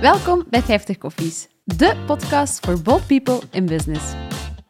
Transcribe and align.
Welkom 0.00 0.44
bij 0.50 0.62
50 0.62 0.98
Koffies, 0.98 1.48
de 1.64 1.96
podcast 2.06 2.66
voor 2.66 2.82
bold 2.82 3.06
people 3.06 3.40
in 3.50 3.66
business. 3.66 4.04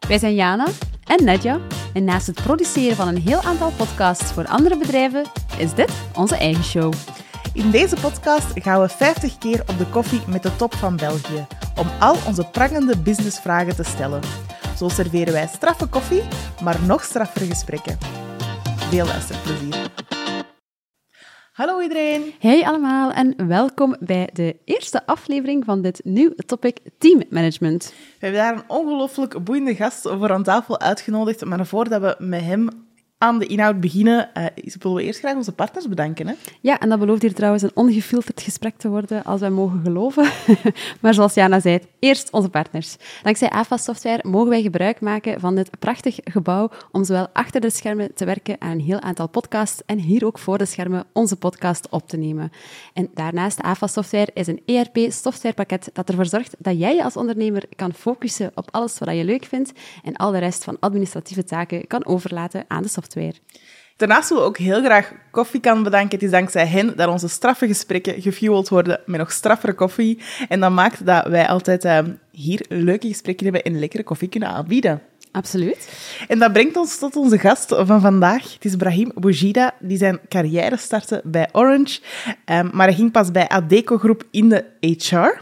Wij 0.07 0.17
zijn 0.17 0.35
Jana 0.35 0.67
en 1.03 1.23
Nedja 1.23 1.59
en 1.93 2.03
naast 2.03 2.27
het 2.27 2.43
produceren 2.43 2.95
van 2.95 3.07
een 3.07 3.21
heel 3.21 3.41
aantal 3.41 3.71
podcasts 3.71 4.31
voor 4.33 4.47
andere 4.47 4.77
bedrijven, 4.77 5.25
is 5.57 5.73
dit 5.73 5.91
onze 6.15 6.35
eigen 6.35 6.63
show. 6.63 6.93
In 7.53 7.71
deze 7.71 7.95
podcast 8.01 8.47
gaan 8.53 8.81
we 8.81 8.89
50 8.89 9.37
keer 9.37 9.61
op 9.61 9.77
de 9.77 9.85
koffie 9.85 10.21
met 10.27 10.43
de 10.43 10.55
top 10.55 10.75
van 10.75 10.95
België 10.95 11.47
om 11.75 11.87
al 11.99 12.15
onze 12.27 12.43
prangende 12.43 12.97
businessvragen 12.97 13.75
te 13.75 13.83
stellen. 13.83 14.21
Zo 14.77 14.89
serveren 14.89 15.33
wij 15.33 15.47
straffe 15.47 15.85
koffie, 15.85 16.23
maar 16.63 16.77
nog 16.85 17.03
straffere 17.03 17.45
gesprekken. 17.45 17.97
Veel 18.89 19.05
luisterplezier. 19.05 19.91
Hallo 21.51 21.81
iedereen. 21.81 22.33
Hey 22.39 22.65
allemaal 22.65 23.11
en 23.11 23.47
welkom 23.47 23.95
bij 23.99 24.29
de 24.33 24.55
eerste 24.65 25.05
aflevering 25.05 25.65
van 25.65 25.81
dit 25.81 26.01
nieuwe 26.03 26.35
topic 26.35 26.77
Team 26.97 27.23
Management. 27.29 27.93
We 28.19 28.25
hebben 28.25 28.41
daar 28.41 28.53
een 28.53 28.63
ongelooflijk 28.67 29.43
boeiende 29.43 29.75
gast 29.75 30.01
voor 30.01 30.31
aan 30.31 30.43
tafel 30.43 30.79
uitgenodigd, 30.79 31.45
maar 31.45 31.65
voordat 31.65 32.01
we 32.01 32.15
met 32.19 32.41
hem 32.41 32.67
aan 33.21 33.39
de 33.39 33.45
inhoud 33.45 33.79
beginnen, 33.79 34.29
uh, 34.37 34.45
willen 34.79 34.97
we 34.97 35.03
eerst 35.03 35.19
graag 35.19 35.35
onze 35.35 35.51
partners 35.51 35.87
bedanken. 35.87 36.27
Hè? 36.27 36.33
Ja, 36.61 36.79
en 36.79 36.89
dat 36.89 36.99
belooft 36.99 37.21
hier 37.21 37.33
trouwens 37.33 37.63
een 37.63 37.71
ongefilterd 37.73 38.41
gesprek 38.41 38.77
te 38.77 38.89
worden, 38.89 39.23
als 39.23 39.39
wij 39.39 39.49
mogen 39.49 39.81
geloven. 39.83 40.29
maar 41.01 41.13
zoals 41.13 41.33
Jana 41.33 41.59
zei, 41.59 41.79
eerst 41.99 42.31
onze 42.31 42.49
partners. 42.49 42.97
Dankzij 43.23 43.49
AFA 43.49 43.77
Software 43.77 44.27
mogen 44.27 44.49
wij 44.49 44.61
gebruik 44.61 45.01
maken 45.01 45.39
van 45.39 45.55
dit 45.55 45.79
prachtig 45.79 46.19
gebouw 46.23 46.69
om 46.91 47.03
zowel 47.03 47.27
achter 47.33 47.61
de 47.61 47.69
schermen 47.69 48.13
te 48.13 48.25
werken 48.25 48.55
aan 48.59 48.71
een 48.71 48.79
heel 48.79 48.99
aantal 48.99 49.29
podcasts 49.29 49.81
en 49.85 49.97
hier 49.97 50.25
ook 50.25 50.39
voor 50.39 50.57
de 50.57 50.65
schermen 50.65 51.05
onze 51.13 51.35
podcast 51.35 51.89
op 51.89 52.09
te 52.09 52.17
nemen. 52.17 52.51
En 52.93 53.09
daarnaast, 53.13 53.61
AFA 53.61 53.87
Software 53.87 54.31
is 54.33 54.47
een 54.47 54.61
ERP-softwarepakket 54.65 55.89
dat 55.93 56.09
ervoor 56.09 56.25
zorgt 56.25 56.55
dat 56.59 56.79
jij 56.79 56.95
je 56.95 57.03
als 57.03 57.17
ondernemer 57.17 57.63
kan 57.75 57.93
focussen 57.93 58.51
op 58.55 58.67
alles 58.71 58.97
wat 58.97 59.15
je 59.15 59.25
leuk 59.25 59.45
vindt 59.45 59.71
en 60.03 60.15
al 60.15 60.31
de 60.31 60.37
rest 60.37 60.63
van 60.63 60.77
administratieve 60.79 61.43
taken 61.43 61.87
kan 61.87 62.05
overlaten 62.05 62.65
aan 62.67 62.83
de 62.83 62.89
software. 62.89 63.09
Daarnaast 64.01 64.29
willen 64.29 64.43
we 64.43 64.49
ook 64.49 64.57
heel 64.57 64.83
graag 64.83 65.11
Koffiekan 65.31 65.83
bedanken. 65.83 66.11
Het 66.11 66.23
is 66.23 66.31
dankzij 66.31 66.67
hen 66.67 66.95
dat 66.95 67.09
onze 67.09 67.27
straffe 67.27 67.67
gesprekken 67.67 68.21
gefueld 68.21 68.69
worden 68.69 69.01
met 69.05 69.19
nog 69.19 69.31
straffere 69.31 69.73
koffie. 69.73 70.19
En 70.49 70.59
dat 70.59 70.71
maakt 70.71 71.05
dat 71.05 71.27
wij 71.27 71.47
altijd 71.47 71.85
uh, 71.85 71.99
hier 72.31 72.65
leuke 72.69 73.07
gesprekken 73.07 73.45
hebben 73.45 73.63
en 73.63 73.79
lekkere 73.79 74.03
koffie 74.03 74.29
kunnen 74.29 74.49
aanbieden. 74.49 75.01
Absoluut. 75.31 75.89
En 76.27 76.39
dat 76.39 76.53
brengt 76.53 76.77
ons 76.77 76.97
tot 76.97 77.15
onze 77.15 77.39
gast 77.39 77.75
van 77.77 78.01
vandaag. 78.01 78.53
Het 78.53 78.65
is 78.65 78.75
Brahim 78.75 79.11
Boujida, 79.15 79.73
die 79.79 79.97
zijn 79.97 80.19
carrière 80.29 80.77
startte 80.77 81.21
bij 81.23 81.49
Orange. 81.51 81.99
Um, 82.45 82.69
maar 82.73 82.87
hij 82.87 82.95
ging 82.95 83.11
pas 83.11 83.31
bij 83.31 83.47
Adeco 83.47 83.97
Groep 83.97 84.23
in 84.31 84.49
de 84.49 84.65
HR. 84.79 85.41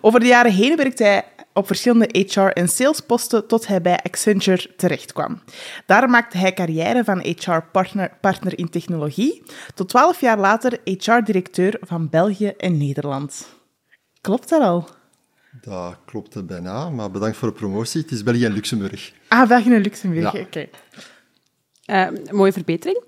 Over 0.00 0.20
de 0.20 0.26
jaren 0.26 0.52
heen 0.52 0.76
werkte 0.76 1.04
hij 1.04 1.24
op 1.54 1.66
verschillende 1.66 2.08
HR- 2.28 2.40
en 2.40 2.68
salesposten 2.68 3.46
tot 3.46 3.66
hij 3.66 3.80
bij 3.82 3.98
Accenture 4.02 4.70
terechtkwam. 4.76 5.40
Daar 5.86 6.10
maakte 6.10 6.38
hij 6.38 6.52
carrière 6.52 7.04
van 7.04 7.18
HR-partner 7.20 8.10
partner 8.20 8.58
in 8.58 8.68
technologie, 8.70 9.42
tot 9.74 9.88
twaalf 9.88 10.20
jaar 10.20 10.38
later 10.38 10.78
HR-directeur 10.84 11.76
van 11.80 12.08
België 12.08 12.46
en 12.48 12.76
Nederland. 12.78 13.48
Klopt 14.20 14.48
dat 14.48 14.62
al? 14.62 14.88
Dat 15.60 15.96
klopt 16.04 16.46
bijna, 16.46 16.90
maar 16.90 17.10
bedankt 17.10 17.36
voor 17.36 17.48
de 17.48 17.54
promotie. 17.54 18.00
Het 18.02 18.10
is 18.10 18.22
België 18.22 18.44
en 18.44 18.52
Luxemburg. 18.52 19.12
Ah, 19.28 19.48
België 19.48 19.74
en 19.74 19.80
Luxemburg, 19.80 20.32
Ja. 20.32 20.40
oké. 20.40 20.68
Uh, 21.90 22.06
mooie 22.30 22.52
verbetering. 22.52 23.02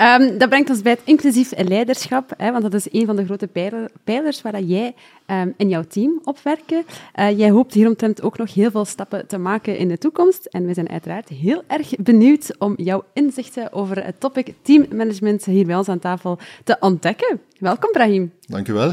Um, 0.00 0.38
dat 0.38 0.48
brengt 0.48 0.70
ons 0.70 0.82
bij 0.82 0.92
het 0.92 1.00
inclusief 1.04 1.52
leiderschap, 1.56 2.32
hè, 2.36 2.50
want 2.50 2.62
dat 2.62 2.74
is 2.74 2.86
een 2.92 3.06
van 3.06 3.16
de 3.16 3.24
grote 3.24 3.46
pijler, 3.46 3.90
pijlers 4.04 4.42
waar 4.42 4.52
dat 4.52 4.68
jij 4.68 4.94
um, 5.26 5.54
in 5.56 5.68
jouw 5.68 5.82
team 5.88 6.20
op 6.24 6.38
werken. 6.42 6.84
Uh, 7.18 7.38
jij 7.38 7.50
hoopt 7.50 7.74
hieromtrent 7.74 8.22
ook 8.22 8.38
nog 8.38 8.54
heel 8.54 8.70
veel 8.70 8.84
stappen 8.84 9.26
te 9.26 9.38
maken 9.38 9.76
in 9.76 9.88
de 9.88 9.98
toekomst. 9.98 10.44
En 10.44 10.66
we 10.66 10.74
zijn 10.74 10.88
uiteraard 10.88 11.28
heel 11.28 11.62
erg 11.66 11.96
benieuwd 11.96 12.58
om 12.58 12.74
jouw 12.76 13.04
inzichten 13.12 13.72
over 13.72 14.04
het 14.04 14.20
topic 14.20 14.54
teammanagement 14.62 15.44
hier 15.44 15.66
bij 15.66 15.76
ons 15.76 15.88
aan 15.88 15.98
tafel 15.98 16.38
te 16.64 16.76
ontdekken. 16.80 17.40
Welkom, 17.58 17.92
Brahim. 17.92 18.32
Dank 18.46 18.68
u 18.68 18.72
wel. 18.72 18.92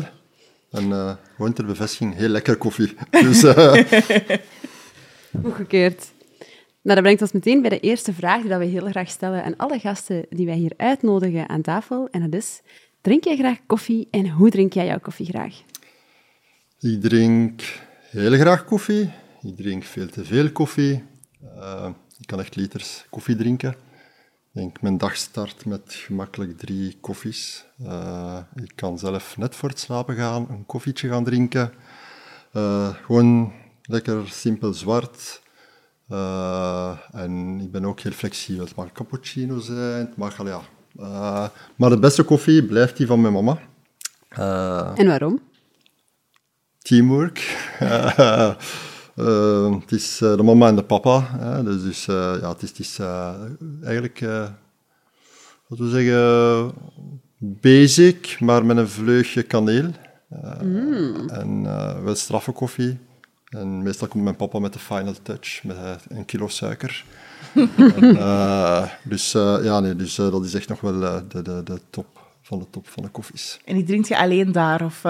En 0.71 0.89
uh, 0.89 1.11
gewoon 1.35 1.53
ter 1.53 1.65
bevestiging, 1.65 2.15
heel 2.15 2.29
lekker 2.29 2.55
koffie. 2.55 2.93
Dus, 3.09 3.43
uh... 3.43 3.73
Goedgekeurd. 5.43 6.13
Nou, 6.85 6.97
dat 6.97 7.03
brengt 7.03 7.21
ons 7.21 7.31
meteen 7.31 7.61
bij 7.61 7.69
de 7.69 7.79
eerste 7.79 8.13
vraag 8.13 8.41
die 8.41 8.55
we 8.55 8.65
heel 8.65 8.87
graag 8.87 9.09
stellen 9.09 9.43
aan 9.43 9.57
alle 9.57 9.79
gasten 9.79 10.25
die 10.29 10.45
wij 10.45 10.55
hier 10.55 10.73
uitnodigen 10.77 11.49
aan 11.49 11.61
tafel. 11.61 12.07
En 12.11 12.21
dat 12.21 12.41
is, 12.41 12.61
drink 13.01 13.23
jij 13.23 13.37
graag 13.37 13.57
koffie 13.65 14.07
en 14.11 14.29
hoe 14.29 14.49
drink 14.49 14.73
jij 14.73 14.85
jouw 14.85 14.99
koffie 14.99 15.25
graag? 15.25 15.61
Ik 16.79 17.01
drink 17.01 17.61
heel 18.09 18.31
graag 18.31 18.65
koffie. 18.65 19.09
Ik 19.41 19.55
drink 19.55 19.83
veel 19.83 20.07
te 20.07 20.25
veel 20.25 20.51
koffie. 20.51 21.03
Uh, 21.55 21.89
ik 22.19 22.27
kan 22.27 22.39
echt 22.39 22.55
liters 22.55 23.05
koffie 23.09 23.35
drinken. 23.35 23.69
Ik 23.69 23.75
denk, 24.51 24.81
mijn 24.81 24.97
dag 24.97 25.15
start 25.15 25.65
met 25.65 25.93
gemakkelijk 25.93 26.57
drie 26.57 26.97
koffies. 27.01 27.65
Uh, 27.81 28.39
ik 28.55 28.71
kan 28.75 28.99
zelf 28.99 29.37
net 29.37 29.55
voor 29.55 29.69
het 29.69 29.79
slapen 29.79 30.15
gaan 30.15 30.47
een 30.49 30.65
koffietje 30.65 31.09
gaan 31.09 31.23
drinken. 31.23 31.73
Uh, 32.53 32.95
gewoon 32.95 33.53
lekker 33.81 34.29
simpel 34.29 34.73
zwart. 34.73 35.43
Uh, 36.09 36.97
en 37.11 37.59
ik 37.61 37.71
ben 37.71 37.85
ook 37.85 37.99
heel 37.99 38.11
flexibel. 38.11 38.65
Het 38.65 38.75
mag 38.75 38.91
cappuccino 38.91 39.59
zijn, 39.59 40.05
het 40.05 40.17
mag 40.17 40.43
ja. 40.43 40.61
Uh, 40.99 41.47
maar 41.75 41.89
de 41.89 41.99
beste 41.99 42.23
koffie 42.23 42.65
blijft 42.65 42.97
die 42.97 43.07
van 43.07 43.21
mijn 43.21 43.33
mama. 43.33 43.59
Uh, 44.39 44.91
en 44.95 45.07
waarom? 45.07 45.39
Teamwork. 46.81 47.39
het 49.79 49.91
is 49.91 50.17
de 50.17 50.43
mama 50.43 50.67
en 50.67 50.75
de 50.75 50.83
papa. 50.83 51.27
Hè. 51.37 51.63
Dus, 51.63 51.83
dus 51.83 52.05
ja, 52.05 52.49
het 52.49 52.61
is, 52.61 52.69
het 52.69 52.79
is 52.79 52.99
eigenlijk, 53.83 54.19
wat 55.67 55.79
we 55.79 55.89
zeggen, 55.89 56.73
basic, 57.37 58.37
maar 58.39 58.65
met 58.65 58.77
een 58.77 58.89
vleugje 58.89 59.43
kaneel. 59.43 59.91
Mm. 60.61 61.29
En 61.29 61.63
wel 62.03 62.15
straffe 62.15 62.51
koffie. 62.51 62.99
En 63.49 63.83
meestal 63.83 64.07
komt 64.07 64.23
mijn 64.23 64.35
papa 64.35 64.59
met 64.59 64.73
de 64.73 64.79
final 64.79 65.13
touch, 65.21 65.63
met 65.63 65.77
een 66.07 66.25
kilo 66.25 66.47
suiker. 66.47 67.05
en, 67.95 68.15
uh, 68.15 68.87
dus 69.03 69.35
uh, 69.35 69.57
ja, 69.63 69.79
nee, 69.79 69.95
dus, 69.95 70.17
uh, 70.17 70.31
dat 70.31 70.45
is 70.45 70.53
echt 70.53 70.69
nog 70.69 70.81
wel 70.81 70.99
de, 70.99 71.41
de, 71.41 71.63
de 71.63 71.79
top 71.89 72.05
van 72.41 72.59
de 72.59 72.65
top 72.69 72.87
van 72.87 73.03
de 73.03 73.09
koffies. 73.09 73.59
En 73.65 73.75
die 73.75 73.83
drink 73.83 74.05
je 74.05 74.17
alleen 74.17 74.51
daar? 74.51 74.85
Of, 74.85 75.01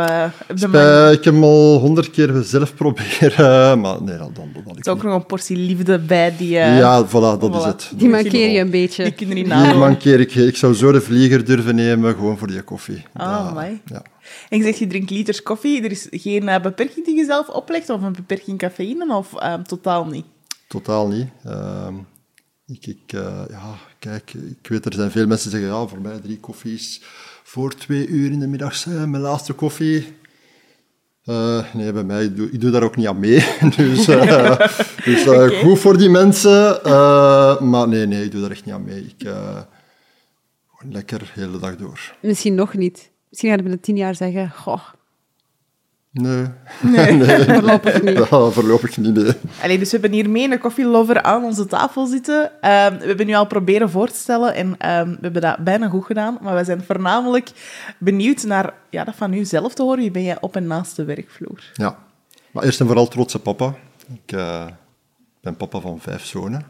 Spij, 0.53 1.13
ik 1.13 1.23
heb 1.23 1.33
hem 1.33 1.43
al 1.43 1.77
honderd 1.79 2.11
keer 2.11 2.43
zelf 2.43 2.75
proberen, 2.75 3.79
maar 3.81 4.01
nee, 4.01 4.17
dat, 4.17 4.35
dat, 4.35 4.45
dat 4.53 4.73
Er 4.73 4.79
is 4.79 4.87
ook 4.87 5.03
nog 5.03 5.13
een 5.13 5.25
portie 5.25 5.57
liefde 5.57 5.99
bij 5.99 6.35
die... 6.37 6.49
ja, 6.49 7.05
voilà, 7.07 7.11
dat 7.11 7.49
voilà. 7.49 7.57
is 7.57 7.63
het. 7.63 7.91
Die 7.95 8.09
mankeer 8.09 8.49
je 8.49 8.59
een 8.59 8.69
beetje. 8.69 9.13
Die 9.15 9.27
Die 9.27 9.73
mankeer 9.73 10.19
ik. 10.19 10.35
Ik 10.35 10.55
zou 10.55 10.73
zo 10.73 10.91
de 10.91 11.01
vlieger 11.01 11.45
durven 11.45 11.75
nemen, 11.75 12.15
gewoon 12.15 12.37
voor 12.37 12.47
die 12.47 12.61
koffie. 12.61 13.03
Ah, 13.13 13.53
mooi. 13.53 13.81
Ja. 13.85 14.01
En 14.49 14.57
je 14.57 14.63
zegt, 14.63 14.77
je 14.77 14.87
drinkt 14.87 15.09
liters 15.09 15.43
koffie. 15.43 15.83
Er 15.83 15.91
is 15.91 16.07
geen 16.11 16.43
uh, 16.43 16.59
beperking 16.61 17.05
die 17.05 17.15
je 17.15 17.25
zelf 17.25 17.49
oplegt? 17.49 17.89
Of 17.89 18.01
een 18.01 18.13
beperking 18.13 18.57
cafeïne? 18.57 19.15
Of 19.15 19.43
um, 19.43 19.63
totaal 19.63 20.05
niet? 20.05 20.25
Totaal 20.67 21.07
niet. 21.07 21.27
Uh, 21.45 21.87
ik, 22.67 22.85
ik 22.85 23.13
uh, 23.13 23.41
ja, 23.49 23.75
kijk, 23.99 24.33
ik 24.33 24.67
weet, 24.67 24.85
er 24.85 24.93
zijn 24.93 25.11
veel 25.11 25.27
mensen 25.27 25.49
die 25.51 25.59
zeggen, 25.59 25.77
ja, 25.77 25.87
voor 25.87 26.01
mij 26.01 26.19
drie 26.19 26.39
koffies 26.39 27.01
voor 27.43 27.75
twee 27.75 28.07
uur 28.07 28.31
in 28.31 28.39
de 28.39 28.47
middag 28.47 28.75
zijn 28.75 29.09
mijn 29.09 29.23
laatste 29.23 29.53
koffie. 29.53 30.15
Uh, 31.25 31.73
nee, 31.73 31.91
bij 31.91 32.03
mij, 32.03 32.23
ik 32.23 32.35
doe, 32.35 32.51
ik 32.51 32.61
doe, 32.61 32.71
daar 32.71 32.83
ook 32.83 32.95
niet 32.95 33.07
aan 33.07 33.19
mee. 33.19 33.45
dus 33.77 34.09
uh, 34.09 34.57
dus 35.05 35.25
uh, 35.25 35.31
okay. 35.31 35.59
goed 35.61 35.79
voor 35.79 35.97
die 35.97 36.09
mensen. 36.09 36.79
maar 37.69 37.87
nee, 37.87 38.05
nee, 38.05 38.23
ik 38.23 38.31
doe 38.31 38.41
daar 38.41 38.51
echt 38.51 38.65
niet 38.65 38.73
aan 38.73 38.83
mee. 38.83 38.99
Ik, 38.99 39.27
gewoon 40.75 40.93
lekker 40.93 41.19
de 41.19 41.41
hele 41.41 41.59
dag 41.59 41.75
door. 41.75 42.15
Misschien 42.21 42.55
nog 42.55 42.73
niet. 42.73 43.09
Misschien 43.35 43.53
gaan 43.53 43.63
we 43.63 43.69
binnen 43.69 43.85
tien 43.85 43.97
jaar 43.97 44.15
zeggen, 44.15 44.51
goh. 44.51 44.81
Nee. 46.11 46.45
Nee, 46.81 47.11
nee. 47.17 47.43
voorlopig 47.53 48.01
niet. 48.01 48.17
Ja, 48.17 48.49
voorlopig 48.49 48.97
niet, 48.97 49.13
nee. 49.13 49.33
Allee, 49.61 49.77
dus 49.79 49.91
we 49.91 49.97
hebben 49.99 50.11
hier 50.11 50.29
mee 50.29 50.51
een 50.51 50.59
koffielover 50.59 51.21
aan 51.21 51.43
onze 51.43 51.65
tafel 51.65 52.05
zitten. 52.05 52.43
Um, 52.43 52.97
we 52.99 53.05
hebben 53.05 53.25
nu 53.25 53.33
al 53.33 53.47
proberen 53.47 53.89
voor 53.89 54.07
te 54.07 54.15
stellen 54.15 54.55
en 54.55 54.67
um, 54.67 55.09
we 55.09 55.17
hebben 55.21 55.41
dat 55.41 55.57
bijna 55.57 55.89
goed 55.89 56.05
gedaan. 56.05 56.37
Maar 56.41 56.55
we 56.55 56.63
zijn 56.63 56.83
voornamelijk 56.83 57.51
benieuwd 57.97 58.43
naar 58.43 58.73
ja, 58.89 59.03
dat 59.03 59.15
van 59.15 59.33
u 59.33 59.45
zelf 59.45 59.73
te 59.73 59.83
horen. 59.83 59.99
Wie 59.99 60.11
ben 60.11 60.23
jij 60.23 60.37
op 60.41 60.55
en 60.55 60.67
naast 60.67 60.95
de 60.95 61.03
werkvloer? 61.03 61.71
Ja, 61.73 61.97
maar 62.51 62.63
eerst 62.63 62.79
en 62.79 62.85
vooral 62.85 63.07
trotse 63.07 63.39
papa. 63.39 63.73
Ik 64.13 64.31
uh, 64.35 64.65
ben 65.41 65.57
papa 65.57 65.79
van 65.79 65.99
vijf 65.99 66.25
zonen. 66.25 66.65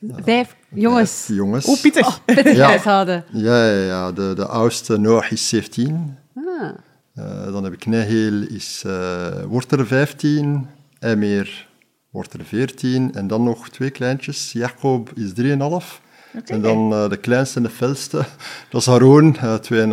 Vijf 0.00 0.56
jongens. 0.68 1.24
Vijf 1.24 1.38
jongens. 1.38 1.64
Hoe 1.64 1.78
pittig. 1.78 2.06
Oh, 2.06 2.16
pittig 2.24 2.56
Ja. 2.56 2.66
huishouden. 2.66 3.24
Ja, 3.32 3.64
ja, 3.70 3.84
ja. 3.84 4.12
De, 4.12 4.32
de 4.36 4.46
oudste, 4.46 4.98
Noach, 4.98 5.30
is 5.30 5.48
17. 5.48 6.16
Ah. 6.34 6.70
Uh, 7.14 7.52
dan 7.52 7.64
heb 7.64 7.72
ik 7.72 7.86
Neheel, 7.86 8.42
is, 8.42 8.82
uh, 8.86 9.26
wordt 9.46 9.72
er 9.72 9.86
15. 9.86 10.66
Emir 11.00 11.68
wordt 12.10 12.32
er 12.32 12.44
14. 12.44 13.14
En 13.14 13.26
dan 13.26 13.42
nog 13.42 13.68
twee 13.68 13.90
kleintjes. 13.90 14.52
Jacob 14.52 15.10
is 15.14 15.32
3,5. 15.40 16.06
En 16.44 16.60
dan 16.62 16.92
uh, 16.92 17.08
de 17.08 17.16
kleinste 17.16 17.56
en 17.56 17.62
de 17.62 17.70
felste, 17.70 18.16
dat 18.70 18.80
is 18.80 18.86
Haroon, 18.86 19.36
uh, 19.42 19.54
2,5. 19.54 19.68
Uh, 19.72 19.86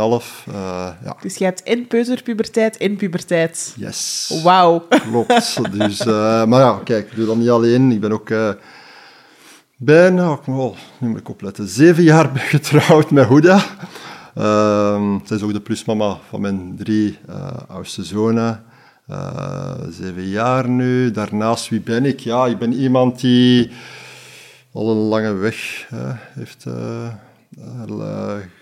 ja. 1.04 1.18
Dus 1.22 1.36
je 1.38 1.44
hebt 1.44 1.62
in 1.62 1.88
peuterpuberteit, 1.88 2.78
in 2.78 2.96
puberteit. 2.96 3.74
Yes. 3.78 4.32
Wauw. 4.44 4.88
Klopt. 4.90 5.58
Dus, 5.78 6.00
uh, 6.06 6.46
maar 6.46 6.60
ja, 6.60 6.80
kijk, 6.84 7.10
ik 7.10 7.16
doe 7.16 7.26
dat 7.26 7.36
niet 7.38 7.50
alleen. 7.50 7.92
Ik 7.92 8.00
ben 8.00 8.12
ook 8.12 8.30
bijna, 9.86 10.40
oh, 10.46 10.76
nu 10.98 11.08
moet 11.08 11.20
ik 11.20 11.30
opletten, 11.30 11.68
zeven 11.68 12.04
jaar 12.04 12.30
getrouwd 12.36 13.12
met 13.12 13.28
Huda. 13.28 13.64
Uh, 14.38 15.16
zij 15.24 15.38
is 15.38 15.44
ook 15.44 15.54
de 15.54 15.60
plusmama 15.60 16.18
van 16.30 16.42
mijn 16.42 16.74
drie 16.78 17.18
uh, 17.30 17.48
oudste 17.68 18.04
zonen. 18.04 18.64
Uh, 19.10 19.72
zeven 19.90 20.28
jaar 20.28 20.70
nu. 20.70 21.12
Daarnaast, 21.12 21.70
wie 21.70 21.82
ben 21.82 22.06
ik? 22.06 22.20
Ja, 22.20 22.46
ik 22.46 22.58
ben 22.58 22.74
iemand 22.74 23.20
die 23.20 23.72
al 24.72 24.92
een 24.92 24.98
lange 24.98 25.34
weg 25.34 25.88
heeft 26.34 26.66
uh, 26.68 27.12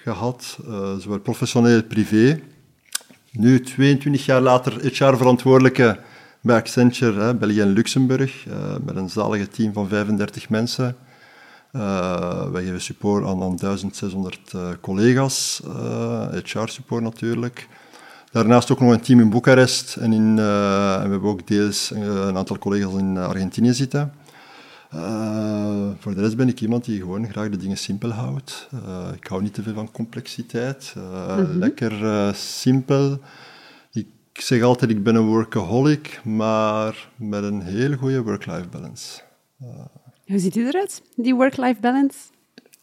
gehad, 0.04 0.58
zowel 1.00 1.20
professioneel 1.20 1.84
privé. 1.84 2.40
Nu, 3.32 3.62
22 3.62 4.26
jaar 4.26 4.42
later, 4.42 4.74
HR-verantwoordelijke 4.82 6.00
bij 6.42 6.56
Accenture, 6.56 7.34
België 7.36 7.62
en 7.62 7.74
Luxemburg, 7.74 8.46
met 8.86 8.96
een 8.96 9.10
zalige 9.10 9.48
team 9.48 9.74
van 9.74 9.88
35 9.88 10.50
mensen. 10.50 10.96
Wij 12.52 12.64
geven 12.64 12.82
support 12.82 13.26
aan, 13.26 13.44
aan 13.44 13.56
1600 13.58 14.54
collega's, 14.82 15.62
HR-support 16.44 17.04
natuurlijk. 17.04 17.68
Daarnaast 18.34 18.72
ook 18.72 18.80
nog 18.80 18.92
een 18.92 19.02
team 19.02 19.20
in 19.20 19.30
Boekarest 19.30 19.96
en, 19.96 20.14
in, 20.14 20.38
uh, 20.38 20.94
en 20.94 21.04
we 21.04 21.10
hebben 21.10 21.30
ook 21.30 21.48
deels 21.48 21.92
een 21.92 22.38
aantal 22.38 22.58
collega's 22.58 22.94
in 22.94 23.18
Argentinië 23.18 23.74
zitten. 23.74 24.14
Uh, 24.96 25.90
voor 26.00 26.16
de 26.16 26.22
rest 26.22 26.36
ben 26.36 26.48
ik 26.48 26.62
iemand 26.62 26.86
die 26.86 27.00
gewoon 27.00 27.30
graag 27.30 27.50
de 27.50 27.58
dingen 27.58 27.78
simpel 27.78 28.10
houdt. 28.10 28.70
Uh, 28.74 29.08
ik 29.16 29.28
hou 29.28 29.42
niet 29.42 29.54
te 29.54 29.64
veel 29.64 29.74
van 29.74 29.92
complexiteit. 29.92 30.94
Uh, 30.98 31.38
mm 31.38 31.46
-hmm. 31.46 31.60
Lekker 31.60 32.36
simpel. 32.36 33.20
Ik 33.92 34.42
zeg 34.42 34.62
altijd, 34.62 34.92
ik 34.92 35.04
ben 35.04 35.16
een 35.16 35.26
workaholic, 35.26 36.22
maar 36.24 37.10
met 37.16 37.44
een 37.44 37.62
heel 37.62 37.96
goede 37.96 38.24
work-life 38.24 38.68
balance. 38.68 39.22
Hoe 40.34 40.42
ziet 40.42 40.56
u 40.56 40.68
eruit, 40.68 41.02
die 41.16 41.36
work-life 41.36 41.82
balance? 41.82 42.18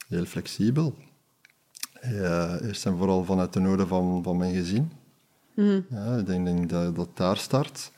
Heel 0.08 0.24
flexibel. 0.24 0.94
eerst 2.62 2.86
en 2.86 2.96
vooral 2.96 3.24
vanuit 3.24 3.52
de 3.52 3.60
noden 3.60 3.88
van, 3.88 4.22
van 4.22 4.36
mijn 4.36 4.54
gezin. 4.54 4.90
Mm 5.54 5.64
-hmm. 5.64 5.84
ja, 5.90 6.16
ik 6.16 6.26
denk, 6.26 6.44
denk 6.44 6.70
dat 6.70 6.96
dat 6.96 7.16
daar 7.16 7.36
start. 7.36 7.92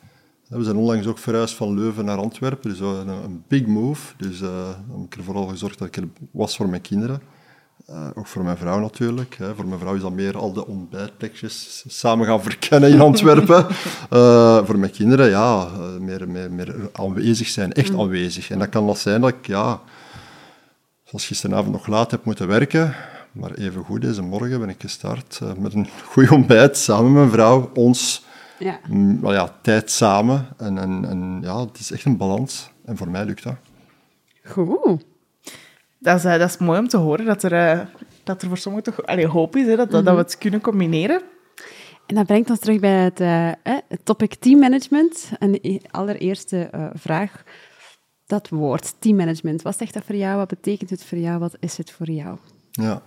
We 0.49 0.65
zijn 0.65 0.77
onlangs 0.77 1.07
ook 1.07 1.19
verhuisd 1.19 1.55
van 1.55 1.75
Leuven 1.75 2.05
naar 2.05 2.19
Antwerpen, 2.19 2.71
dus 2.71 2.81
een, 2.81 3.09
een 3.09 3.45
big 3.49 3.67
move. 3.67 4.15
Dus 4.17 4.41
uh, 4.41 4.69
heb 4.69 5.05
ik 5.05 5.17
er 5.17 5.25
vooral 5.25 5.47
gezorgd 5.47 5.79
dat 5.79 5.89
ik 5.89 5.97
er 5.97 6.09
was 6.31 6.57
voor 6.57 6.69
mijn 6.69 6.83
kinderen. 6.83 7.21
Uh, 7.93 8.06
ook 8.15 8.27
voor 8.27 8.44
mijn 8.44 8.56
vrouw 8.56 8.81
natuurlijk. 8.81 9.35
Hè. 9.39 9.55
Voor 9.55 9.67
mijn 9.67 9.81
vrouw 9.81 9.94
is 9.94 10.00
dat 10.00 10.12
meer 10.12 10.39
al 10.39 10.53
de 10.53 10.67
ontbijtplekjes 10.67 11.85
samen 11.89 12.27
gaan 12.27 12.43
verkennen 12.43 12.91
in 12.91 13.00
Antwerpen. 13.00 13.67
uh, 14.12 14.59
voor 14.67 14.79
mijn 14.79 14.93
kinderen, 14.93 15.29
ja, 15.29 15.69
meer, 16.00 16.29
meer, 16.29 16.53
meer 16.53 16.91
aanwezig 16.93 17.49
zijn, 17.49 17.73
echt 17.73 17.94
aanwezig. 17.99 18.50
En 18.50 18.59
dat 18.59 18.69
kan 18.69 18.87
dat 18.87 18.99
zijn 18.99 19.21
dat 19.21 19.31
ik, 19.31 19.47
ja, 19.47 19.81
zoals 21.05 21.27
gisteravond 21.27 21.73
nog 21.73 21.87
laat 21.87 22.11
heb 22.11 22.25
moeten 22.25 22.49
werken, 22.49 22.94
maar 23.33 23.53
even 23.55 23.85
goed, 23.85 24.00
deze 24.00 24.23
morgen 24.23 24.61
ben 24.61 24.69
ik 24.69 24.81
gestart 24.81 25.41
met 25.59 25.75
een 25.75 25.89
goed 26.12 26.31
ontbijt 26.31 26.77
samen 26.77 27.05
met 27.05 27.21
mijn 27.21 27.31
vrouw, 27.31 27.71
ons 27.75 28.23
ja. 28.62 28.81
Maar 29.21 29.33
ja, 29.33 29.55
tijd 29.62 29.91
samen. 29.91 30.47
En, 30.56 30.79
en, 30.79 31.05
en 31.09 31.39
ja, 31.43 31.61
het 31.61 31.79
is 31.79 31.91
echt 31.91 32.05
een 32.05 32.17
balans. 32.17 32.71
En 32.85 32.97
voor 32.97 33.09
mij 33.09 33.25
lukt 33.25 33.43
dat. 33.43 33.55
Goed. 34.44 35.05
Dat 36.03 36.17
is, 36.17 36.25
uh, 36.25 36.39
dat 36.39 36.49
is 36.49 36.59
mooi 36.59 36.79
om 36.79 36.89
te 36.89 36.97
horen 36.97 37.25
dat 37.25 37.43
er, 37.43 37.53
uh, 37.53 37.87
dat 38.25 38.43
er 38.43 38.49
voor 38.49 38.59
sommigen 38.59 38.93
toch 38.93 39.07
allee, 39.07 39.27
hoop 39.27 39.57
is, 39.57 39.67
hè, 39.67 39.77
dat, 39.77 39.91
dat 39.91 40.05
we 40.05 40.11
het 40.11 40.39
kunnen 40.39 40.61
combineren. 40.61 41.23
En 42.07 42.15
dat 42.15 42.27
brengt 42.27 42.51
ons 42.51 42.59
terug 42.59 42.81
bij 42.81 43.05
het, 43.05 43.21
uh, 43.21 43.51
het 43.63 44.01
topic 44.05 44.35
teammanagement. 44.35 45.31
En 45.39 45.53
de 45.53 45.81
allereerste 45.91 46.71
vraag, 46.95 47.43
dat 48.27 48.49
woord, 48.49 48.95
teammanagement. 48.99 49.63
Wat 49.63 49.79
zegt 49.79 49.95
dat 49.95 50.03
voor 50.05 50.15
jou? 50.15 50.37
Wat 50.37 50.49
betekent 50.49 50.91
het 50.91 51.05
voor 51.05 51.19
jou? 51.19 51.39
Wat 51.39 51.57
is 51.61 51.77
het 51.77 51.91
voor 51.91 52.11
jou? 52.11 52.37
Ja, 52.71 53.03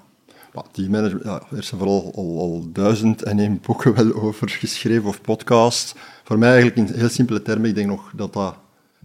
teammanagement, 0.72 1.24
ja, 1.26 1.42
eerst 1.56 1.72
en 1.72 1.78
vooral 1.78 2.12
al, 2.16 2.40
al 2.40 2.72
duizend 2.72 3.24
en 3.24 3.40
één 3.40 3.60
boeken 3.66 3.96
wel 3.96 4.14
over 4.24 4.50
geschreven 4.50 5.08
of 5.08 5.22
podcast. 5.22 5.96
Voor 6.24 6.38
mij 6.38 6.52
eigenlijk 6.52 6.90
in 6.90 6.96
heel 6.96 7.10
simpele 7.10 7.42
termen, 7.42 7.70
ik 7.70 7.76
denk 7.76 7.88
nog 7.88 8.12
dat 8.16 8.34
dat 8.34 8.56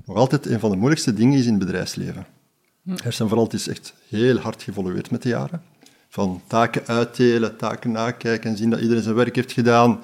nog 0.05 0.17
altijd 0.17 0.47
een 0.47 0.61
van 0.61 0.71
de 0.71 0.77
moeilijkste 0.77 1.15
dingen 1.15 1.39
is 1.39 1.47
in 1.47 1.55
het 1.55 1.65
bedrijfsleven. 1.65 2.27
Hm. 2.83 2.97
Eerst 3.05 3.21
en 3.21 3.29
vooral, 3.29 3.45
het 3.45 3.55
is 3.55 3.69
echt 3.69 3.95
heel 4.09 4.39
hard 4.39 4.63
geëvolueerd 4.63 5.11
met 5.11 5.23
de 5.23 5.29
jaren. 5.29 5.63
Van 6.09 6.43
taken 6.47 6.87
uitdelen, 6.87 7.57
taken 7.57 7.93
nakijken 7.93 8.51
en 8.51 8.57
zien 8.57 8.71
dat 8.71 8.81
iedereen 8.81 9.03
zijn 9.03 9.15
werk 9.15 9.37
heeft 9.37 9.53
gedaan. 9.53 10.01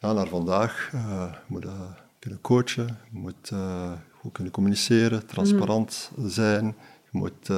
Ja, 0.00 0.12
naar 0.12 0.28
vandaag. 0.28 0.90
Uh, 0.94 1.00
je 1.32 1.44
moet 1.46 1.64
uh, 1.64 1.72
kunnen 2.18 2.40
coachen, 2.40 2.86
je 2.86 3.18
moet 3.18 3.50
uh, 3.52 3.92
goed 4.12 4.32
kunnen 4.32 4.52
communiceren, 4.52 5.26
transparant 5.26 6.10
hm. 6.14 6.28
zijn. 6.28 6.76
Je 7.10 7.18
moet 7.18 7.48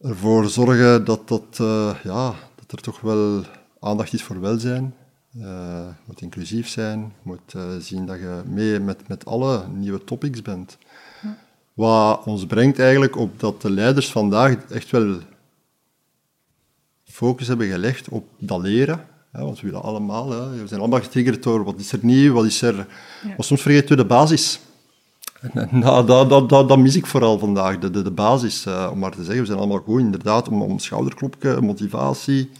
ervoor 0.00 0.48
zorgen 0.48 1.04
dat, 1.04 1.28
dat, 1.28 1.56
ja, 2.02 2.34
dat 2.54 2.72
er 2.72 2.80
toch 2.80 3.00
wel 3.00 3.42
aandacht 3.80 4.12
is 4.12 4.22
voor 4.22 4.40
welzijn. 4.40 4.94
Je 5.30 5.88
moet 6.04 6.20
inclusief 6.20 6.68
zijn, 6.68 7.00
je 7.00 7.06
moet 7.22 7.54
zien 7.78 8.06
dat 8.06 8.18
je 8.18 8.42
mee 8.46 8.80
met, 8.80 9.08
met 9.08 9.24
alle 9.26 9.66
nieuwe 9.68 10.04
topics 10.04 10.42
bent. 10.42 10.78
Wat 11.78 12.24
ons 12.24 12.46
brengt 12.46 12.78
eigenlijk 12.78 13.16
op 13.16 13.40
dat 13.40 13.62
de 13.62 13.70
leiders 13.70 14.10
vandaag 14.10 14.56
echt 14.70 14.90
wel 14.90 15.18
focus 17.04 17.48
hebben 17.48 17.68
gelegd 17.68 18.08
op 18.08 18.28
dat 18.38 18.60
leren. 18.60 19.04
Hè, 19.32 19.42
want 19.42 19.60
we 19.60 19.66
willen 19.66 19.82
allemaal, 19.82 20.30
hè, 20.30 20.60
we 20.60 20.66
zijn 20.66 20.80
allemaal 20.80 21.00
getriggerd 21.00 21.42
door 21.42 21.64
wat 21.64 21.78
is 21.78 21.92
er 21.92 21.98
nieuw, 22.02 22.32
wat 22.32 22.44
is 22.44 22.62
er... 22.62 22.74
Ja. 22.74 22.86
Maar 23.28 23.44
soms 23.44 23.62
vergeten 23.62 23.88
we 23.88 23.96
de 23.96 24.04
basis. 24.04 24.60
Nou, 25.70 26.06
dat, 26.06 26.30
dat, 26.30 26.48
dat, 26.48 26.68
dat, 26.68 26.78
mis 26.78 26.96
ik 26.96 27.06
vooral 27.06 27.38
vandaag, 27.38 27.78
de, 27.78 27.90
de, 27.90 28.02
de 28.02 28.10
basis. 28.10 28.66
Uh, 28.66 28.88
om 28.92 28.98
maar 28.98 29.10
te 29.10 29.24
zeggen, 29.24 29.40
we 29.40 29.46
zijn 29.46 29.58
allemaal 29.58 29.78
goed, 29.78 30.00
inderdaad, 30.00 30.48
om, 30.48 30.62
om 30.62 30.78
schouderklopje, 30.78 31.60
motivatie. 31.60 32.50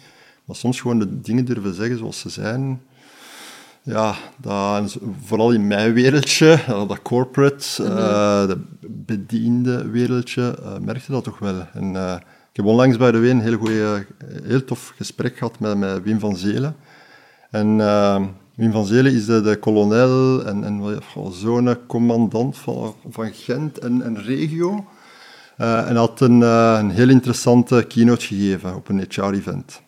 Maar 0.44 0.56
soms 0.56 0.80
gewoon 0.80 0.98
de 0.98 1.20
dingen 1.20 1.44
durven 1.44 1.74
zeggen 1.74 1.98
zoals 1.98 2.18
ze 2.18 2.28
zijn. 2.28 2.80
Ja, 3.88 4.14
dat, 4.36 4.98
vooral 5.24 5.52
in 5.52 5.66
mijn 5.66 5.92
wereldje, 5.92 6.58
dat 6.66 7.02
corporate, 7.02 7.82
uh, 7.82 8.46
de 8.46 8.58
bediende 8.80 9.90
wereldje, 9.90 10.58
uh, 10.62 10.78
merkte 10.78 11.12
dat 11.12 11.24
toch 11.24 11.38
wel. 11.38 11.66
En, 11.72 11.94
ik 12.50 12.56
heb 12.56 12.64
onlangs 12.64 12.96
bij 12.96 13.12
de 13.12 13.18
Ween 13.18 13.36
een 13.36 13.40
heel, 13.40 13.58
goeie, 13.58 14.06
heel 14.42 14.64
tof 14.64 14.92
gesprek 14.96 15.36
gehad 15.38 15.58
met, 15.58 15.78
met 15.78 16.02
Wim 16.02 16.18
van 16.18 16.36
Zelen. 16.36 16.76
En 17.50 17.76
Wim 18.54 18.72
van 18.72 18.86
Zelen 18.86 19.12
is 19.12 19.26
de, 19.26 19.40
de 19.40 19.56
kolonel 19.56 20.44
en, 20.44 20.64
en 20.64 21.02
zonecommandant 21.30 22.58
van, 22.58 22.94
van 23.10 23.32
Gent 23.32 23.78
en, 23.78 24.02
en 24.02 24.22
regio. 24.22 24.86
En 25.56 25.96
had 25.96 26.20
een, 26.20 26.40
een 26.40 26.90
heel 26.90 27.08
interessante 27.08 27.84
keynote 27.88 28.26
gegeven 28.26 28.74
op 28.74 28.88
een 28.88 29.04
HR-event. 29.08 29.80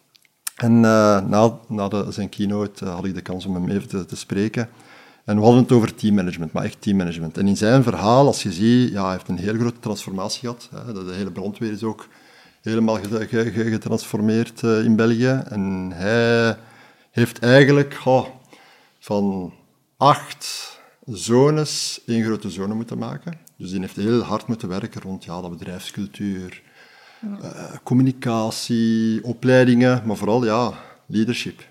En 0.60 0.72
uh, 0.72 1.20
na, 1.68 1.88
de, 1.88 2.06
zijn 2.08 2.28
keynote 2.28 2.84
had 2.84 3.04
ik 3.04 3.14
de 3.14 3.20
kans 3.20 3.46
om 3.46 3.54
hem 3.54 3.68
even 3.68 3.88
te, 3.88 4.04
te, 4.04 4.16
spreken. 4.16 4.68
En 5.24 5.36
we 5.36 5.42
hadden 5.42 5.62
het 5.62 5.72
over 5.72 5.94
teammanagement, 5.94 6.52
maar 6.52 6.64
echt 6.64 6.80
teammanagement. 6.80 7.38
En 7.38 7.48
in 7.48 7.56
zijn 7.56 7.82
verhaal, 7.82 8.26
als 8.26 8.42
je 8.42 8.52
ziet, 8.52 8.92
ja, 8.92 9.02
hij 9.02 9.12
heeft 9.12 9.28
een 9.28 9.38
heel 9.38 9.54
grote 9.54 9.80
transformatie 9.80 10.40
gehad. 10.40 10.68
Hè. 10.74 10.92
De, 10.92 11.04
de, 11.04 11.12
hele 11.12 11.30
brandweer 11.30 11.72
is 11.72 11.82
ook 11.82 12.08
helemaal 12.62 12.98
getransformeerd 13.54 14.62
in 14.62 14.96
België. 14.96 15.42
En 15.48 15.90
hij 15.94 16.56
heeft 17.10 17.38
eigenlijk... 17.38 17.98
Van 19.02 19.52
acht 19.96 20.78
zones 21.06 22.00
één 22.06 22.24
grote 22.24 22.50
zone 22.50 22.74
moeten 22.74 22.98
maken. 22.98 23.38
Dus 23.56 23.70
die 23.70 23.80
heeft 23.80 23.96
heel 23.96 24.20
hard 24.20 24.46
moeten 24.46 24.68
werken 24.68 25.00
rond 25.00 25.24
ja, 25.24 25.40
dat 25.40 25.50
bedrijfscultuur. 25.50 26.62
Uh, 27.24 27.76
communicatie, 27.82 29.24
opleidingen, 29.24 30.02
maar 30.06 30.16
vooral 30.16 30.44
ja, 30.44 30.72
leadership. 31.06 31.68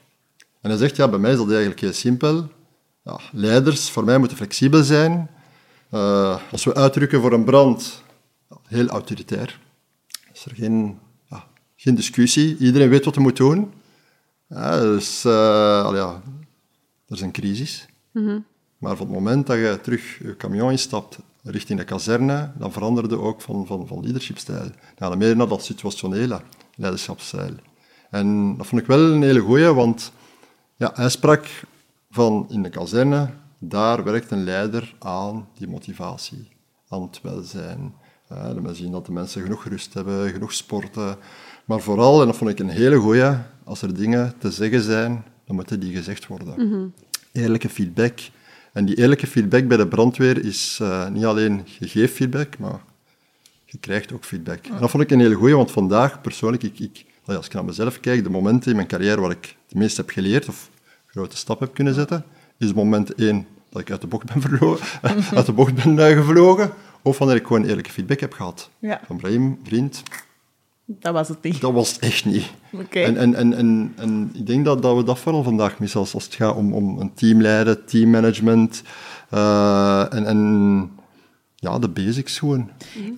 En 0.62 0.70
hij 0.70 0.80
zegt, 0.80 0.96
ja, 0.96 1.08
bij 1.08 1.20
mij 1.20 1.32
is 1.32 1.38
dat 1.38 1.50
eigenlijk 1.50 1.80
heel 1.80 1.94
simpel. 1.94 2.48
Ja, 3.04 3.20
leiders, 3.32 3.90
voor 3.90 4.04
mij, 4.04 4.18
moeten 4.18 4.38
flexibel 4.38 4.84
zijn. 4.84 5.30
Uh, 5.94 6.40
als 6.52 6.64
we 6.64 6.76
uitdrukken 6.76 7.22
voor 7.22 7.34
een 7.34 7.44
brand, 7.44 8.04
heel 8.68 8.88
autoritair. 8.88 9.60
Is 10.34 10.46
er 10.46 10.56
geen, 10.56 11.00
ja, 11.30 11.46
geen 11.76 11.96
discussie. 11.96 12.58
Iedereen 12.58 12.90
weet 12.90 13.06
wat 13.06 13.16
hij 13.16 13.24
moet 13.24 13.38
doen. 13.38 13.72
Ja, 14.48 14.80
dus 14.80 15.26
uh, 15.26 15.32
ja, 15.94 16.22
er 17.08 17.16
is 17.16 17.22
een 17.22 17.32
crisis. 17.32 17.86
Mm 18.12 18.46
Maar 18.78 18.92
op 18.92 19.00
het 19.00 19.10
moment 19.10 19.48
dat 19.48 19.58
je 19.58 19.80
terug 19.82 20.18
je 20.18 20.36
camion 20.38 20.72
instapt 20.72 21.18
richting 21.52 21.80
de 21.80 21.86
kazerne, 21.86 22.52
dan 22.58 22.72
veranderde 22.72 23.20
ook 23.20 23.42
van, 23.42 23.66
van, 23.66 23.88
van 23.88 24.02
leadershipstijl. 24.04 24.70
Dan 24.96 25.18
meer 25.18 25.36
naar 25.36 25.48
dat 25.48 25.64
situationele 25.64 26.42
leiderschapsstijl. 26.76 27.54
En 28.10 28.58
dat 28.58 28.68
vond 28.68 28.82
ik 28.82 28.88
wel 28.88 29.00
een 29.00 29.22
hele 29.22 29.40
goeie, 29.40 29.74
want 29.74 30.12
ja, 30.76 30.92
hij 30.94 31.10
sprak 31.10 31.46
van 32.10 32.46
in 32.50 32.64
de 32.64 32.70
kazerne, 32.70 33.30
daar 33.58 34.04
werkt 34.04 34.32
een 34.32 34.44
leider 34.44 34.96
aan 35.00 35.48
die 35.58 35.68
motivatie, 35.68 36.48
aan 36.88 37.02
het 37.02 37.20
welzijn, 37.22 37.94
Ja, 38.30 38.54
dat 38.54 38.64
we 38.64 38.74
zien 38.74 38.92
dat 38.92 39.06
de 39.06 39.12
mensen 39.12 39.42
genoeg 39.42 39.66
rust 39.66 39.94
hebben, 39.94 40.30
genoeg 40.30 40.54
sporten. 40.54 41.18
Maar 41.66 41.80
vooral, 41.80 42.20
en 42.22 42.28
dat 42.28 42.38
vond 42.38 42.50
ik 42.50 42.60
een 42.60 42.70
hele 42.70 42.98
goeie, 42.98 43.34
als 43.64 43.82
er 43.82 43.96
dingen 43.96 44.34
te 44.38 44.52
zeggen 44.52 44.82
zijn, 44.82 45.24
dan 45.46 45.56
moeten 45.56 45.80
die 45.80 45.96
gezegd 45.96 46.28
worden. 46.28 46.94
Eerlijke 47.32 47.70
feedback. 47.70 48.20
En 48.80 48.86
die 48.86 48.98
eerlijke 48.98 49.28
feedback 49.28 49.68
bij 49.68 49.78
de 49.78 49.88
brandweer 49.88 50.46
is 50.46 50.80
eh, 50.82 51.08
niet 51.08 51.26
alleen 51.26 51.66
je 51.80 51.88
geeft 51.88 52.14
feedback, 52.14 52.58
maar 52.58 52.80
je 53.66 53.78
krijgt 53.78 54.14
ook 54.14 54.24
feedback. 54.24 54.66
En 54.66 54.80
dat 54.80 54.90
vond 54.90 55.04
ik 55.04 55.12
een 55.12 55.20
hele 55.20 55.36
goeie, 55.36 55.56
want 55.56 55.72
vandaag 55.72 56.22
persoonlijk, 56.22 56.64
ik, 56.64 56.80
ik, 56.80 57.06
als 57.26 57.46
ik 57.46 57.54
naar 57.54 57.66
mezelf 57.66 58.00
kijk, 58.00 58.24
de 58.24 58.30
momenten 58.30 58.70
in 58.70 58.76
mijn 58.76 58.88
carrière 58.88 59.22
waar 59.22 59.32
ik 59.32 59.56
het 59.68 59.78
meest 59.78 59.98
heb 59.98 60.10
geleerd 60.10 60.48
of 60.48 60.70
grote 61.08 61.38
stap 61.38 61.60
heb 61.60 61.74
kunnen 61.74 61.94
zetten, 61.94 62.26
is 62.58 62.74
moment 62.74 63.16
één 63.16 63.48
dat 63.70 63.82
ik 63.82 63.92
uit 63.92 64.02
de 64.02 64.08
bocht 64.08 64.34
ben, 64.34 64.60
uit 65.38 65.46
de 65.46 65.54
bocht 65.54 65.84
ben 65.84 66.00
eh, 66.00 66.18
gevlogen, 66.18 66.72
of 67.02 67.18
wanneer 67.18 67.36
ik 67.36 67.48
gewoon 67.48 67.66
eerlijke 67.66 67.92
feedback 67.92 68.20
heb 68.20 68.34
gehad. 68.34 68.70
Ja. 68.80 69.02
Van 69.06 69.18
Brahim, 69.18 69.60
vriend, 69.64 70.04
Dat 70.98 71.14
was 71.14 71.28
het 71.28 71.42
niet. 71.42 71.62
dat 71.62 71.74
was 71.74 71.92
het 71.92 72.00
echt 72.00 72.26
niet. 72.26 72.52
Oké. 72.72 73.00
En, 73.00 73.18
en, 73.18 73.36
en, 73.36 73.54
en, 73.54 73.94
en 73.96 74.32
ik 74.34 74.48
denk 74.48 74.66
dat, 74.66 74.82
dat 74.82 74.96
we 74.96 75.04
dat 75.04 75.20
vooral 75.20 75.44
vandaag 75.44 75.80
missen 75.80 76.00
als, 76.00 76.14
als 76.14 76.24
het 76.24 76.34
gaat 76.34 76.56
om, 76.56 76.74
om 76.74 77.00
een 77.00 77.14
team 77.14 77.42
leiden, 77.42 77.86
teammanagement 77.86 78.84
eh, 79.30 80.14
en, 80.14 80.26
en 80.26 80.92
ja, 81.56 81.80
de 81.80 81.90
basics 81.90 82.40
gewoon. 82.40 82.70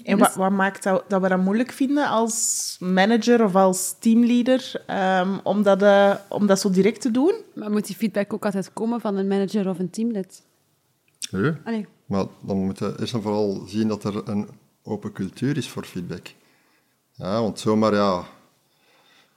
En 0.04 0.18
wat, 0.18 0.36
wat 0.36 0.52
maakt 0.52 0.84
dat, 0.84 1.04
dat 1.08 1.22
we 1.22 1.28
dat 1.28 1.40
moeilijk 1.40 1.72
vinden 1.72 2.08
als 2.08 2.78
manager 2.80 3.44
of 3.44 3.56
als 3.56 3.96
teamleader 4.00 4.84
ehm, 4.88 5.38
om, 5.44 5.64
dat, 5.64 5.82
eh, 5.82 6.16
om 6.30 6.48
dat 6.48 6.60
zo 6.60 6.70
direct 6.70 7.02
te 7.02 7.12
doen? 7.12 7.34
Maar 7.56 7.72
moet 7.72 7.88
die 7.88 7.96
feedback 7.96 8.34
ook 8.34 8.46
altijd 8.46 8.74
komen 8.74 9.02
van 9.02 9.16
een 9.18 9.28
manager 9.28 9.70
of 9.70 9.80
een 9.80 9.90
teamlid? 9.90 10.44
Nee. 11.32 11.52
Allee. 11.64 11.88
Maar 12.06 12.26
dan 12.42 12.58
moeten 12.58 12.92
we 12.92 13.00
eerst 13.00 13.14
en 13.14 13.22
vooral 13.22 13.64
zien 13.68 13.88
dat 13.88 14.04
er 14.04 14.30
een 14.30 14.48
open 14.84 15.12
cultuur 15.12 15.58
is 15.58 15.70
voor 15.70 15.86
feedback. 15.86 16.34
Ja, 17.22 17.42
want 17.42 17.60
zomaar, 17.60 17.94
ja, 17.94 18.26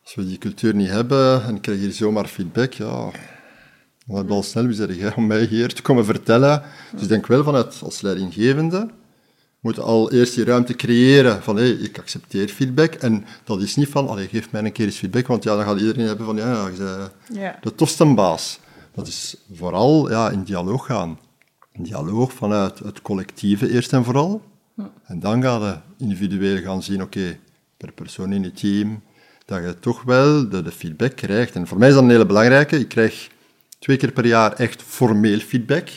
als 0.02 0.14
we 0.14 0.26
die 0.26 0.38
cultuur 0.38 0.74
niet 0.74 0.88
hebben 0.88 1.44
en 1.44 1.54
ik 1.54 1.62
krijg 1.62 1.78
hier 1.78 1.92
zomaar 1.92 2.26
feedback, 2.26 2.72
ja, 2.72 3.10
dan 4.06 4.16
heb 4.16 4.26
je 4.26 4.32
al 4.32 4.42
snel 4.42 4.66
wie 4.66 5.16
om 5.16 5.26
mij 5.26 5.44
hier 5.44 5.74
te 5.74 5.82
komen 5.82 6.04
vertellen. 6.04 6.62
Dus 6.92 7.02
ik 7.02 7.08
denk 7.08 7.26
wel 7.26 7.44
vanuit 7.44 7.80
als 7.82 8.00
leidinggevende 8.00 8.90
moet 9.60 9.80
al 9.80 10.12
eerst 10.12 10.34
die 10.34 10.44
ruimte 10.44 10.74
creëren 10.74 11.42
van 11.42 11.56
hé, 11.56 11.64
ik 11.64 11.98
accepteer 11.98 12.48
feedback. 12.48 12.94
En 12.94 13.24
dat 13.44 13.60
is 13.62 13.76
niet 13.76 13.88
van, 13.88 14.08
allee, 14.08 14.28
geef 14.28 14.50
mij 14.50 14.64
een 14.64 14.72
keer 14.72 14.86
eens 14.86 14.96
feedback, 14.96 15.26
want 15.26 15.42
ja, 15.44 15.56
dan 15.56 15.64
gaat 15.64 15.78
iedereen 15.80 16.06
hebben 16.06 16.26
van 16.26 16.36
ja, 16.36 16.52
ja 16.52 16.66
je 16.68 16.76
bent 16.76 17.38
Ja. 17.40 17.58
de 17.60 17.74
tofste 17.74 18.04
baas. 18.04 18.58
Dat 18.94 19.06
is 19.06 19.36
vooral 19.52 20.10
ja, 20.10 20.30
in 20.30 20.42
dialoog 20.42 20.86
gaan. 20.86 21.18
Een 21.72 21.82
dialoog 21.82 22.32
vanuit 22.32 22.78
het 22.78 23.02
collectieve 23.02 23.70
eerst 23.70 23.92
en 23.92 24.04
vooral. 24.04 24.42
En 25.04 25.20
dan 25.20 25.42
ga 25.42 25.58
je 25.58 26.04
individueel 26.04 26.62
gaan 26.62 26.82
zien, 26.82 27.02
oké, 27.02 27.38
per 27.84 27.92
persoon 27.92 28.32
in 28.32 28.42
het 28.42 28.56
team, 28.56 29.02
dat 29.44 29.62
je 29.62 29.78
toch 29.78 30.02
wel 30.02 30.48
de, 30.48 30.62
de 30.62 30.70
feedback 30.70 31.16
krijgt. 31.16 31.54
En 31.54 31.66
voor 31.66 31.78
mij 31.78 31.88
is 31.88 31.94
dat 31.94 32.02
een 32.02 32.10
hele 32.10 32.26
belangrijke. 32.26 32.78
Ik 32.78 32.88
krijg 32.88 33.28
twee 33.78 33.96
keer 33.96 34.12
per 34.12 34.26
jaar 34.26 34.52
echt 34.52 34.82
formeel 34.82 35.38
feedback 35.38 35.88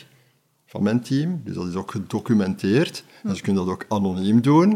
van 0.65 0.83
mijn 0.83 1.01
team. 1.01 1.41
Dus 1.43 1.55
dat 1.55 1.67
is 1.67 1.75
ook 1.75 1.91
gedocumenteerd. 1.91 3.03
En 3.23 3.35
ze 3.35 3.41
kunnen 3.41 3.65
dat 3.65 3.73
ook 3.73 3.85
anoniem 3.87 4.41
doen. 4.41 4.71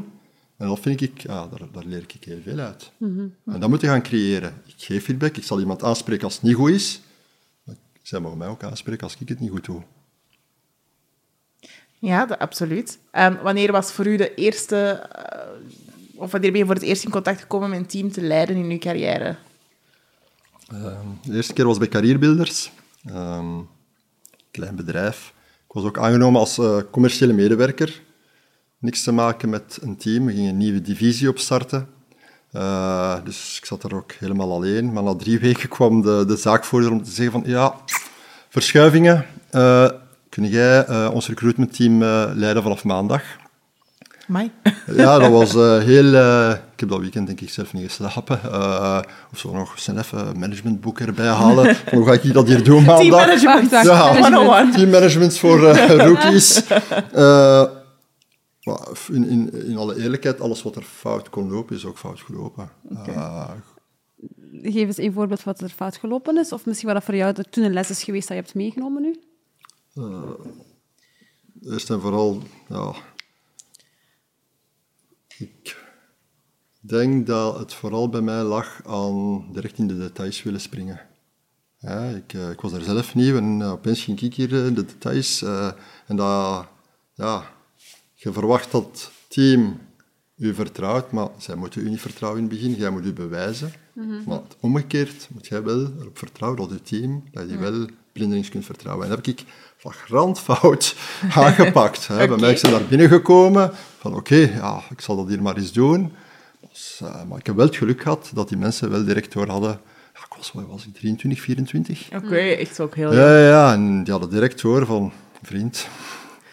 En 0.57 0.67
dat 0.67 0.79
vind 0.79 1.01
ik, 1.01 1.21
ja, 1.21 1.47
daar, 1.47 1.67
daar 1.71 1.85
leer 1.85 2.03
ik 2.07 2.23
heel 2.23 2.41
veel 2.43 2.59
uit. 2.59 2.91
En 3.45 3.59
dat 3.59 3.69
moet 3.69 3.81
je 3.81 3.87
gaan 3.87 4.01
creëren. 4.01 4.53
Ik 4.65 4.73
geef 4.77 5.03
feedback, 5.03 5.37
ik 5.37 5.43
zal 5.43 5.59
iemand 5.59 5.83
aanspreken 5.83 6.23
als 6.23 6.33
het 6.33 6.43
niet 6.43 6.55
goed 6.55 6.69
is. 6.69 7.01
Maar 7.63 7.75
zij 8.01 8.19
mogen 8.19 8.37
mij 8.37 8.47
ook 8.47 8.63
aanspreken 8.63 9.03
als 9.03 9.15
ik 9.19 9.29
het 9.29 9.39
niet 9.39 9.51
goed 9.51 9.65
doe. 9.65 9.83
Ja, 12.01 12.25
dat, 12.25 12.39
absoluut. 12.39 12.99
Wanneer 13.43 13.71
was 13.71 13.91
voor 13.91 14.07
u 14.07 14.15
de 14.15 14.33
eerste, 14.33 14.77
eh, 14.77 15.50
of 16.21 16.31
wanneer 16.31 16.51
ben 16.51 16.59
je 16.59 16.65
voor 16.65 16.75
het 16.75 16.83
eerst 16.83 17.03
in 17.03 17.11
contact 17.11 17.41
gekomen 17.41 17.69
met 17.69 17.79
een 17.79 17.85
team 17.85 18.11
te 18.11 18.21
leiden 18.21 18.55
in 18.55 18.69
uw 18.69 18.77
carrière? 18.77 19.35
Ehm, 20.67 21.07
de 21.23 21.35
eerste 21.35 21.53
keer 21.53 21.65
was 21.65 21.77
bij 21.77 21.87
Carrierbuilders. 21.87 22.71
Ehm 23.05 23.59
klein 24.51 24.75
bedrijf. 24.75 25.33
Ik 25.67 25.73
was 25.73 25.83
ook 25.83 25.97
aangenomen 25.97 26.39
als 26.39 26.57
eh, 26.57 26.77
commerciële 26.91 27.33
medewerker. 27.33 28.01
Niks 28.77 29.03
te 29.03 29.11
maken 29.11 29.49
met 29.49 29.77
een 29.81 29.97
team. 29.97 30.25
We 30.25 30.33
gingen 30.33 30.49
een 30.49 30.57
nieuwe 30.57 30.81
divisie 30.81 31.29
opstarten. 31.29 31.87
Eh, 32.51 33.15
dus 33.23 33.57
ik 33.57 33.65
zat 33.65 33.83
er 33.83 33.95
ook 33.95 34.11
helemaal 34.11 34.51
alleen. 34.51 34.93
Maar 34.93 35.03
na 35.03 35.15
drie 35.15 35.39
weken 35.47 35.69
kwam 35.69 36.01
de, 36.01 36.23
de 36.27 36.35
zaakvoerder 36.35 36.91
om 36.91 37.03
te 37.03 37.11
zeggen 37.11 37.41
van... 37.41 37.51
Ja, 37.51 37.75
verschuivingen. 38.49 39.25
Eh, 39.49 39.89
kun 40.29 40.47
jij 40.47 41.07
ons 41.07 41.27
recruitmentteam 41.27 41.99
leiden 42.33 42.63
vanaf 42.63 42.83
maandag? 42.83 43.23
Ja, 44.85 45.19
dat 45.19 45.31
was 45.31 45.55
eh, 45.55 45.77
heel... 45.77 46.13
eh, 46.13 46.49
ik 46.73 46.79
heb 46.79 46.89
dat 46.89 46.99
weekend 46.99 47.27
denk 47.27 47.41
ik 47.41 47.49
zelf 47.49 47.73
niet 47.73 47.83
geslapen. 47.83 48.43
Eh, 48.43 48.99
of 49.31 49.37
zo 49.39 49.53
nog 49.53 49.79
snel 49.79 49.97
even 49.97 50.27
een 50.27 50.39
managementboek 50.39 50.99
erbij 50.99 51.27
halen. 51.27 51.77
Hoe 51.93 52.05
ga 52.05 52.13
ik 52.13 52.33
dat 52.33 52.47
hier 52.47 52.63
doen 52.63 52.83
maandag? 52.83 52.97
Teammanagement. 52.99 53.71
Wacht, 53.71 53.85
wacht. 53.87 54.13
Ja, 54.15 54.29
Management. 54.29 54.73
teammanagement 54.77 55.37
voor 55.37 55.59
rookies. 56.07 56.63
Maar 58.63 58.87
in, 59.11 59.27
in, 59.29 59.65
in 59.67 59.77
alle 59.77 59.95
eerlijkheid, 60.01 60.41
alles 60.41 60.63
wat 60.63 60.75
er 60.75 60.81
fout 60.83 61.29
kon 61.29 61.51
lopen, 61.51 61.75
is 61.75 61.85
ook 61.85 61.97
fout 61.97 62.19
gelopen. 62.19 62.69
Eh, 63.05 63.49
Geef 64.61 64.87
eens 64.87 64.97
een 64.97 65.13
voorbeeld 65.13 65.43
wat 65.43 65.61
er 65.61 65.69
fout 65.69 65.97
gelopen 65.97 66.37
is. 66.37 66.51
Of 66.51 66.65
misschien 66.65 66.87
wat 66.87 66.97
dat 66.97 67.05
voor 67.05 67.15
jou 67.15 67.33
er 67.37 67.49
toen 67.49 67.63
een 67.63 67.73
les 67.73 67.89
is 67.89 68.03
geweest 68.03 68.27
dat 68.27 68.37
je 68.37 68.43
hebt 68.43 68.55
meegenomen 68.55 69.01
nu. 69.01 69.15
eerst 71.71 71.89
en 71.89 72.01
vooral, 72.01 72.41
ja, 72.69 72.93
ik 75.41 75.77
denk 76.79 77.27
dat 77.27 77.59
het 77.59 77.73
vooral 77.73 78.09
bij 78.09 78.21
mij 78.21 78.43
lag 78.43 78.81
aan 78.85 79.47
direct 79.51 79.77
in 79.77 79.87
de 79.87 79.97
details 79.97 80.43
willen 80.43 80.61
springen. 80.61 81.01
Ja, 81.77 82.03
ik, 82.03 82.33
eh, 82.33 82.49
ik 82.49 82.61
was 82.61 82.71
daar 82.71 82.81
zelf 82.81 83.15
nieuw 83.15 83.37
en 83.37 83.61
eh, 83.61 83.71
opeens 83.71 84.03
ging 84.03 84.21
ik 84.21 84.33
hier 84.33 84.53
in 84.53 84.73
de 84.73 84.85
details. 84.85 85.41
eh, 85.41 85.71
en 86.07 86.15
dat, 86.15 86.65
ja, 87.13 87.43
je 88.13 88.31
verwacht 88.31 88.71
dat 88.71 88.83
het 88.83 89.11
team 89.27 89.79
u 90.35 90.53
vertrouwt, 90.53 91.11
maar 91.11 91.29
zij 91.37 91.55
moeten 91.55 91.81
u 91.81 91.89
niet 91.89 92.01
vertrouwen 92.01 92.41
in 92.43 92.49
het 92.49 92.57
begin. 92.59 92.75
Jij 92.75 92.89
moet 92.89 93.05
u 93.05 93.13
bewijzen. 93.13 93.71
Maar 94.25 94.41
omgekeerd 94.59 95.27
moet 95.31 95.47
jij 95.47 95.63
wel 95.63 95.91
erop 95.99 96.17
vertrouwen 96.17 96.59
dat 96.59 96.69
je 96.69 96.81
team, 96.81 97.23
dat 97.31 97.49
je 97.49 97.57
wel 97.57 97.87
blindelings 98.13 98.49
kunt 98.49 98.65
vertrouwen. 98.65 99.03
En 99.03 99.09
dat 99.15 99.25
heb 99.25 99.35
ik 99.35 99.43
flagrant 99.77 100.39
fout 100.39 100.95
aangepakt. 101.35 102.07
Hè. 102.07 102.27
Bij 102.27 102.37
mij 102.37 102.51
is 102.53 102.59
ze 102.59 102.69
daar 102.69 102.83
binnengekomen 102.89 103.71
van 103.99 104.15
oké, 104.15 104.35
ja, 104.35 104.81
ik 104.89 105.01
zal 105.01 105.15
dat 105.15 105.27
hier 105.27 105.41
maar 105.41 105.57
eens 105.57 105.71
doen. 105.71 106.13
Dus, 106.71 106.99
eh, 107.03 107.23
maar 107.29 107.37
ik 107.39 107.45
heb 107.45 107.55
wel 107.55 107.65
het 107.65 107.75
geluk 107.75 108.01
gehad 108.01 108.31
dat 108.33 108.49
die 108.49 108.57
mensen 108.57 108.89
wel 108.91 109.05
direct 109.05 109.33
door 109.33 109.47
hadden. 109.47 109.79
Ja, 110.13 110.19
ik 110.29 110.33
was, 110.37 110.51
wat 110.53 110.63
was 110.69 110.85
ik, 110.85 110.93
23, 110.93 111.41
24? 111.41 112.07
Oké, 112.15 112.35
echt 112.37 112.79
ook 112.79 112.95
heel 112.95 113.13
Ja, 113.13 113.37
ja, 113.37 113.47
ja, 113.47 113.73
en 113.73 114.03
die 114.03 114.11
hadden 114.11 114.29
direct 114.29 114.61
door 114.61 114.85
van, 114.85 115.11
vriend, 115.43 115.87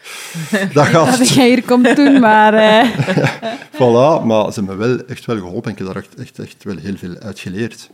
dat 0.72 0.86
gaat. 0.86 1.18
Dat 1.18 1.28
jij 1.28 1.48
hier 1.48 1.62
komt 1.62 1.96
doen, 1.96 2.20
maar... 2.20 2.54
eh, 2.54 2.90
Voilà, 3.74 4.24
maar 4.24 4.52
ze 4.52 4.60
hebben 4.60 4.76
me 4.78 4.86
wel 4.86 5.04
echt 5.06 5.24
wel 5.24 5.36
geholpen 5.36 5.64
en 5.64 5.70
ik 5.70 5.78
heb 5.78 5.86
daar 5.86 5.96
echt, 5.96 6.14
echt, 6.14 6.38
echt 6.38 6.64
wel 6.64 6.76
heel 6.76 6.96
veel 6.96 7.16
uit 7.18 7.38
geleerd. 7.38 7.90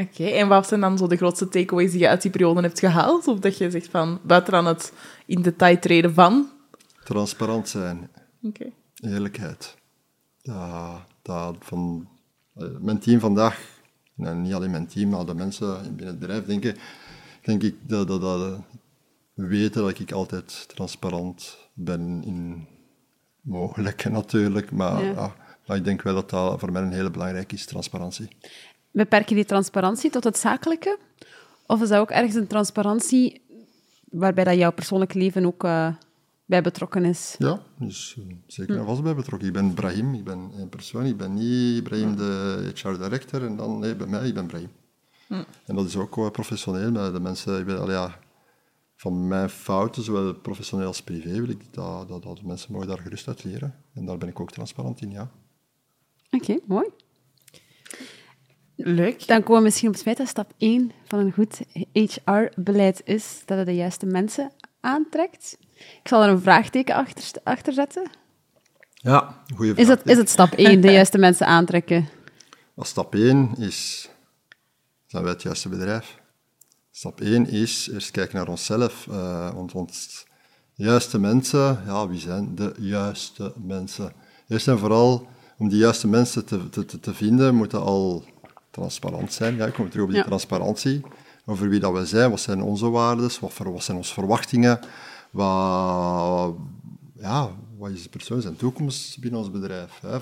Oké. 0.00 0.24
En 0.24 0.48
wat 0.48 0.68
zijn 0.68 0.80
dan 0.80 0.98
zo 0.98 1.06
de 1.06 1.16
grootste 1.16 1.48
takeaways 1.48 1.90
die 1.90 2.00
je 2.00 2.08
uit 2.08 2.22
die 2.22 2.30
periode 2.30 2.60
hebt 2.60 2.78
gehaald? 2.78 3.26
Of 3.26 3.38
dat 3.38 3.58
je 3.58 3.70
zegt 3.70 3.88
van, 3.88 4.18
buiten 4.22 4.54
aan 4.54 4.66
het 4.66 4.92
in 5.26 5.42
detail 5.42 5.78
treden 5.78 6.14
van? 6.14 6.48
Transparant 7.04 7.68
zijn, 7.68 8.10
Oké. 8.42 8.66
eerlijkheid. 9.00 9.76
Dat 11.22 11.56
van, 11.60 12.08
eh, 12.54 12.66
mijn 12.80 12.98
team 12.98 13.20
vandaag, 13.20 13.80
en 14.16 14.42
niet 14.42 14.52
alleen 14.54 14.70
mijn 14.70 14.86
team, 14.86 15.08
maar 15.10 15.26
de 15.26 15.34
mensen 15.34 15.82
binnen 15.82 16.06
het 16.06 16.18
bedrijf, 16.18 16.44
denken, 16.44 16.76
denk 17.42 17.62
ik 17.62 17.74
dat, 17.80 18.08
dat, 18.08 18.20
dat 18.20 18.60
weten 19.34 19.82
dat 19.82 19.98
ik 19.98 20.12
altijd 20.12 20.64
transparant 20.68 21.58
ben 21.74 22.22
in 22.24 22.66
mogelijke 23.40 24.08
natuurlijk, 24.20 24.70
maar, 24.70 25.04
Ja. 25.04 25.10
ja, 25.10 25.34
maar 25.66 25.76
ik 25.76 25.84
denk 25.84 26.02
wel 26.02 26.14
dat 26.14 26.30
dat 26.30 26.60
voor 26.60 26.72
mij 26.72 26.82
een 26.82 26.92
hele 26.92 27.10
belangrijke 27.10 27.54
is, 27.54 27.66
transparantie. 27.66 28.28
Beperk 28.90 29.28
je 29.28 29.34
die 29.34 29.44
transparantie 29.44 30.10
tot 30.10 30.24
het 30.24 30.38
zakelijke? 30.38 30.98
Of 31.66 31.82
is 31.82 31.88
dat 31.88 31.98
ook 31.98 32.10
ergens 32.10 32.34
een 32.34 32.46
transparantie 32.46 33.40
waarbij 34.10 34.44
dat 34.44 34.56
jouw 34.56 34.72
persoonlijk 34.72 35.14
leven 35.14 35.46
ook 35.46 35.64
eh, 35.64 35.94
bij 36.44 36.62
betrokken 36.62 37.04
is? 37.04 37.34
Ja, 37.38 37.62
dus 37.78 38.16
eh, 38.18 38.34
zeker 38.46 38.78
en 38.78 38.84
vast 38.84 39.02
bij 39.02 39.14
betrokken. 39.14 39.48
Ik 39.48 39.54
ben 39.54 39.74
Brahim, 39.74 40.14
ik 40.14 40.24
ben 40.24 40.50
een 40.56 40.68
persoon, 40.68 41.04
ik 41.04 41.16
ben 41.16 41.34
niet 41.34 41.82
Brahim 41.82 42.16
de 42.16 42.72
HR-director 42.74 43.44
en 43.44 43.56
dan, 43.56 43.78
nee, 43.78 43.96
bij 43.96 44.06
mij, 44.06 44.28
ik 44.28 44.34
ben 44.34 44.46
Brahim. 44.46 44.70
En 45.64 45.74
dat 45.74 45.86
is 45.86 45.96
ook 45.96 46.32
professioneel, 46.32 46.90
met 46.90 47.12
de 47.12 47.20
mensen, 47.20 47.58
ik 47.58 47.66
ben, 47.66 47.80
allee, 47.80 47.94
ja, 47.94 48.18
van 48.94 49.28
mijn 49.28 49.50
fouten, 49.50 50.02
zowel 50.02 50.34
professioneel 50.34 50.86
als 50.86 51.02
privé, 51.02 51.30
wil 51.40 51.48
ik 51.48 51.74
dat, 51.74 52.08
dat, 52.08 52.22
dat 52.22 52.36
de 52.36 52.46
mensen 52.46 52.72
mogen 52.72 52.88
daar 52.88 52.98
gerust 52.98 53.28
uit 53.28 53.44
leren. 53.44 53.74
En 53.94 54.04
daar 54.04 54.18
ben 54.18 54.28
ik 54.28 54.40
ook 54.40 54.50
transparant 54.50 55.00
in, 55.00 55.10
ja. 55.10 55.30
Oké, 56.30 56.58
mooi. 56.66 56.88
Leuk. 58.80 59.26
Dan 59.26 59.42
komen 59.42 59.56
we 59.56 59.62
misschien 59.62 59.88
op 59.88 59.94
het 59.94 60.02
feit 60.02 60.16
dat 60.16 60.28
stap 60.28 60.52
1 60.58 60.92
van 61.04 61.18
een 61.18 61.32
goed 61.32 61.60
HR-beleid 61.92 63.00
is 63.04 63.42
dat 63.44 63.58
het 63.58 63.66
de 63.66 63.74
juiste 63.74 64.06
mensen 64.06 64.50
aantrekt. 64.80 65.58
Ik 65.74 66.08
zal 66.08 66.22
er 66.22 66.28
een 66.28 66.40
vraagteken 66.40 66.94
achter, 66.94 67.40
achter 67.44 67.72
zetten. 67.72 68.10
Ja, 68.94 69.42
goede 69.54 69.74
vraag. 69.74 69.84
Is 69.84 69.88
het, 69.88 70.06
is 70.06 70.16
het 70.16 70.28
stap 70.28 70.52
1, 70.52 70.80
de 70.80 70.92
juiste 70.92 71.18
mensen 71.18 71.46
aantrekken? 71.46 72.08
Als 72.74 72.88
stap 72.88 73.14
1 73.14 73.54
is, 73.58 74.08
zijn 75.06 75.22
wij 75.22 75.32
het 75.32 75.42
juiste 75.42 75.68
bedrijf. 75.68 76.20
Stap 76.90 77.20
1 77.20 77.48
is 77.48 77.88
eerst 77.92 78.10
kijken 78.10 78.36
naar 78.36 78.48
onszelf. 78.48 79.06
eh, 79.10 79.54
want, 79.54 79.72
want 79.72 80.24
de 80.74 80.84
juiste 80.84 81.18
mensen, 81.18 81.82
ja, 81.86 82.08
wie 82.08 82.20
zijn 82.20 82.54
de 82.54 82.74
juiste 82.78 83.52
mensen? 83.56 84.12
Eerst 84.48 84.68
en 84.68 84.78
vooral, 84.78 85.28
om 85.58 85.68
die 85.68 85.78
juiste 85.78 86.08
mensen 86.08 86.44
te, 86.44 86.68
te, 86.68 86.84
te, 86.84 87.00
te 87.00 87.14
vinden, 87.14 87.54
moeten 87.54 87.80
al 87.80 88.24
transparant 88.78 89.32
zijn. 89.32 89.56
Ja, 89.56 89.66
ik 89.66 89.72
kom 89.74 89.88
terug 89.90 90.04
op 90.04 90.10
die 90.10 90.18
Ja. 90.18 90.24
transparantie. 90.24 91.00
Over 91.46 91.68
wie 91.68 91.80
dat 91.80 91.92
wij 91.92 92.04
zijn, 92.04 92.30
wat 92.30 92.40
zijn 92.40 92.62
onze 92.62 92.88
waarden, 92.90 93.30
wat, 93.40 93.52
voor- 93.52 93.72
wat 93.72 93.82
zijn 93.84 93.96
onze 93.96 94.12
verwachtingen, 94.12 94.80
wat, 95.30 96.54
ja, 97.20 97.48
wat 97.78 97.90
is 97.90 98.02
de 98.02 98.08
persoon 98.08 98.40
zijn 98.40 98.56
toekomst 98.56 99.18
binnen 99.20 99.40
ons 99.40 99.50
bedrijf. 99.50 99.90
Hè? 100.00 100.18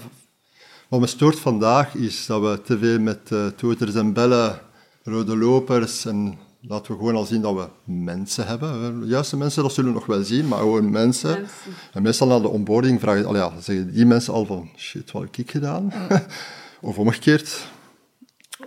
Wat 0.88 1.00
me 1.00 1.06
stoort 1.06 1.38
vandaag 1.38 1.94
is 1.94 2.26
dat 2.26 2.40
we 2.40 2.60
te 2.64 2.78
veel 2.78 2.98
met 3.00 3.32
eh 3.32 3.46
toeters 3.46 3.94
en 3.94 4.12
bellen, 4.12 4.60
rode 5.02 5.36
lopers 5.36 6.04
en 6.04 6.38
laten 6.60 6.92
we 6.92 6.98
gewoon 6.98 7.14
al 7.16 7.24
zien 7.24 7.40
dat 7.40 7.54
we 7.54 7.68
mensen 7.92 8.46
hebben. 8.46 9.00
De 9.00 9.06
juiste 9.06 9.36
mensen, 9.36 9.62
dat 9.62 9.72
zullen 9.72 9.90
we 9.92 9.96
nog 9.98 10.06
wel 10.06 10.22
zien, 10.24 10.48
maar 10.48 10.58
gewoon 10.58 10.90
mensen. 10.90 11.30
Mensen. 11.30 11.72
En 11.92 12.02
meestal 12.02 12.26
na 12.28 12.40
de 12.40 12.48
onboarding 12.48 13.00
vragen 13.00 13.34
ja, 13.34 13.52
zeggen 13.60 13.92
die 13.92 14.06
mensen 14.06 14.32
al 14.32 14.44
van 14.46 14.68
shit, 14.76 15.12
wat 15.12 15.22
heb 15.22 15.36
ik 15.36 15.50
gedaan? 15.50 15.92
of 16.80 16.98
omgekeerd, 16.98 17.66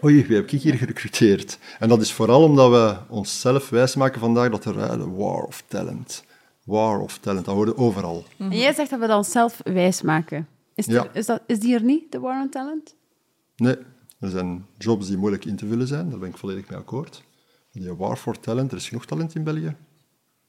oei, 0.04 0.26
wie 0.26 0.36
heb 0.36 0.52
ik 0.52 0.62
hier 0.62 0.74
gerecruiteerd? 0.74 1.58
En 1.80 1.90
dat 1.90 2.02
is 2.02 2.12
vooral 2.14 2.44
omdat 2.44 2.70
we 2.72 3.14
onszelf 3.14 3.70
wijsmaken 3.70 4.20
vandaag 4.20 4.50
dat 4.50 4.66
er 4.66 4.98
de 4.98 5.10
war 5.10 5.44
of 5.44 5.64
talent, 5.68 6.24
war 6.64 7.00
of 7.00 7.18
talent, 7.18 7.46
dat 7.46 7.56
hoorde 7.56 7.78
overal. 7.78 8.26
En 8.38 8.58
jij 8.58 8.74
zegt 8.74 8.90
dat 8.90 9.00
we 9.00 9.08
dat 9.08 9.18
onszelf 9.18 9.62
wijsmaken. 9.64 10.48
Is, 10.76 10.88
er- 10.88 11.10
is, 11.14 11.26
dat, 11.26 11.42
is 11.48 11.60
die 11.60 11.74
er 11.76 11.84
niet, 11.84 12.12
de 12.12 12.20
War 12.20 12.42
on 12.42 12.50
Talent? 12.50 12.96
Nee, 13.56 13.76
er 14.20 14.30
zijn 14.30 14.66
jobs 14.78 15.08
die 15.08 15.18
moeilijk 15.18 15.46
in 15.46 15.56
te 15.56 15.68
vullen 15.68 15.88
zijn, 15.88 16.10
daar 16.10 16.20
ben 16.20 16.30
ik 16.30 16.38
volledig 16.38 16.70
mee 16.70 16.80
akkoord. 16.80 17.24
Die 17.72 17.94
war 17.94 18.16
for 18.18 18.40
talent, 18.40 18.72
er 18.72 18.78
is 18.78 18.88
genoeg 18.88 19.06
talent 19.06 19.36
in 19.36 19.44
België, 19.44 19.76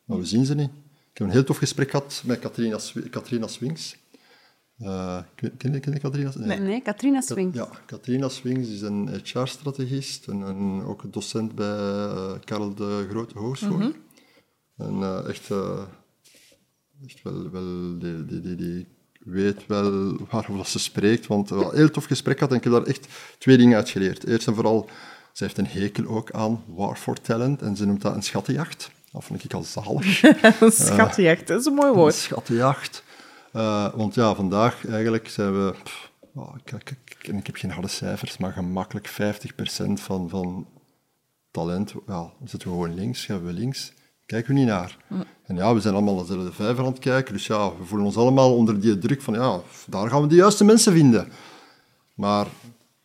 maar 0.05 0.19
we 0.19 0.25
zien 0.25 0.45
ze 0.45 0.55
niet. 0.55 0.71
Ik 1.13 1.19
heb 1.19 1.27
een 1.27 1.33
heel 1.33 1.45
tof 1.45 1.57
gesprek 1.57 1.91
gehad 1.91 2.23
met 2.27 2.39
Katrina 3.11 3.47
Swings. 3.47 3.97
Eh, 4.81 5.19
ken, 5.35 5.81
ken 5.81 5.93
je 5.93 5.99
Katrina? 5.99 6.33
Nee, 6.35 6.59
nee 6.59 6.81
Katrina 6.81 7.21
Swing. 7.21 7.55
Ja, 7.55 7.69
Katrina 7.87 8.29
Swings 8.29 8.69
is 8.69 8.81
een 8.81 9.09
HR-strategist 9.25 10.27
en, 10.27 10.43
en 10.47 10.83
ook 10.85 11.03
een 11.03 11.11
docent 11.11 11.55
bij 11.55 11.79
eh, 11.79 12.33
Karel 12.45 12.75
de 12.75 13.07
Grote 13.11 13.39
Hogeschool. 13.39 13.93
En 14.77 15.03
eh, 15.03 15.29
echt, 15.29 15.51
echt 17.07 17.23
wel, 17.23 17.51
wel 17.51 17.99
die, 17.99 18.25
die, 18.25 18.41
die, 18.41 18.57
die 18.57 18.87
weet 19.25 19.67
wel 19.67 20.17
waarover 20.31 20.67
ze 20.67 20.79
spreekt, 20.79 21.27
want 21.27 21.51
een 21.51 21.71
heel 21.75 21.91
tof 21.91 22.05
gesprek 22.05 22.39
gehad 22.39 22.53
en 22.53 22.59
ik 22.59 22.65
heb 22.65 22.73
daar 22.73 22.87
echt 22.87 23.09
twee 23.39 23.57
dingen 23.57 23.77
uit 23.77 23.89
geleerd. 23.89 24.27
Eerst 24.27 24.47
en 24.47 24.55
vooral, 24.55 24.89
ze 25.33 25.45
heeft 25.45 25.59
een 25.59 25.67
hekel 25.67 26.07
ook 26.07 26.31
aan 26.31 26.65
War 26.67 26.97
for 26.97 27.21
Talent 27.21 27.63
en 27.63 27.77
ze 27.77 27.87
noemt 27.87 28.03
dat 28.03 28.15
een 28.15 28.23
schattenjacht. 28.23 28.91
Dat 29.13 29.25
vond 29.25 29.45
ik 29.45 29.55
al 29.55 29.63
zalig. 29.63 30.23
Een 30.61 30.73
schattenjacht, 30.73 31.47
dat 31.47 31.61
is 31.61 31.67
een 31.67 31.75
mooi 31.75 31.89
Een 31.89 31.95
woord. 31.97 32.15
schattenjacht. 32.15 33.03
Eh, 33.53 33.95
want 33.95 34.15
ja, 34.15 34.35
vandaag 34.35 34.87
eigenlijk 34.87 35.29
zijn 35.29 35.53
we... 35.53 35.75
pff, 35.83 36.13
oh, 36.35 36.55
ik, 36.65 36.73
ik, 36.73 36.97
ik, 37.21 37.47
heb 37.47 37.57
geen 37.57 37.71
harde 37.71 37.89
cijfers, 37.89 38.37
maar 38.37 38.53
gemakkelijk 38.53 39.11
50% 39.11 39.93
van, 39.93 40.29
van 40.29 40.67
talent... 41.51 41.95
Ja, 42.07 42.31
zitten 42.45 42.69
we 42.69 42.75
gewoon 42.75 42.95
links, 42.95 43.25
gaan 43.25 43.45
we 43.45 43.53
links. 43.53 43.93
Kijken 44.27 44.55
we 44.55 44.61
niet 44.61 44.69
naar. 44.69 44.97
En 45.43 45.57
ja, 45.57 45.75
we 45.75 45.81
zijn 45.81 45.95
allemaal 45.95 46.15
naar 46.15 46.27
dezelfde 46.27 46.53
vijver 46.53 46.85
aan 46.85 46.91
het 46.91 46.99
kijken. 46.99 47.33
Dus 47.33 47.47
ja, 47.47 47.77
we 47.77 47.85
voelen 47.85 48.07
ons 48.07 48.17
allemaal 48.17 48.57
onder 48.57 48.81
die 48.81 48.99
druk 48.99 49.23
van... 49.23 49.35
Ja, 49.35 49.61
daar 49.87 50.09
gaan 50.09 50.23
we 50.23 50.29
de 50.29 50.35
juiste 50.35 50.65
mensen 50.65 50.93
vinden. 50.93 51.29
Maar 52.15 52.47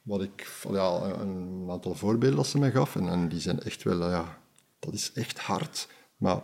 wat 0.02 0.22
ik... 0.22 0.48
Ja, 0.72 1.02
een, 1.02 1.68
aantal 1.70 1.96
voorbeelden 1.96 2.38
dat 2.38 2.48
ze 2.48 2.60
mij 2.60 2.72
gaf. 2.72 2.96
En, 2.96 3.10
en 3.10 3.28
die 3.28 3.40
zijn 3.40 3.60
echt 3.60 3.84
wel... 3.84 4.10
Ja, 4.10 4.38
dat 4.80 4.94
is 4.94 5.12
echt 5.14 5.40
hard. 5.40 5.88
Maar 6.18 6.42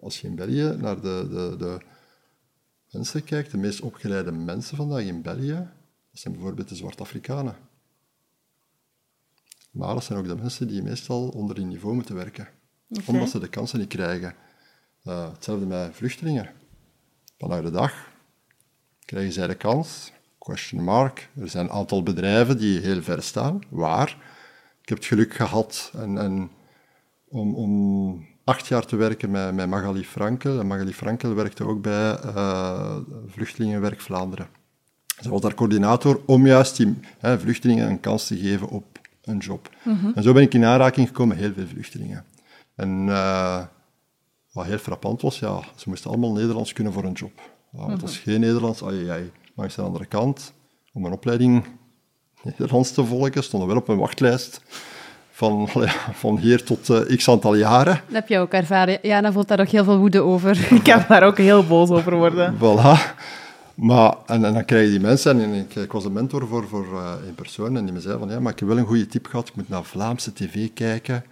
als 0.00 0.20
je 0.20 0.26
in 0.26 0.34
België 0.34 0.76
naar 0.78 1.00
de... 1.00 1.26
de, 1.30 1.56
de 1.58 1.78
mensen 2.90 3.24
kijkt, 3.24 3.50
de 3.50 3.56
meest 3.56 3.80
opgeleide 3.80 4.32
mensen 4.32 4.76
vandaag 4.76 5.02
in 5.02 5.22
België, 5.22 5.68
dat 6.10 6.20
zijn 6.20 6.34
bijvoorbeeld 6.34 6.68
de 6.68 6.74
Zwart-Afrikanen. 6.74 7.56
Maar 9.70 9.94
dat 9.94 10.04
zijn 10.04 10.18
ook 10.18 10.26
de 10.26 10.36
mensen 10.36 10.68
die 10.68 10.82
meestal 10.82 11.28
onder 11.28 11.56
hun 11.56 11.68
niveau 11.68 11.94
moeten 11.94 12.14
werken, 12.14 12.48
omdat 13.06 13.28
ze 13.28 13.38
de 13.38 13.48
kansen 13.48 13.78
niet 13.78 13.88
krijgen. 13.88 14.34
Eh, 15.02 15.32
hetzelfde 15.32 15.66
met 15.66 15.94
vluchtelingen. 15.94 16.52
Vandaag 17.38 17.62
de 17.62 17.70
dag 17.70 18.12
krijgen 19.04 19.32
zij 19.32 19.46
de 19.46 19.54
kans, 19.54 20.12
question 20.38 20.82
mark. 20.82 21.30
Er 21.40 21.48
zijn 21.48 21.64
een 21.64 21.72
aantal 21.72 22.02
bedrijven 22.02 22.58
die 22.58 22.80
heel 22.80 23.02
ver 23.02 23.22
staan. 23.22 23.60
Waar? 23.68 24.08
Ik 24.82 24.88
heb 24.88 24.98
het 24.98 25.06
geluk 25.06 25.34
gehad 25.34 25.92
en, 25.94 26.18
en 26.18 26.50
om, 27.28 27.54
om 27.54 28.26
acht 28.48 28.66
jaar 28.66 28.86
te 28.86 28.96
werken 28.96 29.30
met, 29.30 29.54
met 29.54 29.68
Magali 29.68 30.04
Frankel. 30.04 30.60
En 30.60 30.66
Magali 30.66 30.94
Frankel 30.94 31.34
werkte 31.34 31.64
ook 31.64 31.82
bij 31.82 32.16
eh, 32.16 32.96
Vluchtelingenwerk 33.26 34.00
Vlaanderen. 34.00 34.46
Ze 35.20 35.30
was 35.30 35.40
daar 35.40 35.54
coördinator 35.54 36.20
om 36.26 36.46
juist 36.46 36.76
die 36.76 37.00
hè, 37.18 37.40
vluchtelingen 37.40 37.88
een 37.88 38.00
kans 38.00 38.26
te 38.26 38.38
geven 38.38 38.68
op 38.68 38.84
een 39.22 39.38
job. 39.38 39.70
En 40.14 40.22
zo 40.22 40.32
ben 40.32 40.42
ik 40.42 40.54
in 40.54 40.64
aanraking 40.64 41.06
gekomen 41.06 41.36
met 41.36 41.44
heel 41.44 41.54
veel 41.54 41.66
vluchtelingen. 41.66 42.24
En 42.74 43.08
eh, 43.08 43.62
wat 44.52 44.64
heel 44.66 44.78
frappant 44.78 45.22
was, 45.22 45.38
ja, 45.38 45.60
ze 45.76 45.88
moesten 45.88 46.10
allemaal 46.10 46.32
Nederlands 46.32 46.72
kunnen 46.72 46.92
voor 46.92 47.04
een 47.04 47.12
job. 47.12 47.32
Ja, 47.72 47.86
want 47.86 48.02
als 48.02 48.18
geen 48.18 48.40
Nederlands, 48.40 48.84
ai, 48.84 49.08
ai. 49.08 49.30
Aan 49.56 49.68
de 49.76 49.82
andere 49.82 50.06
kant, 50.06 50.52
om 50.92 51.04
een 51.04 51.12
opleiding 51.12 51.64
Nederlands 52.42 52.92
te 52.92 53.04
volgen, 53.04 53.44
stonden 53.44 53.68
wel 53.68 53.78
op 53.78 53.88
een 53.88 53.98
wachtlijst 53.98 54.62
van, 55.38 55.68
van 56.22 56.38
hier 56.38 56.64
tot 56.64 56.90
eh, 56.90 57.16
x 57.16 57.28
aantal 57.28 57.54
jaren. 57.54 58.00
Dat 58.06 58.14
heb 58.14 58.28
je 58.28 58.38
ook 58.38 58.52
ervaren. 58.52 58.98
Ja, 59.02 59.20
dan 59.20 59.32
voelt 59.32 59.48
daar 59.48 59.60
ook 59.60 59.68
heel 59.68 59.84
veel 59.84 59.98
woede 59.98 60.20
over. 60.20 60.66
Ik 60.74 60.82
kan 60.82 61.04
daar 61.08 61.22
ook 61.22 61.38
heel 61.38 61.66
boos 61.66 61.90
over 61.90 62.16
worden. 62.16 62.54
Voilà. 62.56 63.16
Maar, 63.74 64.14
en, 64.26 64.44
en 64.44 64.54
dan 64.54 64.64
krijg 64.64 64.84
je 64.84 64.90
die 64.90 65.00
mensen, 65.00 65.40
en 65.40 65.52
ik, 65.52 65.74
ik 65.74 65.92
was 65.92 66.04
een 66.04 66.12
mentor 66.12 66.46
voor, 66.46 66.68
voor 66.68 66.86
eh, 66.92 67.12
een 67.28 67.34
persoon, 67.34 67.76
en 67.76 67.84
die 67.84 67.92
me 67.92 68.00
zei 68.00 68.18
van, 68.18 68.28
ja, 68.28 68.40
maar 68.40 68.52
ik 68.52 68.58
heb 68.58 68.68
wel 68.68 68.78
een 68.78 68.86
goede 68.86 69.06
tip 69.06 69.26
gehad, 69.26 69.48
ik 69.48 69.56
moet 69.56 69.68
naar 69.68 69.84
Vlaamse 69.84 70.32
tv 70.32 70.68
kijken. 70.74 71.24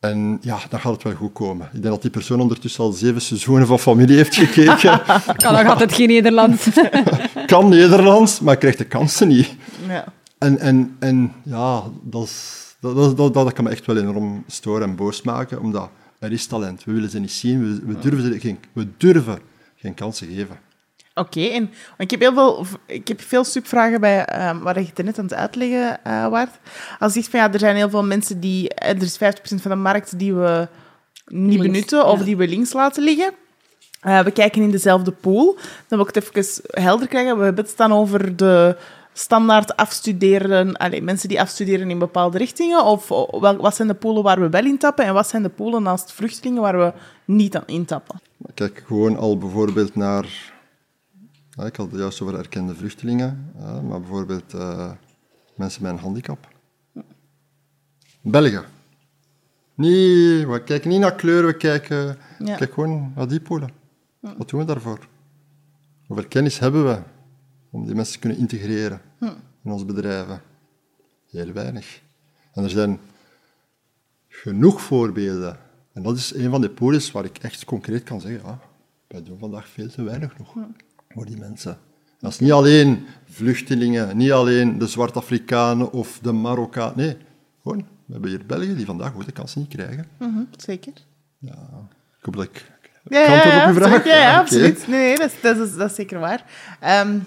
En 0.00 0.38
ja, 0.40 0.58
dan 0.70 0.80
gaat 0.80 0.92
het 0.92 1.02
wel 1.02 1.12
goed 1.12 1.32
komen. 1.32 1.66
Ik 1.66 1.82
denk 1.82 1.94
dat 1.94 2.02
die 2.02 2.10
persoon 2.10 2.40
ondertussen 2.40 2.84
al 2.84 2.92
zeven 2.92 3.20
seizoenen 3.20 3.66
van 3.66 3.78
familie 3.78 4.16
heeft 4.16 4.34
gekeken. 4.34 5.00
kan 5.36 5.52
nog 5.52 5.66
altijd 5.66 5.92
geen 5.92 6.08
Nederlands. 6.08 6.68
kan 7.46 7.68
Nederlands, 7.68 8.40
maar 8.40 8.56
krijgt 8.56 8.78
de 8.78 8.84
kansen 8.84 9.28
niet. 9.28 9.54
Ja. 9.88 10.04
En, 10.38 10.58
en, 10.58 10.96
en 10.98 11.32
ja, 11.42 11.82
dat, 12.02 12.22
is, 12.22 12.67
dat, 12.80 12.96
dat, 12.96 13.16
dat, 13.16 13.34
dat 13.34 13.52
kan 13.52 13.64
me 13.64 13.70
echt 13.70 13.86
wel 13.86 13.96
enorm 13.96 14.44
storen 14.46 14.88
en 14.88 14.96
boos 14.96 15.22
maken, 15.22 15.60
omdat 15.60 15.90
er 16.18 16.32
is 16.32 16.46
talent. 16.46 16.84
We 16.84 16.92
willen 16.92 17.10
ze 17.10 17.18
niet 17.18 17.32
zien, 17.32 17.60
we, 17.60 17.86
we, 17.86 17.98
durven, 17.98 18.32
ze 18.32 18.40
geen, 18.40 18.58
we 18.72 18.86
durven 18.96 19.38
geen 19.76 19.94
kansen 19.94 20.26
geven. 20.26 20.58
Oké, 21.14 21.40
en 21.40 21.70
ik 21.98 22.10
heb 22.10 22.20
heel 22.20 22.32
veel, 22.32 22.66
ik 22.86 23.08
heb 23.08 23.20
veel 23.20 23.44
subvragen 23.44 24.00
bij 24.00 24.24
ehm 24.24 24.58
waar 24.58 24.80
je 24.80 24.86
het 24.94 25.04
net 25.04 25.18
aan 25.18 25.24
het 25.24 25.34
uitleggen 25.34 26.04
eh 26.04 26.28
waard. 26.28 26.58
Als 26.98 27.14
je 27.14 27.20
zegt 27.20 27.30
van 27.30 27.40
ja, 27.40 27.52
er 27.52 27.58
zijn 27.58 27.76
heel 27.76 27.90
veel 27.90 28.04
mensen 28.04 28.40
die, 28.40 28.68
eh, 28.68 28.90
er 28.90 29.02
is 29.02 29.16
50% 29.16 29.62
van 29.62 29.70
de 29.70 29.76
markt 29.76 30.18
die 30.18 30.34
we 30.34 30.68
niet 31.26 31.48
Links, 31.48 31.66
benutten 31.66 32.06
of 32.06 32.18
ja. 32.18 32.24
die 32.24 32.36
we 32.36 32.48
links 32.48 32.72
laten 32.72 33.02
liggen. 33.02 33.32
Eh, 34.00 34.20
we 34.20 34.30
kijken 34.30 34.62
in 34.62 34.70
dezelfde 34.70 35.10
pool. 35.10 35.54
Dan 35.88 35.98
wil 35.98 36.08
ik 36.08 36.14
het 36.14 36.24
even 36.34 36.62
helder 36.82 37.08
krijgen. 37.08 37.38
We 37.38 37.44
hebben 37.44 37.64
het 37.64 37.76
dan 37.76 37.92
over 37.92 38.36
de 38.36 38.76
standaard 39.18 39.76
afstuderen, 39.76 40.76
allee, 40.76 41.02
mensen 41.02 41.28
die 41.28 41.40
afstuderen 41.40 41.90
in 41.90 41.98
bepaalde 41.98 42.38
richtingen. 42.38 42.84
Of 42.84 43.08
wel, 43.08 43.56
wat 43.56 43.74
zijn 43.74 43.88
de 43.88 43.94
poolen 43.94 44.22
waar 44.22 44.40
we 44.40 44.48
wel 44.48 44.64
intappen 44.64 45.04
en 45.04 45.14
wat 45.14 45.28
zijn 45.28 45.42
de 45.42 45.48
poolen 45.48 45.82
naast 45.82 46.12
vluchtelingen 46.12 46.62
waar 46.62 46.78
we 46.78 46.92
niet 47.24 47.56
aan 47.56 47.66
intappen? 47.66 48.20
Kijk 48.54 48.82
gewoon 48.86 49.16
al 49.16 49.38
bijvoorbeeld 49.38 49.94
naar... 49.94 50.52
Ja, 51.50 51.64
ik 51.64 51.76
had 51.76 51.90
het 51.90 52.00
juist 52.00 52.20
over 52.20 52.38
erkende 52.38 52.74
vluchtelingen, 52.74 53.52
ja, 53.58 53.80
maar 53.80 54.00
bijvoorbeeld 54.00 54.54
eh, 54.54 54.90
mensen 55.54 55.82
met 55.82 55.92
een 55.92 55.98
handicap. 55.98 56.48
België. 58.20 58.60
Nee, 59.74 60.46
we 60.46 60.62
kijken 60.64 60.90
niet 60.90 61.00
naar 61.00 61.14
kleur, 61.14 61.46
we 61.46 61.56
kijken 61.56 62.18
Ja. 62.38 62.56
kijk 62.56 62.72
gewoon 62.72 63.12
naar 63.14 63.28
die 63.28 63.40
polen. 63.40 63.70
Wat 64.20 64.48
doen 64.48 64.60
we 64.60 64.66
daarvoor? 64.66 64.98
Hoeveel 66.06 66.28
kennis 66.28 66.58
hebben 66.58 66.84
we 66.84 66.98
om 67.70 67.86
die 67.86 67.94
mensen 67.94 68.14
te 68.14 68.18
kunnen 68.20 68.38
integreren 68.38 69.00
in 69.64 69.70
onze 69.72 69.84
bedrijven? 69.84 70.40
Heel 71.30 71.52
weinig. 71.52 72.00
En 72.52 72.64
er 72.64 72.70
zijn 72.70 72.98
genoeg 74.28 74.80
voorbeelden. 74.80 75.56
En 75.92 76.02
dat 76.02 76.16
is 76.16 76.34
een 76.34 76.50
van 76.50 76.60
de 76.60 76.70
polen 76.70 77.12
waar 77.12 77.24
ik 77.24 77.38
echt 77.38 77.64
concreet 77.64 78.02
kan 78.02 78.20
zeggen, 78.20 78.40
ja, 78.44 78.58
wij 79.06 79.22
doen 79.22 79.38
vandaag 79.38 79.68
veel 79.68 79.88
te 79.88 80.02
weinig 80.02 80.38
nog 80.38 80.54
voor 81.08 81.26
die 81.26 81.36
mensen. 81.36 81.78
Dat 82.20 82.30
is 82.32 82.38
niet 82.38 82.52
alleen 82.52 83.06
vluchtelingen, 83.30 84.16
niet 84.16 84.32
alleen 84.32 84.78
de 84.78 84.86
Zwart-Afrikanen 84.86 85.92
of 85.92 86.18
de 86.22 86.32
Marokkanen. 86.32 86.96
Nee, 86.96 87.16
gewoon, 87.62 87.78
we 88.06 88.12
hebben 88.12 88.30
hier 88.30 88.46
Belgen 88.46 88.76
die 88.76 88.86
vandaag 88.86 89.14
ook 89.14 89.24
de 89.24 89.32
kansen 89.32 89.60
niet 89.60 89.68
krijgen. 89.70 90.06
Mhm, 90.18 90.42
zeker. 90.56 90.92
Ik 91.40 91.50
hoop 92.20 92.36
dat 92.36 92.44
ik 92.44 92.70
Ja, 93.08 93.24
kan 93.26 93.34
ja, 93.34 93.38
op 93.38 93.44
ja, 93.44 93.68
uw 93.68 93.74
vraag. 93.74 93.92
absoluut. 93.92 94.04
Ja, 94.14 94.16
ja, 94.20 94.38
absoluut. 94.38 94.86
Nee, 94.88 94.98
nee 95.00 95.16
dat, 95.16 95.32
is, 95.32 95.40
dat, 95.40 95.56
is, 95.56 95.76
dat 95.76 95.90
is 95.90 95.96
zeker 95.96 96.18
waar. 96.18 96.44
Ehm, 96.80 97.18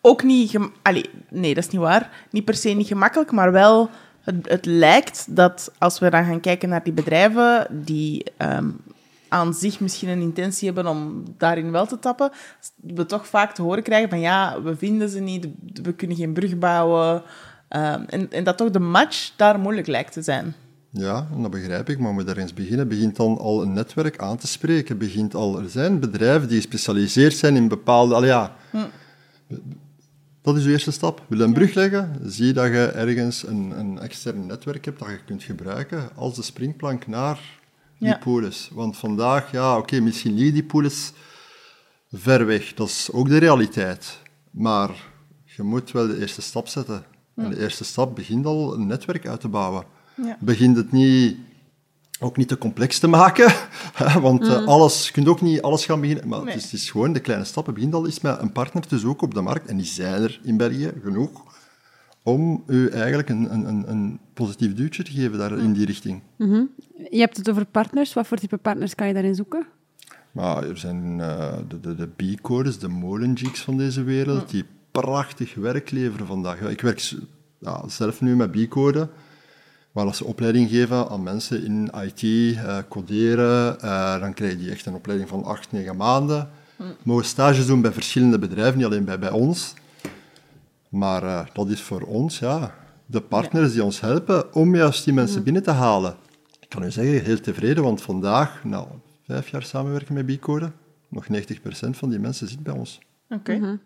ook 0.00 0.22
niet... 0.22 0.58
Allee, 0.82 1.10
nee, 1.28 1.54
dat 1.54 1.64
is 1.64 1.70
niet 1.70 1.80
waar. 1.80 2.10
Niet 2.30 2.44
per 2.44 2.54
se 2.54 2.68
niet 2.68 2.86
gemakkelijk, 2.86 3.32
maar 3.32 3.52
wel... 3.52 3.90
Het, 4.20 4.48
het 4.48 4.66
lijkt 4.66 5.36
dat 5.36 5.72
als 5.78 5.98
we 5.98 6.10
dan 6.10 6.24
gaan 6.24 6.40
kijken 6.40 6.68
naar 6.68 6.82
die 6.82 6.92
bedrijven 6.92 7.66
die 7.84 8.24
ehm, 8.36 8.68
aan 9.28 9.54
zich 9.54 9.80
misschien 9.80 10.08
een 10.08 10.20
intentie 10.20 10.66
hebben 10.66 10.86
om 10.86 11.24
daarin 11.36 11.70
wel 11.70 11.86
te 11.86 11.98
tappen, 11.98 12.30
we 12.74 13.06
toch 13.06 13.26
vaak 13.26 13.54
te 13.54 13.62
horen 13.62 13.82
krijgen 13.82 14.08
van 14.08 14.20
ja, 14.20 14.62
we 14.62 14.76
vinden 14.76 15.08
ze 15.08 15.20
niet, 15.20 15.48
we 15.82 15.92
kunnen 15.92 16.16
geen 16.16 16.32
brug 16.32 16.58
bouwen. 16.58 17.22
Ehm, 17.68 18.02
en, 18.06 18.32
en 18.32 18.44
dat 18.44 18.56
toch 18.56 18.70
de 18.70 18.78
match 18.78 19.32
daar 19.36 19.58
moeilijk 19.58 19.86
lijkt 19.86 20.12
te 20.12 20.22
zijn. 20.22 20.54
Ja, 20.92 21.26
dat 21.36 21.50
begrijp 21.50 21.88
ik, 21.88 21.98
maar 21.98 22.12
moet 22.12 22.26
daar 22.26 22.36
eens 22.36 22.54
beginnen. 22.54 22.88
Begint 22.88 23.16
dan 23.16 23.38
al 23.38 23.62
een 23.62 23.72
netwerk 23.72 24.18
aan 24.18 24.36
te 24.36 24.46
spreken. 24.46 24.98
Begint 24.98 25.34
al, 25.34 25.58
er 25.58 25.68
zijn 25.68 26.00
bedrijven 26.00 26.48
die 26.48 26.56
gespecialiseerd 26.56 27.34
zijn 27.34 27.56
in 27.56 27.68
bepaalde... 27.68 28.14
Al 28.14 28.24
ja, 28.24 28.56
dat 30.42 30.56
is 30.56 30.62
de 30.64 30.70
eerste 30.70 30.90
stap. 30.90 31.22
Wil 31.28 31.38
je 31.38 31.44
een 31.44 31.52
brug 31.52 31.74
leggen? 31.74 32.20
Zie 32.24 32.52
dat 32.52 32.66
je 32.66 32.84
ergens 32.84 33.46
een, 33.46 33.78
een 33.78 33.98
extern 33.98 34.46
netwerk 34.46 34.84
hebt 34.84 34.98
dat 34.98 35.08
je 35.08 35.18
kunt 35.26 35.42
gebruiken 35.42 36.08
als 36.14 36.34
de 36.34 36.42
springplank 36.42 37.06
naar 37.06 37.40
die 37.98 38.08
Ja. 38.08 38.16
polis. 38.18 38.68
Want 38.72 38.96
vandaag, 38.96 39.52
ja, 39.52 39.78
oké, 39.78 40.00
misschien 40.00 40.34
liggen 40.34 40.52
die 40.54 40.64
polis 40.64 41.12
ver 42.12 42.46
weg. 42.46 42.74
Dat 42.74 42.88
is 42.88 43.08
ook 43.12 43.28
de 43.28 43.38
realiteit. 43.38 44.18
Maar 44.50 44.90
je 45.44 45.62
moet 45.62 45.90
wel 45.90 46.06
de 46.06 46.20
eerste 46.20 46.42
stap 46.42 46.68
zetten. 46.68 47.04
En 47.36 47.50
de 47.50 47.60
eerste 47.60 47.84
stap 47.84 48.14
begint 48.14 48.46
al 48.46 48.74
een 48.74 48.86
netwerk 48.86 49.26
uit 49.26 49.40
te 49.40 49.48
bouwen. 49.48 49.84
Ja. 50.14 50.36
Begint 50.40 50.76
het 50.76 50.92
niet, 50.92 51.36
ook 52.20 52.36
niet 52.36 52.48
te 52.48 52.58
complex 52.58 52.98
te 52.98 53.06
maken, 53.06 53.52
hè, 53.94 54.20
want 54.28 54.42
eh, 54.48 54.66
alles, 54.66 55.06
je 55.06 55.12
kunt 55.12 55.28
ook 55.28 55.40
niet 55.40 55.62
alles 55.62 55.84
gaan 55.84 56.00
beginnen. 56.00 56.28
Maar 56.28 56.38
Mm. 56.38 56.44
Nee. 56.44 56.54
het, 56.54 56.64
is, 56.64 56.70
het 56.70 56.80
is 56.80 56.90
gewoon 56.90 57.12
de 57.12 57.20
kleine 57.20 57.44
stappen. 57.44 57.74
Begint 57.74 57.94
al 57.94 58.06
eens 58.06 58.20
met 58.20 58.40
een 58.40 58.52
partner 58.52 58.86
te 58.86 58.98
zoeken 58.98 59.26
op 59.26 59.34
de 59.34 59.40
markt, 59.40 59.66
en 59.68 59.76
die 59.76 59.86
zijn 59.86 60.22
er 60.22 60.40
in 60.42 60.56
België 60.56 60.92
genoeg, 61.02 61.30
om 62.22 62.62
u 62.66 62.88
eigenlijk 62.88 63.28
een, 63.28 63.52
een, 63.52 63.68
een, 63.68 63.90
een 63.90 64.18
positief 64.34 64.74
duwtje 64.74 65.02
te 65.02 65.10
geven 65.10 65.38
daar 65.38 65.52
Mm. 65.52 65.58
in 65.58 65.72
die 65.72 65.86
richting. 65.86 66.20
Je 67.10 67.18
hebt 67.18 67.36
het 67.36 67.50
over 67.50 67.64
partners. 67.66 68.12
Wat 68.12 68.26
voor 68.26 68.36
type 68.36 68.56
partners 68.56 68.94
kan 68.94 69.06
je 69.06 69.12
daarin 69.12 69.34
zoeken? 69.34 69.66
Maar 70.32 70.64
er 70.68 70.76
zijn 70.78 71.20
eh, 71.20 71.52
de, 71.68 71.80
de, 71.80 71.94
de 71.94 72.06
B-codes, 72.36 72.78
de 72.78 72.88
molengeeks 72.88 73.60
van 73.60 73.76
deze 73.76 74.02
wereld, 74.02 74.50
die 74.50 74.64
prachtig 74.90 75.54
werk 75.54 75.90
leveren 75.90 76.26
vandaag. 76.26 76.60
Ik 76.60 76.80
werk 76.80 77.12
ja, 77.58 77.88
zelf 77.88 78.20
nu 78.20 78.36
met 78.36 78.50
B-code, 78.50 79.08
waar 79.92 80.06
als 80.06 80.16
ze 80.16 80.24
opleiding 80.24 80.68
geven 80.70 81.08
aan 81.08 81.22
mensen 81.22 81.64
in 81.64 81.90
IT, 82.04 82.22
eh, 82.56 82.78
coderen, 82.88 83.80
eh, 83.80 84.20
dan 84.20 84.34
krijg 84.34 84.60
je 84.64 84.70
echt 84.70 84.86
een 84.86 84.94
opleiding 84.94 85.28
van 85.28 85.44
acht, 85.44 85.72
negen 85.72 85.96
maanden. 85.96 86.50
Mogen 87.02 87.24
stages 87.24 87.66
doen 87.66 87.80
bij 87.80 87.92
verschillende 87.92 88.38
bedrijven, 88.38 88.76
niet 88.76 88.86
alleen 88.86 89.04
bij, 89.04 89.18
bij 89.18 89.30
ons. 89.30 89.74
Maar 90.88 91.22
eh, 91.22 91.46
dat 91.52 91.68
is 91.68 91.80
voor 91.82 92.00
ons, 92.02 92.38
ja, 92.38 92.74
de 93.06 93.20
partners 93.20 93.72
die 93.72 93.84
ons 93.84 94.00
helpen 94.00 94.54
om 94.54 94.74
juist 94.76 95.04
die 95.04 95.12
mensen 95.12 95.42
binnen 95.42 95.62
te 95.62 95.70
halen. 95.70 96.16
Ik 96.60 96.68
kan 96.68 96.82
u 96.82 96.90
zeggen, 96.90 97.24
heel 97.24 97.40
tevreden, 97.40 97.82
want 97.82 98.02
vandaag, 98.02 98.64
nou, 98.64 98.86
vijf 99.26 99.48
jaar 99.48 99.62
samenwerken 99.62 100.14
met 100.14 100.26
Bicode, 100.26 100.72
nog 101.08 101.26
90% 101.28 101.96
van 101.96 102.10
die 102.10 102.18
mensen 102.18 102.48
zit 102.48 102.62
bij 102.62 102.72
ons. 102.74 102.98
Oké. 103.28 103.78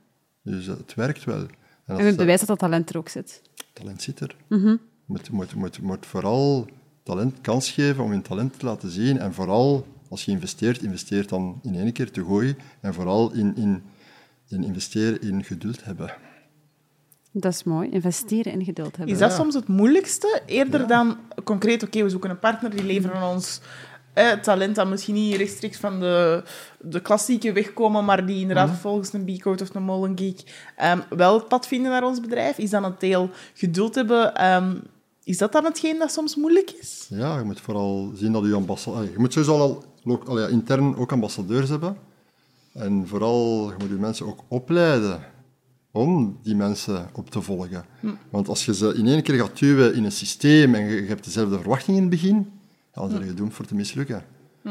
Dus 0.43 0.67
eh, 0.69 0.77
het 0.77 0.95
werkt 0.95 1.25
wel. 1.25 1.47
En 1.87 1.99
En 1.99 2.07
het 2.07 2.17
bewijs 2.17 2.39
dat 2.39 2.49
dat 2.49 2.59
talent 2.59 2.91
er 2.91 2.99
ook 2.99 3.09
zit. 3.09 3.43
talent 3.73 4.03
zit 4.03 4.21
er. 4.21 4.37
Moet, 5.07 5.31
moet, 5.31 5.55
moet, 5.55 5.81
moet 5.83 6.07
vooral 6.07 6.67
talent 7.03 7.41
kans 7.41 7.71
geven 7.71 8.05
om 8.05 8.13
je 8.13 8.23
talent 8.23 8.59
te 8.59 8.67
laten 8.67 8.91
zien. 8.91 9.19
En 9.19 9.35
vooral, 9.35 9.87
als 10.09 10.25
je 10.25 10.31
investeert, 10.31 10.83
investeert 10.83 11.29
dan 11.29 11.61
in 11.63 11.75
één 11.75 11.93
keer 11.93 12.11
te 12.11 12.25
gooien. 12.25 12.57
En 12.81 12.95
vooral 12.95 13.33
in, 13.33 13.57
in, 13.57 13.83
in 14.49 14.65
investeren 14.65 15.21
in 15.21 15.45
geduld 15.45 15.85
hebben. 15.85 16.15
Dat 17.33 17.53
is 17.53 17.65
mooi. 17.65 17.91
Investeren 17.91 18.53
in 18.53 18.65
geduld 18.65 18.97
hebben. 18.97 19.15
Is 19.15 19.21
dat 19.21 19.31
Ja. 19.31 19.37
soms 19.37 19.55
het 19.55 19.69
moeilijkste? 19.69 20.43
Eerder 20.47 20.87
dan 20.87 21.17
concreet, 21.45 21.83
oké, 21.83 22.03
we 22.03 22.09
zoeken 22.09 22.31
een 22.31 22.39
partner 22.39 22.71
die 22.71 22.85
leveren 22.85 23.23
ons 23.29 23.61
eh, 24.13 24.33
talent 24.33 24.75
dat 24.75 24.89
misschien 24.89 25.15
niet 25.15 25.37
rechtstreeks 25.37 25.79
van 25.79 26.01
de, 26.01 26.43
de 26.81 27.01
klassieke 27.01 27.53
weg 27.53 27.73
komen, 27.73 28.05
maar 28.05 28.27
die 28.27 28.41
inderdaad 28.41 28.71
volgens 28.71 29.13
een 29.13 29.25
B-code 29.25 29.63
of 29.63 29.75
een 29.75 29.83
molengeek 29.83 30.71
ehm, 30.77 30.99
wel 31.09 31.35
het 31.35 31.49
pad 31.49 31.67
vinden 31.67 31.91
naar 31.91 32.05
ons 32.05 32.21
bedrijf. 32.21 32.59
Is 32.59 32.71
dan 32.71 32.85
het 32.85 33.01
deel 33.01 33.31
geduld 33.55 33.95
hebben? 33.95 34.35
ehm, 34.35 34.77
is 35.25 35.39
dat 35.39 35.53
dan 35.53 35.65
hetgeen 35.65 35.99
dat 35.99 36.13
soms 36.13 36.37
moeilijk 36.37 36.71
is? 36.71 37.07
Ja, 37.09 37.39
je 37.39 37.45
moet 37.45 37.61
vooral 37.61 38.13
zien 38.15 38.33
dat 38.33 38.45
je 38.45 38.55
ambassadeur... 38.55 39.11
Je 39.13 39.19
moet 39.19 39.33
sowieso 39.33 39.59
al, 39.59 39.85
al 40.27 40.41
ja, 40.41 40.47
intern 40.47 40.97
ook 40.97 41.13
ambassadeurs 41.13 41.69
hebben. 41.69 41.97
En 42.73 43.09
vooral, 43.09 43.69
je 43.69 43.75
moet 43.79 43.89
je 43.89 43.95
mensen 43.95 44.27
ook 44.27 44.41
opleiden 44.49 45.25
om 45.91 46.39
die 46.43 46.55
mensen 46.55 47.09
op 47.13 47.31
te 47.31 47.43
volgen. 47.43 47.85
Want 48.31 48.49
als 48.49 48.65
je 48.65 48.75
ze 48.75 48.95
in 48.95 49.07
één 49.07 49.23
keer 49.23 49.35
gaat 49.35 49.59
duwen 49.59 49.95
in 49.95 50.05
een 50.05 50.13
systeem 50.13 50.75
en 50.75 50.85
je, 50.85 51.03
je 51.03 51.09
hebt 51.09 51.25
dezelfde 51.25 51.59
verwachtingen 51.59 52.03
in 52.03 52.11
het 52.11 52.21
begin, 52.21 52.53
dan 52.93 53.09
ben 53.09 53.21
je 53.21 53.27
gedoemd 53.27 53.55
voor 53.55 53.65
te 53.65 53.75
mislukken. 53.75 54.25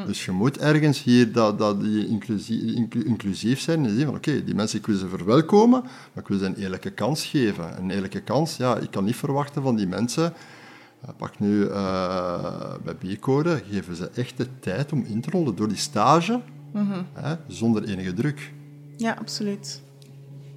Dus 0.05 0.25
je 0.25 0.31
moet 0.31 0.57
ergens 0.57 1.03
hier 1.03 1.31
dat, 1.31 1.57
dat 1.59 1.81
die 1.81 2.07
inclusief, 2.07 2.61
inclu- 2.61 3.03
inclusief 3.03 3.59
zijn 3.59 3.85
en 3.85 3.95
zien 3.95 4.05
van 4.05 4.15
oké, 4.15 4.43
die 4.43 4.55
mensen, 4.55 4.79
ik 4.79 4.85
wil 4.85 4.97
ze 4.97 5.07
verwelkomen, 5.07 5.81
maar 5.81 6.23
ik 6.23 6.27
wil 6.27 6.37
ze 6.37 6.45
een 6.45 6.55
eerlijke 6.55 6.89
kans 6.89 7.25
geven. 7.25 7.77
Een 7.77 7.89
eerlijke 7.91 8.21
kans, 8.21 8.57
ja, 8.57 8.77
ik 8.77 8.91
kan 8.91 9.03
niet 9.03 9.15
verwachten 9.15 9.61
van 9.61 9.75
die 9.75 9.87
mensen 9.87 10.33
uh, 11.03 11.09
Pak 11.17 11.39
nu 11.39 11.65
eh, 11.67 12.73
bij 12.83 12.93
B-code, 12.95 13.61
geven 13.71 13.95
ze 13.95 14.09
echt 14.15 14.37
de 14.37 14.47
tijd 14.59 14.91
om 14.91 15.03
in 15.07 15.21
te 15.21 15.29
rollen 15.29 15.55
door 15.55 15.67
die 15.67 15.77
stage, 15.77 16.41
hè, 17.13 17.35
zonder 17.47 17.83
enige 17.83 18.13
druk. 18.13 18.53
Ja, 18.97 19.15
absoluut. 19.19 19.81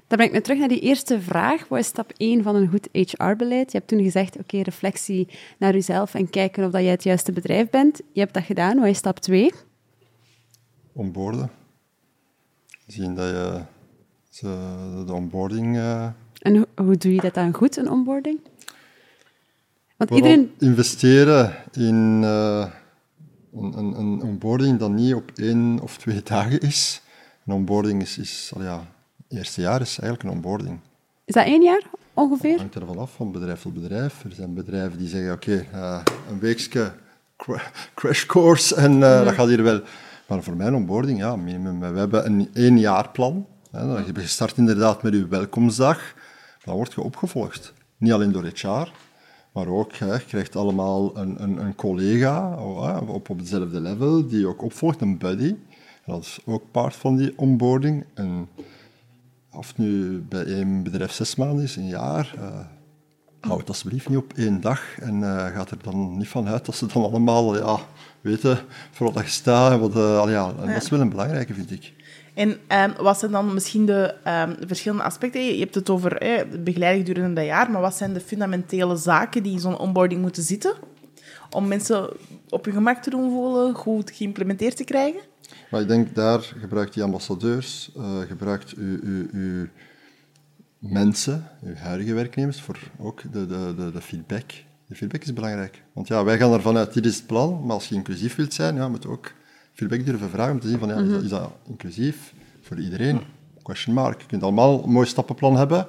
Dan 0.07 0.17
breng 0.17 0.29
ik 0.31 0.35
me 0.37 0.41
terug 0.41 0.59
naar 0.59 0.67
die 0.67 0.79
eerste 0.79 1.21
vraag. 1.21 1.67
Wat 1.67 1.79
is 1.79 1.85
stap 1.87 2.11
1 2.17 2.43
van 2.43 2.55
een 2.55 2.67
goed 2.69 2.87
HR-beleid? 2.91 3.71
Je 3.71 3.77
hebt 3.77 3.89
toen 3.89 4.03
gezegd, 4.03 4.37
oké, 4.37 4.61
reflectie 4.61 5.27
naar 5.57 5.73
jezelf 5.73 6.13
en 6.13 6.29
kijken 6.29 6.65
of 6.65 6.71
dat 6.71 6.81
jij 6.81 6.91
het 6.91 7.03
juiste 7.03 7.31
bedrijf 7.31 7.69
bent. 7.69 8.01
Je 8.11 8.19
hebt 8.19 8.33
dat 8.33 8.43
gedaan. 8.43 8.79
Wat 8.79 8.87
is 8.87 8.97
stap 8.97 9.19
2? 9.19 9.51
Onboarden. 10.93 11.49
Zien 12.87 13.15
dat 13.15 13.27
je 13.29 13.61
de 15.05 15.13
onboarding... 15.13 15.77
eh, 15.77 16.07
En 16.39 16.55
ho- 16.57 16.83
hoe 16.83 16.97
doe 16.97 17.13
je 17.13 17.21
dat 17.21 17.33
dan 17.33 17.53
goed, 17.53 17.77
een 17.77 17.89
onboarding? 17.91 18.39
Want 19.97 20.11
iedereen... 20.11 20.51
investeren 20.59 21.55
in 21.71 22.19
eh, 22.23 22.71
een, 23.53 23.77
een, 23.77 23.99
een 23.99 24.21
onboarding 24.21 24.79
dat 24.79 24.91
niet 24.91 25.13
op 25.13 25.31
één 25.35 25.79
of 25.79 25.97
twee 25.97 26.21
dagen 26.33 26.59
is. 26.59 27.01
Een 27.45 27.53
onboarding 27.53 28.01
is, 28.01 28.17
is 28.17 28.51
al 28.55 28.63
ja, 28.63 28.95
eerste 29.29 29.61
jaar 29.61 29.81
is 29.81 29.99
eigenlijk 29.99 30.23
een 30.23 30.29
onboarding. 30.29 30.79
Is 31.25 31.33
dat 31.33 31.45
één 31.45 31.61
jaar 31.61 31.81
ongeveer? 32.13 32.57
hangt 32.57 32.75
ervan 32.75 32.97
af, 32.97 33.11
van 33.11 33.31
bedrijf 33.31 33.61
tot 33.61 33.73
bedrijf. 33.73 34.23
Er 34.23 34.31
zijn 34.31 34.53
bedrijven 34.53 34.97
die 34.97 35.07
zeggen, 35.07 35.33
oké, 35.33 35.65
eh, 35.71 36.01
een 36.29 36.39
weekje 36.39 36.91
cra- 37.37 37.71
crash 37.93 38.25
course 38.25 38.75
en 38.75 38.93
eh, 39.03 39.23
dat 39.23 39.33
gaat 39.33 39.47
hier 39.47 39.63
wel. 39.63 39.81
Maar 40.27 40.43
voor 40.43 40.55
mijn 40.55 40.75
onboarding, 40.75 41.19
ja, 41.19 41.35
minimum. 41.35 41.79
We 41.93 41.99
hebben 41.99 42.25
een 42.25 42.49
éénjaarplan. 42.53 43.45
Hè, 43.71 43.79
dan 43.79 43.95
heb 43.95 44.15
je 44.15 44.21
gestart 44.21 44.57
inderdaad 44.57 45.03
met 45.03 45.13
je 45.13 45.27
welkomstdag. 45.27 46.13
Dan 46.63 46.75
word 46.75 46.93
je 46.93 47.01
opgevolgd. 47.01 47.73
Niet 47.97 48.11
alleen 48.11 48.31
door 48.31 48.45
HR, 48.45 48.91
maar 49.51 49.67
ook, 49.67 49.93
hè, 49.93 50.13
je 50.13 50.25
krijgt 50.27 50.55
allemaal 50.55 51.17
een, 51.17 51.43
een, 51.43 51.57
een 51.57 51.75
collega 51.75 52.55
oh, 52.55 53.01
op, 53.07 53.29
op 53.29 53.37
hetzelfde 53.37 53.79
level, 53.79 54.27
die 54.27 54.39
je 54.39 54.47
ook 54.47 54.61
opvolgt, 54.61 55.01
een 55.01 55.17
buddy. 55.17 55.55
Dat 56.05 56.21
is 56.21 56.39
ook 56.45 56.63
part 56.71 56.95
van 56.95 57.15
die 57.15 57.33
onboarding. 57.35 58.05
En 58.13 58.49
of 59.57 59.67
het 59.67 59.77
nu 59.77 60.19
bij 60.29 60.45
één 60.45 60.83
bedrijf 60.83 61.11
zes 61.11 61.35
maanden 61.35 61.63
is, 61.63 61.75
een 61.75 61.87
jaar, 61.87 62.33
eh 62.37 62.59
hou 63.39 63.59
het 63.59 63.67
alsjeblieft 63.67 64.09
niet 64.09 64.17
op 64.17 64.33
één 64.35 64.61
dag 64.61 64.99
en 64.99 65.23
eh 65.23 65.45
gaat 65.45 65.71
er 65.71 65.77
dan 65.81 66.17
niet 66.17 66.27
van 66.27 66.47
uit 66.47 66.65
dat 66.65 66.75
ze 66.75 66.85
dan 66.85 67.03
allemaal 67.03 67.57
ja, 67.57 67.79
weten 68.21 68.59
voor 68.91 69.13
wat 69.13 69.23
je 69.23 69.29
staat. 69.29 69.71
En 69.71 69.79
wat, 69.79 69.95
eh, 69.95 70.19
al 70.19 70.29
ja, 70.29 70.53
en 70.61 70.73
dat 70.73 70.83
is 70.83 70.89
wel 70.89 70.99
een 70.99 71.09
belangrijke, 71.09 71.53
vind 71.53 71.71
ik. 71.71 71.93
En 72.33 72.57
ehm, 72.67 72.91
wat 73.01 73.19
zijn 73.19 73.31
dan 73.31 73.53
misschien 73.53 73.85
de 73.85 74.15
ehm, 74.23 74.53
verschillende 74.67 75.03
aspecten? 75.03 75.45
Je 75.45 75.59
hebt 75.59 75.75
het 75.75 75.89
over 75.89 76.17
eh, 76.17 76.59
begeleiding 76.59 77.07
gedurende 77.07 77.35
dat 77.35 77.45
jaar, 77.45 77.71
maar 77.71 77.81
wat 77.81 77.95
zijn 77.95 78.13
de 78.13 78.19
fundamentele 78.19 78.95
zaken 78.95 79.43
die 79.43 79.51
in 79.51 79.59
zo'n 79.59 79.77
onboarding 79.77 80.21
moeten 80.21 80.43
zitten 80.43 80.73
om 81.49 81.67
mensen 81.67 82.09
op 82.49 82.65
hun 82.65 82.73
gemak 82.73 83.03
te 83.03 83.09
doen 83.09 83.31
voelen, 83.31 83.73
goed 83.73 84.11
geïmplementeerd 84.11 84.77
te 84.77 84.83
krijgen? 84.83 85.21
Maar 85.71 85.81
ik 85.81 85.87
denk 85.87 86.15
daar 86.15 86.39
gebruikt 86.59 86.93
die 86.93 87.03
ambassadeurs, 87.03 87.91
eh, 87.97 88.19
gebruikt 88.19 88.73
uw, 88.73 88.99
uw, 89.01 89.27
uw 89.31 89.67
mensen, 90.79 91.47
uw 91.63 91.75
huidige 91.75 92.13
werknemers, 92.13 92.61
voor 92.61 92.79
ook 92.99 93.21
de, 93.31 93.47
de, 93.47 93.73
de, 93.77 93.91
de 93.91 94.01
feedback. 94.01 94.51
De 94.87 94.95
feedback 94.95 95.21
is 95.21 95.33
belangrijk. 95.33 95.83
Want 95.93 96.07
ja, 96.07 96.23
wij 96.23 96.37
gaan 96.37 96.53
ervan 96.53 96.77
uit, 96.77 96.93
dit 96.93 97.05
is 97.05 97.15
het 97.15 97.25
plan, 97.25 97.61
maar 97.65 97.73
als 97.73 97.87
je 97.87 97.95
inclusief 97.95 98.35
wilt 98.35 98.53
zijn, 98.53 98.75
ja, 98.75 98.87
moet 98.87 99.03
je 99.03 99.09
ook 99.09 99.33
feedback 99.73 100.05
durven 100.05 100.29
vragen 100.29 100.53
om 100.53 100.59
te 100.59 100.67
zien 100.67 100.79
van, 100.79 100.87
ja, 100.89 100.95
is, 100.95 101.09
dat, 101.09 101.23
is 101.23 101.29
dat 101.29 101.51
inclusief 101.67 102.33
voor 102.61 102.79
iedereen? 102.79 103.21
Question 103.63 103.95
mark. 103.95 104.21
Je 104.21 104.27
kunt 104.27 104.43
allemaal 104.43 104.83
een 104.83 104.91
mooi 104.91 105.07
stappenplan 105.07 105.57
hebben, 105.57 105.87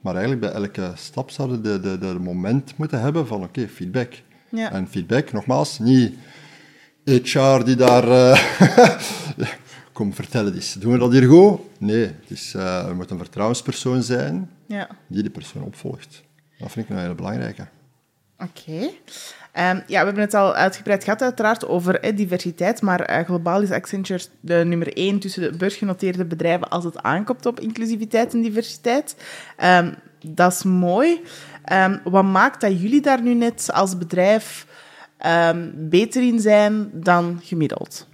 maar 0.00 0.12
eigenlijk 0.12 0.40
bij 0.40 0.50
elke 0.50 0.92
stap 0.94 1.30
zouden 1.30 1.62
de, 1.62 1.80
de, 1.80 1.98
de 1.98 2.18
moment 2.20 2.76
moeten 2.76 3.00
hebben 3.00 3.26
van, 3.26 3.42
oké, 3.42 3.68
feedback. 3.68 4.22
Ja. 4.48 4.72
En 4.72 4.88
feedback, 4.88 5.32
nogmaals, 5.32 5.78
niet 5.78 6.14
HR 7.06 7.64
die 7.64 7.76
daar 7.76 8.08
eh, 8.08 8.98
kom 9.92 10.14
vertellen 10.14 10.54
eens. 10.54 10.72
Doen 10.72 10.92
we 10.92 10.98
dat 10.98 11.12
hier 11.12 11.28
goed? 11.28 11.60
Nee, 11.78 12.04
het 12.04 12.30
is, 12.30 12.52
uh, 12.56 12.86
er 12.86 12.96
moet 12.96 13.10
een 13.10 13.18
vertrouwenspersoon 13.18 14.02
zijn 14.02 14.50
Ja. 14.66 14.88
die 15.06 15.22
die 15.22 15.30
persoon 15.30 15.62
opvolgt. 15.62 16.22
Dat 16.58 16.72
vind 16.72 16.88
ik 16.88 16.96
een 16.96 17.02
hele 17.02 17.14
belangrijke. 17.14 17.66
Oké. 18.38 18.90
Ehm, 19.52 19.76
ja, 19.86 19.98
we 20.00 20.04
hebben 20.04 20.22
het 20.22 20.34
al 20.34 20.54
uitgebreid 20.54 21.04
gehad, 21.04 21.22
uiteraard, 21.22 21.66
over 21.66 22.00
eh, 22.00 22.16
diversiteit. 22.16 22.82
Maar 22.82 23.00
eh, 23.00 23.24
globaal 23.24 23.62
is 23.62 23.70
Accenture 23.70 24.24
de 24.40 24.54
nummer 24.54 24.96
één 24.96 25.18
tussen 25.18 25.42
de 25.42 25.56
beursgenoteerde 25.56 26.24
bedrijven 26.24 26.68
als 26.68 26.84
het 26.84 27.02
aankomt 27.02 27.46
op 27.46 27.60
inclusiviteit 27.60 28.34
en 28.34 28.42
diversiteit. 28.42 29.16
Ehm, 29.56 29.92
dat 30.26 30.52
is 30.52 30.62
mooi. 30.62 31.20
Ehm, 31.64 31.98
wat 32.04 32.24
maakt 32.24 32.60
dat 32.60 32.80
jullie 32.80 33.00
daar 33.00 33.22
nu 33.22 33.34
net 33.34 33.68
als 33.72 33.98
bedrijf 33.98 34.66
ehm, 35.18 35.70
beter 35.74 36.22
in 36.22 36.40
zijn 36.40 36.90
dan 36.92 37.40
gemiddeld? 37.42 38.06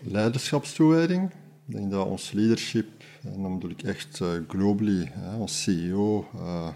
Leiderschapstoewijding. 0.00 1.30
Ik 1.66 1.76
denk 1.76 1.90
dat 1.90 2.06
ons 2.06 2.32
leadership, 2.32 2.88
en 3.22 3.42
dan 3.42 3.54
bedoel 3.54 3.70
ik 3.70 3.82
echt 3.82 4.20
eh, 4.20 4.28
globally, 4.48 5.12
hè, 5.14 5.36
ons 5.36 5.62
CEO, 5.62 6.28
eh, 6.34 6.68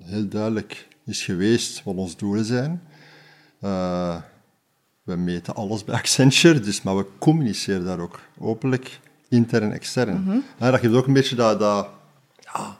heel 0.00 0.28
duidelijk 0.28 0.88
is 1.04 1.24
geweest 1.24 1.82
wat 1.82 1.94
onze 1.94 2.16
doelen 2.16 2.44
zijn. 2.44 2.82
Eh, 3.60 4.16
we 5.02 5.16
meten 5.16 5.54
alles 5.54 5.84
bij 5.84 5.94
Accenture, 5.94 6.60
dus, 6.60 6.82
maar 6.82 6.96
we 6.96 7.06
communiceren 7.18 7.84
daar 7.84 7.98
ook 7.98 8.20
openlijk, 8.38 9.00
intern 9.28 9.62
en 9.62 9.72
extern. 9.72 10.44
Ja, 10.58 10.70
dat 10.70 10.80
geeft 10.80 10.94
ook 10.94 11.06
een 11.06 11.12
beetje 11.12 11.36
dat, 11.36 11.58
dat 11.60 11.88
ja, 12.40 12.78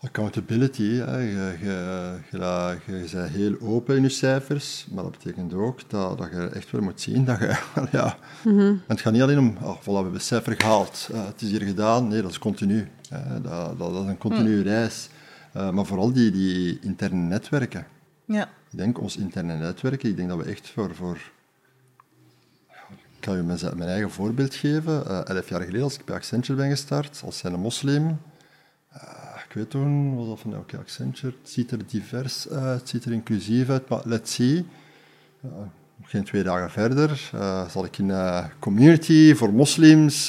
accountability. 0.00 0.94
Hè. 0.94 1.18
Je, 1.18 1.26
je, 1.26 1.56
je, 1.60 2.78
je, 2.86 3.10
bent 3.12 3.30
heel 3.30 3.60
open 3.60 3.96
in 3.96 4.02
je 4.02 4.08
cijfers, 4.08 4.86
maar 4.90 5.02
dat 5.02 5.18
betekent 5.18 5.54
ook 5.54 5.90
dat, 5.90 6.18
dat 6.18 6.30
je 6.30 6.48
echt 6.48 6.70
wel 6.70 6.80
moet 6.80 7.00
zien 7.00 7.24
dat 7.24 7.38
je... 7.38 7.58
ja, 7.92 8.16
En 8.44 8.82
het 8.86 9.00
gaat 9.00 9.12
niet 9.12 9.22
alleen 9.22 9.38
om, 9.38 9.56
oh, 9.62 9.80
voilà, 9.80 9.84
we 9.84 9.92
hebben 9.92 10.12
het 10.12 10.22
cijfer 10.22 10.54
gehaald, 10.60 11.08
eh, 11.12 11.26
het 11.26 11.40
is 11.40 11.50
hier 11.50 11.62
gedaan. 11.62 12.08
Nee, 12.08 12.22
dat 12.22 12.30
is 12.30 12.38
continu. 12.38 12.88
Hè. 13.08 13.40
Dat, 13.40 13.78
dat, 13.78 13.92
dat 13.92 14.02
is 14.02 14.08
een 14.08 14.18
continue 14.18 14.62
reis. 14.62 15.08
Uh, 15.56 15.70
maar 15.70 15.86
vooral 15.86 16.12
die, 16.12 16.30
die 16.30 16.78
interne 16.80 17.20
netwerken. 17.20 17.86
Ja. 18.24 18.42
Ik 18.70 18.78
denk, 18.78 19.00
ons 19.00 19.16
interne 19.16 19.56
netwerken, 19.56 20.08
ik 20.08 20.16
denk 20.16 20.28
dat 20.28 20.38
we 20.38 20.44
echt 20.44 20.70
voor... 20.70 20.94
voor 20.94 21.18
ik 22.98 23.32
kan 23.32 23.36
je 23.36 23.42
mijn, 23.42 23.58
mijn 23.76 23.90
eigen 23.90 24.10
voorbeeld 24.10 24.54
geven. 24.54 25.02
Uh, 25.06 25.28
elf 25.28 25.48
jaar 25.48 25.60
geleden, 25.60 25.82
als 25.82 25.98
ik 25.98 26.04
bij 26.04 26.14
Accenture 26.16 26.58
ben 26.58 26.70
gestart, 26.70 27.22
als 27.24 27.38
zijn 27.38 27.60
moslim, 27.60 28.06
uh, 28.06 28.18
ik 28.94 29.25
weet 29.56 29.70
toen, 29.70 30.16
was 30.16 30.28
dat 30.28 30.40
van, 30.40 30.56
oké, 30.56 30.76
Accenture, 30.76 31.34
het 31.42 31.50
ziet 31.50 31.70
er 31.70 31.86
divers 31.86 32.48
uit, 32.48 32.80
het 32.80 32.88
ziet 32.88 33.04
er 33.04 33.12
inclusief 33.12 33.68
uit, 33.68 33.88
maar 33.88 34.00
let's 34.04 34.34
see. 34.34 34.66
Uh, 35.44 35.50
geen 36.02 36.24
twee 36.24 36.42
dagen 36.42 36.70
verder 36.70 37.30
uh, 37.34 37.68
zat 37.68 37.84
ik 37.84 37.98
in 37.98 38.08
een 38.08 38.50
community 38.58 39.34
voor 39.34 39.52
moslims, 39.52 40.26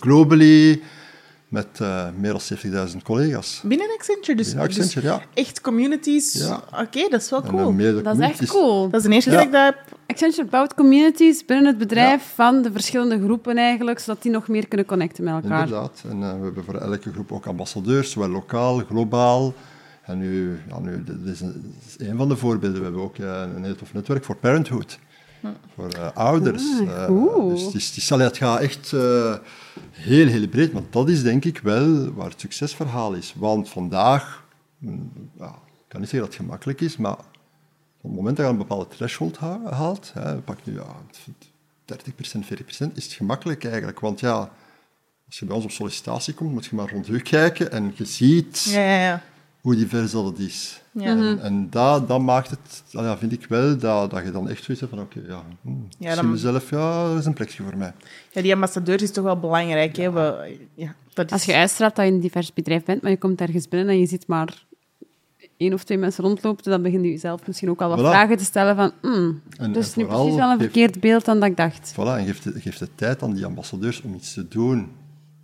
globally, 0.00 0.82
met 1.48 1.66
uh, 1.82 2.06
meer 2.18 2.30
dan 2.30 2.88
70.000 2.88 2.96
collega's. 3.02 3.60
Binnen 3.64 3.88
Accenture? 3.98 4.36
Dus, 4.36 4.46
Binnen 4.46 4.64
Accenture, 4.64 5.00
dus 5.00 5.16
ja. 5.16 5.22
echt 5.34 5.60
communities? 5.60 6.32
Ja. 6.32 6.56
Oké, 6.56 6.82
okay, 6.82 7.08
dat 7.08 7.20
is 7.20 7.30
wel 7.30 7.42
En, 7.42 7.50
cool. 7.50 8.02
Dat 8.02 8.18
is 8.18 8.20
echt 8.20 8.46
cool. 8.46 8.90
Dat 8.90 9.00
is 9.00 9.06
de 9.06 9.14
eerste 9.14 9.30
Ja. 9.30 9.36
dat 9.36 9.46
ik 9.46 9.52
dat 9.52 9.64
heb... 9.64 9.98
Accenture 10.06 10.48
bouwt 10.48 10.74
communities 10.74 11.44
binnen 11.44 11.66
het 11.66 11.78
bedrijf 11.78 12.32
van 12.34 12.62
de 12.62 12.72
verschillende 12.72 13.18
groepen 13.18 13.56
eigenlijk, 13.56 13.98
zodat 13.98 14.22
die 14.22 14.32
nog 14.32 14.48
meer 14.48 14.68
kunnen 14.68 14.86
connecten 14.86 15.24
met 15.24 15.34
elkaar. 15.34 15.64
Inderdaad. 15.64 16.02
En 16.08 16.20
uh, 16.20 16.32
we 16.38 16.44
hebben 16.44 16.64
voor 16.64 16.74
elke 16.74 17.12
groep 17.12 17.32
ook 17.32 17.46
ambassadeurs, 17.46 18.10
zowel 18.10 18.28
lokaal, 18.28 18.78
globaal. 18.78 19.54
En 20.02 20.18
nu, 20.18 20.58
ja, 20.68 20.78
nu 20.78 21.04
dit 21.04 21.34
is, 21.34 21.40
een, 21.40 21.74
dit 21.80 22.00
is 22.00 22.08
een 22.08 22.16
van 22.16 22.28
de 22.28 22.36
voorbeelden. 22.36 22.78
We 22.78 22.84
hebben 22.84 23.02
ook 23.02 23.18
uh, 23.18 23.42
een 23.56 23.64
heel 23.64 23.76
tof 23.76 23.94
netwerk 23.94 24.24
voor 24.24 24.36
parenthood. 24.36 24.98
Voor 25.74 25.90
uh, 25.96 26.08
ouders. 26.14 26.62
Ah, 26.80 27.48
dus 27.48 27.62
het, 27.62 27.74
is, 27.74 27.86
het, 27.86 27.96
is, 27.96 28.12
allee, 28.12 28.26
het 28.26 28.36
gaat 28.36 28.60
echt 28.60 28.92
uh, 28.92 29.34
heel, 29.90 30.26
heel 30.26 30.48
breed. 30.48 30.72
Maar 30.72 30.82
dat 30.90 31.08
is 31.08 31.22
denk 31.22 31.44
ik 31.44 31.58
wel 31.58 32.12
waar 32.12 32.30
het 32.30 32.40
succesverhaal 32.40 33.12
is. 33.12 33.34
Want 33.36 33.68
vandaag, 33.68 34.44
mm, 34.78 35.10
ja, 35.38 35.48
ik 35.48 35.88
kan 35.88 36.00
niet 36.00 36.10
zeggen 36.10 36.28
dat 36.28 36.38
het 36.38 36.46
gemakkelijk 36.46 36.80
is, 36.80 36.96
maar 36.96 37.18
op 38.00 38.12
het 38.12 38.12
moment 38.12 38.36
dat 38.36 38.46
je 38.46 38.52
een 38.52 38.58
bepaalde 38.58 38.88
threshold 38.88 39.36
ha 39.36 39.60
haalt, 39.70 40.10
hè, 40.14 40.36
pak 40.36 40.58
nu 40.64 40.74
ja, 40.74 40.96
30%, 41.84 42.46
40%, 42.46 42.96
is 42.96 43.04
het 43.04 43.12
gemakkelijk 43.12 43.64
eigenlijk. 43.64 44.00
Want 44.00 44.20
ja, 44.20 44.50
als 45.26 45.38
je 45.38 45.44
bij 45.44 45.54
ons 45.54 45.64
op 45.64 45.70
sollicitatie 45.70 46.34
komt, 46.34 46.52
moet 46.52 46.66
je 46.66 46.76
maar 46.76 46.90
rond 46.90 47.06
je 47.06 47.20
kijken 47.20 47.70
en 47.70 47.92
je 47.96 48.04
ziet 48.04 48.64
Ja, 48.64 48.80
ja, 48.80 49.02
ja. 49.02 49.22
hoe 49.60 49.76
divers 49.76 50.10
dat 50.10 50.24
het 50.24 50.38
is. 50.38 50.80
Ja. 50.98 51.04
En, 51.06 51.38
en 51.42 51.70
dat, 51.70 52.08
dat 52.08 52.20
maakt 52.20 52.50
het, 52.50 52.82
ja, 52.88 53.18
vind 53.18 53.32
ik 53.32 53.46
wel, 53.48 53.78
dat, 53.78 54.10
dat 54.10 54.24
je 54.24 54.30
dan 54.30 54.48
echt 54.48 54.64
zoiets 54.64 54.80
hebt 54.82 54.94
van, 54.94 55.02
oké, 55.04 55.20
ja, 55.28 55.42
hm, 55.62 55.68
Ja, 55.68 55.74
ik 55.98 56.06
zie 56.12 56.14
dan- 56.22 56.30
mezelf, 56.30 56.70
ja, 56.70 57.08
dat 57.08 57.18
is 57.18 57.24
een 57.26 57.32
plekje 57.34 57.62
voor 57.62 57.76
mij. 57.76 57.92
Ja, 58.30 58.42
die 58.42 58.54
ambassadeur 58.54 59.02
is 59.02 59.10
toch 59.12 59.24
wel 59.24 59.38
belangrijk. 59.40 59.96
Hè? 59.96 60.10
We, 60.12 60.56
ja, 60.74 60.94
dat 61.14 61.26
is... 61.26 61.32
Als 61.32 61.44
je 61.44 61.54
uitstraalt 61.54 61.96
dat 61.96 62.04
je 62.06 62.12
een 62.12 62.20
divers 62.20 62.52
bedrijf 62.52 62.84
bent, 62.84 63.02
maar 63.02 63.10
je 63.10 63.16
komt 63.18 63.40
ergens 63.40 63.68
binnen 63.68 63.88
en 63.94 64.00
je 64.00 64.06
ziet 64.06 64.26
maar 64.26 64.64
één 65.56 65.72
of 65.72 65.84
twee 65.84 65.98
mensen 65.98 66.24
rondlopen, 66.24 66.70
dan 66.70 66.82
begin 66.82 67.02
je 67.02 67.10
jezelf 67.10 67.46
misschien 67.46 67.70
ook 67.70 67.80
al 67.82 67.88
wat 67.88 67.98
Voilà. 67.98 68.02
vragen 68.02 68.36
te 68.36 68.44
stellen 68.44 68.76
van 68.76 68.92
hmm, 69.00 69.14
En- 69.14 69.40
dat 69.56 69.66
en 69.66 69.74
is 69.76 69.94
nu 69.94 70.04
precies 70.04 70.34
wel 70.34 70.50
een 70.50 70.58
geeft- 70.58 70.60
verkeerd 70.72 71.00
beeld 71.00 71.24
dan 71.24 71.40
dat 71.40 71.48
ik 71.48 71.56
dacht. 71.56 71.92
Voilà, 71.92 72.18
en 72.18 72.24
geeft 72.24 72.42
de, 72.44 72.60
geeft 72.60 72.78
de 72.78 72.88
tijd 72.94 73.22
aan 73.22 73.32
die 73.34 73.44
ambassadeurs 73.46 74.02
om 74.02 74.14
iets 74.14 74.34
te 74.34 74.48
doen. 74.48 74.88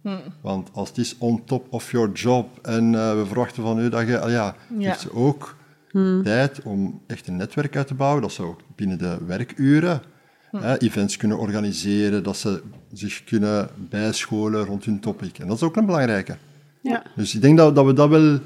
Hm. 0.02 0.16
Want 0.40 0.68
als 0.72 0.88
het 0.88 0.98
is 0.98 1.16
on 1.18 1.44
top 1.44 1.66
of 1.70 1.90
your 1.90 2.12
job 2.12 2.58
en 2.66 2.94
eh, 2.94 3.14
we 3.16 3.26
verwachten 3.26 3.62
van 3.62 3.78
u 3.78 3.88
dat 3.88 4.06
je... 4.06 4.20
ah 4.20 4.30
ja, 4.30 4.56
Ja. 4.78 4.88
geeft 4.88 5.00
ze 5.00 5.12
ook 5.14 5.56
Hm. 5.90 6.22
tijd 6.22 6.62
om 6.62 7.00
echt 7.06 7.26
een 7.26 7.36
netwerk 7.36 7.76
uit 7.76 7.86
te 7.86 7.94
bouwen. 7.94 8.22
Dat 8.22 8.32
ze 8.32 8.42
ook 8.42 8.60
binnen 8.76 8.98
de 8.98 9.18
werkuren 9.26 10.02
Hm. 10.50 10.56
hè, 10.56 10.78
events 10.78 11.16
kunnen 11.16 11.38
organiseren, 11.38 12.22
dat 12.22 12.36
ze 12.36 12.62
zich 12.92 13.24
kunnen 13.24 13.68
bijscholen 13.76 14.64
rond 14.64 14.84
hun 14.84 15.00
topic. 15.00 15.38
En 15.38 15.46
dat 15.46 15.56
is 15.56 15.62
ook 15.62 15.76
een 15.76 15.86
belangrijke. 15.86 16.36
Ja. 16.82 17.02
Dus 17.16 17.34
ik 17.34 17.40
denk 17.40 17.56
dat, 17.58 17.74
dat 17.74 17.84
we 17.86 17.92
dat 17.92 18.08
wel 18.08 18.38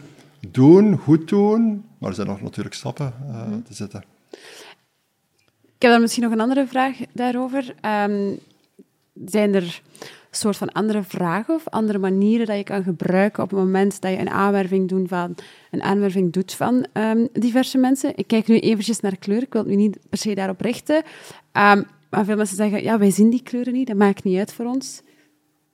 doen, 0.51 0.97
goed 0.97 1.29
doen, 1.29 1.85
maar 1.99 2.09
er 2.09 2.15
zijn 2.15 2.27
nog 2.27 2.41
natuurlijk 2.41 2.75
stappen 2.75 3.13
eh, 3.29 3.43
Hm. 3.43 3.63
te 3.63 3.75
zetten. 3.75 4.05
Ik 5.77 5.83
heb 5.83 5.91
dan 5.91 6.01
misschien 6.01 6.23
nog 6.23 6.33
een 6.33 6.41
andere 6.41 6.67
vraag 6.67 6.97
daarover. 7.13 7.75
Ehm, 7.81 8.35
zijn 9.25 9.55
er 9.55 9.83
soort 10.37 10.57
van 10.57 10.73
andere 10.73 11.03
vragen 11.03 11.55
of 11.55 11.69
andere 11.69 11.99
manieren 11.99 12.47
dat 12.47 12.57
je 12.57 12.65
kan 12.65 12.83
gebruiken 12.83 13.43
op 13.43 13.51
het 13.51 13.59
moment 13.59 14.01
dat 14.01 14.11
je 14.11 14.19
een 14.19 14.31
aanwerving, 14.31 14.89
doen 14.89 15.09
van, 15.09 15.35
een 15.71 15.83
aanwerving 15.83 16.33
doet 16.33 16.53
van 16.53 16.87
ehm, 16.93 17.27
diverse 17.33 17.79
mensen? 17.79 18.13
Ik 18.17 18.27
kijk 18.27 18.47
nu 18.47 18.59
eventjes 18.59 19.01
naar 19.01 19.17
kleur, 19.17 19.43
ik 19.43 19.53
wil 19.53 19.63
het 19.63 19.71
nu 19.71 19.77
niet 19.77 19.99
per 20.09 20.19
se 20.19 20.35
daarop 20.35 20.61
richten. 20.61 21.03
Ehm, 21.53 21.83
maar 22.11 22.25
veel 22.25 22.37
mensen 22.37 22.57
zeggen, 22.57 22.83
ja, 22.83 22.99
wij 22.99 23.11
zien 23.11 23.31
die 23.31 23.43
kleuren 23.43 23.73
niet, 23.73 23.87
dat 23.87 23.97
maakt 23.97 24.25
niet 24.25 24.39
uit 24.39 24.53
voor 24.53 24.67
ons. 24.67 25.03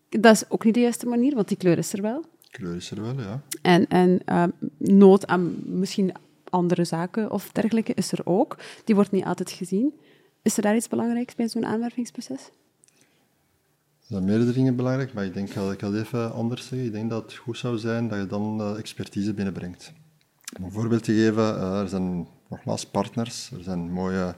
Dat 0.08 0.34
is 0.34 0.44
ook 0.48 0.64
niet 0.64 0.74
de 0.74 0.80
juiste 0.80 1.06
manier, 1.06 1.34
want 1.34 1.48
die 1.48 1.56
kleur 1.56 1.78
is 1.78 1.92
er 1.92 2.02
wel. 2.02 2.24
Kleur 2.50 2.76
is 2.76 2.90
er 2.90 3.02
wel, 3.02 3.20
ja. 3.20 3.42
En, 3.62 3.88
en 3.88 4.20
ehm, 4.24 4.50
nood 4.78 5.26
aan 5.26 5.56
misschien 5.64 6.12
andere 6.50 6.84
zaken 6.84 7.30
of 7.30 7.52
dergelijke 7.52 7.94
is 7.94 8.12
er 8.12 8.20
ook. 8.24 8.56
Die 8.84 8.94
wordt 8.94 9.10
niet 9.10 9.24
altijd 9.24 9.50
gezien. 9.50 9.94
Is 10.42 10.56
er 10.56 10.62
daar 10.62 10.76
iets 10.76 10.88
belangrijks 10.88 11.34
bij 11.34 11.48
zo'n 11.48 11.66
aanwervingsproces? 11.66 12.50
Zijn 14.12 14.24
meerdere 14.24 14.52
dingen 14.52 14.76
belangrijk, 14.76 15.12
maar 15.12 15.24
ik 15.24 15.34
denk, 15.34 15.48
ik 15.48 15.54
ga 15.54 15.74
ga 15.78 15.90
het 15.90 16.02
even 16.04 16.32
anders 16.32 16.66
zeggen. 16.66 16.86
Ik 16.86 16.92
denk 16.92 17.10
dat 17.10 17.22
het 17.22 17.34
goed 17.34 17.58
zou 17.58 17.78
zijn 17.78 18.08
dat 18.08 18.18
je 18.18 18.26
dan 18.26 18.60
eh, 18.60 18.78
expertise 18.78 19.34
binnenbrengt. 19.34 19.92
Om 20.58 20.64
een 20.64 20.72
voorbeeld 20.72 21.04
te 21.04 21.12
geven, 21.12 21.58
eh, 21.58 21.80
er 21.80 21.88
zijn 21.88 22.26
nogmaals 22.48 22.86
partners, 22.86 23.50
er 23.56 23.62
zijn 23.62 23.92
mooie 23.92 24.34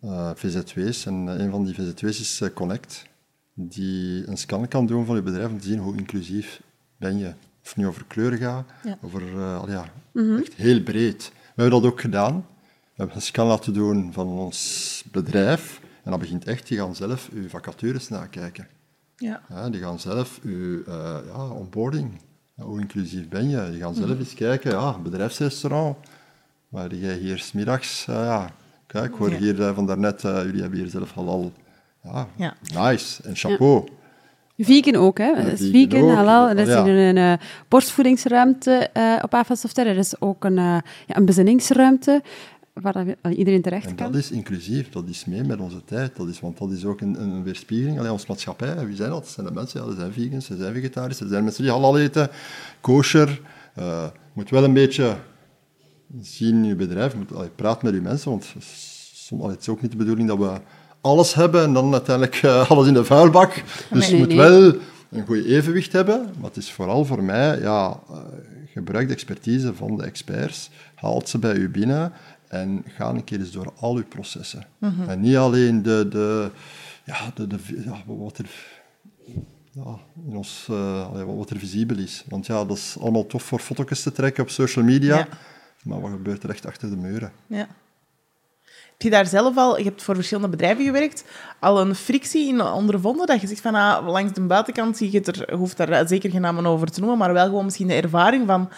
eh, 0.00 0.30
VZW's 0.34 1.06
en 1.06 1.14
een 1.14 1.50
van 1.50 1.64
die 1.64 1.74
VZW's 1.74 2.20
is 2.20 2.42
Connect, 2.54 3.06
die 3.54 4.28
een 4.28 4.36
scan 4.36 4.68
kan 4.68 4.86
doen 4.86 5.06
van 5.06 5.16
je 5.16 5.22
bedrijf 5.22 5.50
om 5.50 5.60
te 5.60 5.66
zien 5.66 5.78
hoe 5.78 5.96
inclusief 5.96 6.60
ben 6.96 7.18
je. 7.18 7.28
Of 7.62 7.68
het 7.68 7.76
nu 7.76 7.86
over 7.86 8.04
kleur 8.04 8.32
gaat, 8.32 8.64
Ja. 8.82 8.98
over 9.02 9.22
al 9.40 9.70
ja, 9.70 9.92
echt 10.14 10.54
heel 10.54 10.82
breed. 10.82 11.32
We 11.54 11.62
hebben 11.62 11.80
dat 11.82 11.90
ook 11.90 12.00
gedaan. 12.00 12.46
We 12.62 12.90
hebben 12.94 13.16
een 13.16 13.22
scan 13.22 13.46
laten 13.46 13.72
doen 13.72 14.12
van 14.12 14.26
ons 14.28 15.04
bedrijf. 15.12 15.80
En 16.04 16.10
dat 16.10 16.20
begint 16.20 16.44
echt, 16.44 16.68
die 16.68 16.78
gaan 16.78 16.94
zelf 16.94 17.28
uw 17.32 17.48
vacatures 17.48 18.08
nakijken. 18.08 18.66
Ja. 19.16 19.40
Ja, 19.48 19.70
die 19.70 19.80
gaan 19.80 19.98
zelf 20.00 20.40
uw 20.42 20.82
eh, 20.84 21.16
ja, 21.26 21.48
onboarding, 21.48 22.20
hoe 22.54 22.80
inclusief 22.80 23.28
ben 23.28 23.48
je? 23.48 23.70
Die 23.70 23.80
gaan 23.80 23.94
zelf 23.94 24.18
eens 24.18 24.34
kijken, 24.34 24.70
ja, 24.70 24.98
bedrijfsrestaurant, 24.98 25.96
waar 26.68 26.94
jij 26.94 27.16
hier 27.16 27.38
smiddags, 27.38 28.06
uh, 28.10 28.14
ja, 28.14 28.50
kijk, 28.86 29.04
ik 29.04 29.14
hoor 29.14 29.30
Ja. 29.30 29.38
hier 29.38 29.58
uh, 29.60 29.74
van 29.74 29.86
daarnet, 29.86 30.22
uh, 30.22 30.42
jullie 30.44 30.60
hebben 30.60 30.78
hier 30.78 30.88
zelf 30.88 31.12
halal, 31.12 31.52
ja, 32.02 32.28
Ja. 32.36 32.54
nice, 32.74 33.22
en 33.22 33.36
chapeau. 33.36 33.88
Vegan 34.58 34.96
ook, 34.96 35.18
hè? 35.18 35.32
Is 35.32 35.60
vegan 35.60 35.90
vegan, 35.90 36.10
ook, 36.10 36.14
halal. 36.14 36.48
Er 36.48 36.58
is 36.58 36.68
ja. 36.68 36.84
hier 36.84 36.94
een 37.08 37.16
eh, 37.16 37.32
borstvoedingsruimte 37.68 38.90
eh, 38.92 39.18
op 39.22 39.34
AFA 39.34 39.54
Software. 39.54 39.88
Er 39.88 39.96
is 39.96 40.20
ook 40.20 40.44
een, 40.44 40.58
eh, 40.58 40.78
ja, 41.06 41.16
een 41.16 41.24
bezinningsruimte 41.24 42.22
waar 42.82 43.06
eh, 43.20 43.38
iedereen 43.38 43.62
terecht 43.62 43.86
En 43.86 43.94
kan. 43.94 44.12
dat 44.12 44.20
is 44.20 44.30
inclusief, 44.30 44.90
dat 44.90 45.08
is 45.08 45.24
mee 45.24 45.44
met 45.44 45.60
onze 45.60 45.84
tijd, 45.84 46.16
dat 46.16 46.28
is, 46.28 46.40
want 46.40 46.58
dat 46.58 46.70
is 46.70 46.84
ook 46.84 47.00
een, 47.00 47.22
een 47.22 47.42
weerspiegeling. 47.42 47.98
Alleen 47.98 48.10
onze 48.10 48.24
maatschappij, 48.28 48.86
wie 48.86 48.96
zijn 48.96 49.10
dat? 49.10 49.18
Dat 49.22 49.28
zijn 49.28 49.46
de 49.46 49.52
mensen, 49.52 49.80
ja, 49.80 49.86
dat 49.86 49.96
zijn 49.96 50.12
vegans, 50.12 50.48
dat 50.48 50.58
zijn 50.58 50.74
vegetariërs, 50.74 51.18
dat 51.18 51.28
zijn 51.28 51.44
mensen 51.44 51.62
die 51.62 51.72
halal 51.72 51.98
eten, 51.98 52.28
kosher. 52.80 53.40
Eh, 53.74 54.04
moet 54.32 54.50
wel 54.50 54.64
een 54.64 54.72
beetje 54.72 55.16
zien 56.20 56.54
in 56.56 56.64
je 56.64 56.74
bedrijf, 56.74 57.14
moet, 57.16 57.34
allee, 57.34 57.48
praat 57.48 57.82
met 57.82 57.94
je 57.94 58.00
mensen, 58.00 58.30
want 58.30 58.54
som- 59.14 59.40
allee, 59.40 59.52
het 59.52 59.60
is 59.60 59.68
ook 59.68 59.82
niet 59.82 59.90
de 59.90 59.96
bedoeling 59.96 60.28
dat 60.28 60.38
we 60.38 60.52
alles 61.00 61.34
hebben 61.34 61.62
en 61.62 61.72
dan 61.72 61.92
uiteindelijk 61.92 62.36
eh, 62.42 62.70
alles 62.70 62.86
in 62.86 62.94
de 62.94 63.04
vuilbak. 63.04 63.62
Dus 63.90 64.08
je 64.08 64.16
moet 64.16 64.28
nee. 64.28 64.36
wel 64.36 64.74
een 65.10 65.26
goed 65.26 65.44
evenwicht 65.44 65.92
hebben. 65.92 66.24
Maar 66.38 66.48
het 66.48 66.56
is 66.56 66.72
vooral 66.72 67.04
voor 67.04 67.22
mij, 67.22 67.60
ja, 67.60 68.00
gebruik 68.72 69.06
de 69.08 69.12
expertise 69.14 69.74
van 69.74 69.96
de 69.96 70.04
experts, 70.04 70.70
haal 70.94 71.22
ze 71.24 71.38
bij 71.38 71.54
u 71.54 71.68
binnen 71.70 72.12
en 72.54 72.84
ga 72.86 73.08
een 73.08 73.24
keer 73.24 73.38
eens 73.38 73.50
door 73.50 73.72
al 73.80 73.96
uw 73.96 74.06
processen. 74.06 74.66
En 75.08 75.20
niet 75.20 75.36
alleen 75.36 75.82
de, 75.82 76.08
de, 76.08 76.50
ja, 77.04 77.30
de, 77.34 77.46
de, 77.46 77.58
ja, 77.84 78.02
wat 78.06 78.38
er 78.38 78.50
ja, 79.70 79.98
in 80.26 80.36
ons, 80.36 80.66
eh, 80.70 81.22
wat 81.36 81.50
er 81.50 81.58
visibel 81.58 81.98
is. 81.98 82.24
Want 82.28 82.46
ja, 82.46 82.64
dat 82.64 82.76
is 82.76 82.96
allemaal 83.00 83.26
tof 83.26 83.42
voor 83.42 83.58
foto's 83.58 84.02
te 84.02 84.12
trekken 84.12 84.42
op 84.42 84.50
social 84.50 84.84
media. 84.84 85.16
Ja. 85.16 85.28
Maar 85.82 86.00
wat 86.00 86.10
gebeurt 86.10 86.42
er 86.42 86.50
echt 86.50 86.66
achter 86.66 86.90
de 86.90 86.96
muren? 86.96 87.32
Ja. 87.46 87.66
Heb 88.90 89.02
je 89.02 89.10
daar 89.10 89.26
zelf 89.26 89.56
al, 89.56 89.78
je 89.78 89.84
hebt 89.84 90.02
voor 90.02 90.14
verschillende 90.14 90.48
bedrijven 90.48 90.84
gewerkt, 90.84 91.24
al 91.60 91.80
een 91.80 91.94
frictie 91.94 92.48
in 92.48 92.60
ondervonden? 92.60 93.26
Dat 93.26 93.40
je 93.40 93.46
zegt 93.46 93.60
van, 93.60 93.74
ah, 93.74 94.06
langs 94.06 94.32
de 94.32 94.40
buitenkant 94.40 94.96
zie 94.96 95.10
je 95.10 95.18
het 95.18 95.26
er, 95.26 95.54
hoeft 95.54 95.76
daar 95.76 96.08
zeker 96.08 96.30
geen 96.30 96.40
namen 96.40 96.66
over 96.66 96.90
te 96.90 97.00
noemen, 97.00 97.18
maar 97.18 97.32
wel 97.32 97.44
gewoon 97.44 97.64
misschien 97.64 97.88
de 97.88 97.94
ervaring 97.94 98.46
van, 98.46 98.70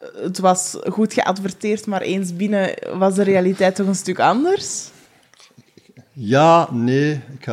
het 0.00 0.38
was 0.38 0.76
goed 0.84 1.12
geadverteerd, 1.12 1.86
maar 1.86 2.00
eens 2.00 2.36
binnen 2.36 2.98
was 2.98 3.14
de 3.14 3.22
realiteit 3.22 3.74
toch 3.74 3.86
een 3.86 3.94
stuk 3.94 4.18
anders? 4.18 4.90
Ja, 6.12 6.68
nee. 6.72 7.12
Ik. 7.12 7.46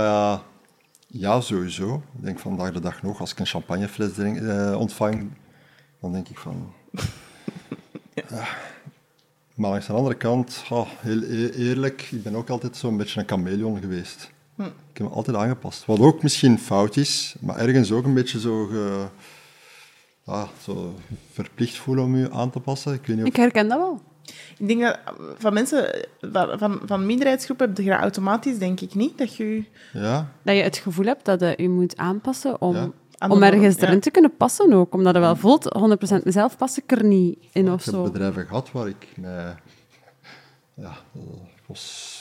Ja, 1.07 1.41
sowieso. 1.41 2.03
Ik 2.17 2.23
denk 2.23 2.39
vandaag 2.39 2.71
de 2.71 2.79
dag 2.79 3.01
nog, 3.01 3.19
als 3.19 3.31
ik 3.31 3.39
een 3.39 3.45
champagnefles 3.45 4.13
drink, 4.13 4.37
eh, 4.37 4.75
ontvang, 4.79 5.31
dan 6.01 6.11
denk 6.11 6.29
ik 6.29 6.37
van... 6.37 6.73
Ja. 8.13 8.47
Maar 9.55 9.69
langs 9.69 9.87
de 9.87 9.93
andere 9.93 10.15
kant, 10.15 10.63
oh, 10.69 10.87
heel 10.97 11.21
e- 11.23 11.49
eerlijk, 11.49 12.07
ik 12.11 12.23
ben 12.23 12.35
ook 12.35 12.49
altijd 12.49 12.77
zo'n 12.77 12.97
beetje 12.97 13.19
een 13.19 13.27
chameleon 13.27 13.79
geweest. 13.79 14.31
Ik 14.57 14.97
heb 14.97 15.07
me 15.07 15.13
altijd 15.13 15.37
aangepast. 15.37 15.85
Wat 15.85 15.99
ook 15.99 16.23
misschien 16.23 16.59
fout 16.59 16.95
is, 16.97 17.35
maar 17.39 17.57
ergens 17.57 17.91
ook 17.91 18.05
een 18.05 18.13
beetje 18.13 18.39
zo, 18.39 18.65
ge, 18.65 19.07
ja, 20.27 20.47
zo 20.61 20.95
verplicht 21.31 21.77
voelen 21.77 22.03
om 22.03 22.17
je 22.17 22.31
aan 22.31 22.49
te 22.49 22.59
passen. 22.59 22.93
Ik 22.93 23.05
weet 23.05 23.15
niet 23.15 23.25
of 23.25 23.31
Ik 23.31 23.35
herken 23.35 23.67
dat 23.67 23.77
wel. 23.77 24.01
Ik 24.57 24.67
denk 24.67 24.81
dat 24.81 24.99
van 25.37 25.53
mensen, 25.53 26.07
van, 26.21 26.59
van, 26.59 26.79
van 26.85 27.05
minderheidsgroepen, 27.05 27.67
heb 27.67 27.77
je 27.77 27.89
dat 27.89 27.99
automatisch, 27.99 28.57
denk 28.57 28.79
ik 28.81 28.95
niet, 28.95 29.17
dat 29.17 29.35
je... 29.35 29.63
Ja, 29.93 30.31
Dat 30.41 30.55
je 30.55 30.61
het 30.61 30.77
gevoel 30.77 31.05
hebt 31.05 31.25
dat 31.25 31.39
je 31.39 31.53
je 31.57 31.69
moet 31.69 31.97
aanpassen 31.97 32.61
om, 32.61 32.75
Ja. 32.75 32.91
Om 33.27 33.43
ergens 33.43 33.75
ja. 33.75 33.87
erin 33.87 33.99
te 33.99 34.11
kunnen 34.11 34.35
passen 34.37 34.73
ook. 34.73 34.93
Omdat 34.93 35.13
je 35.13 35.19
wel 35.19 35.35
voelt, 35.35 35.77
100% 36.19 36.23
mezelf 36.23 36.57
pas 36.57 36.77
ik 36.77 36.91
er 36.91 37.03
niet 37.03 37.37
in 37.51 37.71
of 37.71 37.79
ik 37.79 37.85
heb 37.85 37.93
zo. 37.93 38.03
bedrijven 38.03 38.45
gehad 38.45 38.71
waar 38.71 38.87
ik 38.87 39.07
mij... 39.15 39.55
Ja, 40.73 40.91
ik 41.55 41.63
was... 41.65 42.15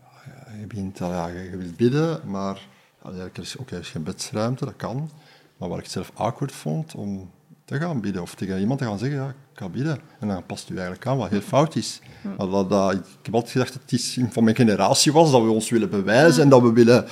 Ja, 0.00 0.58
je 0.60 0.66
begint 0.66 1.00
al, 1.00 1.10
ja, 1.10 1.26
je 1.26 1.56
wilt 1.56 1.76
bidden, 1.76 2.20
maar... 2.24 2.66
ja, 3.04 3.10
er 3.10 3.30
is, 3.40 3.56
oké, 3.56 3.74
er 3.74 3.80
is 3.80 3.90
geen 3.90 4.02
bedsruimte, 4.02 4.64
dat 4.64 4.76
kan. 4.76 5.10
Maar 5.56 5.68
waar 5.68 5.78
ik 5.78 5.86
zelf 5.86 6.10
awkward 6.14 6.52
vond 6.52 6.94
om 6.94 7.30
te 7.64 7.78
gaan 7.78 8.00
bidden, 8.00 8.22
of 8.22 8.34
tegen 8.34 8.60
iemand 8.60 8.78
te 8.78 8.84
gaan 8.84 8.98
zeggen, 8.98 9.18
ja, 9.18 9.28
ik 9.28 9.34
ga 9.58 9.68
bidden. 9.68 9.98
En 10.20 10.28
dan 10.28 10.46
past 10.46 10.70
u 10.70 10.74
eigenlijk 10.74 11.06
aan, 11.06 11.16
wat 11.16 11.30
heel 11.30 11.40
fout 11.40 11.76
is. 11.76 12.00
Maar 12.36 12.48
dat, 12.48 12.70
dat, 12.70 12.92
ik 12.92 13.00
heb 13.22 13.34
altijd 13.34 13.52
gedacht 13.52 13.72
dat 13.72 13.82
het 13.82 13.92
iets 13.92 14.18
van 14.30 14.44
mijn 14.44 14.56
generatie 14.56 15.12
was, 15.12 15.30
dat 15.30 15.42
we 15.42 15.50
ons 15.50 15.70
willen 15.70 15.90
bewijzen 15.90 16.42
en 16.42 16.48
dat 16.48 16.62
we 16.62 16.72
willen... 16.72 17.06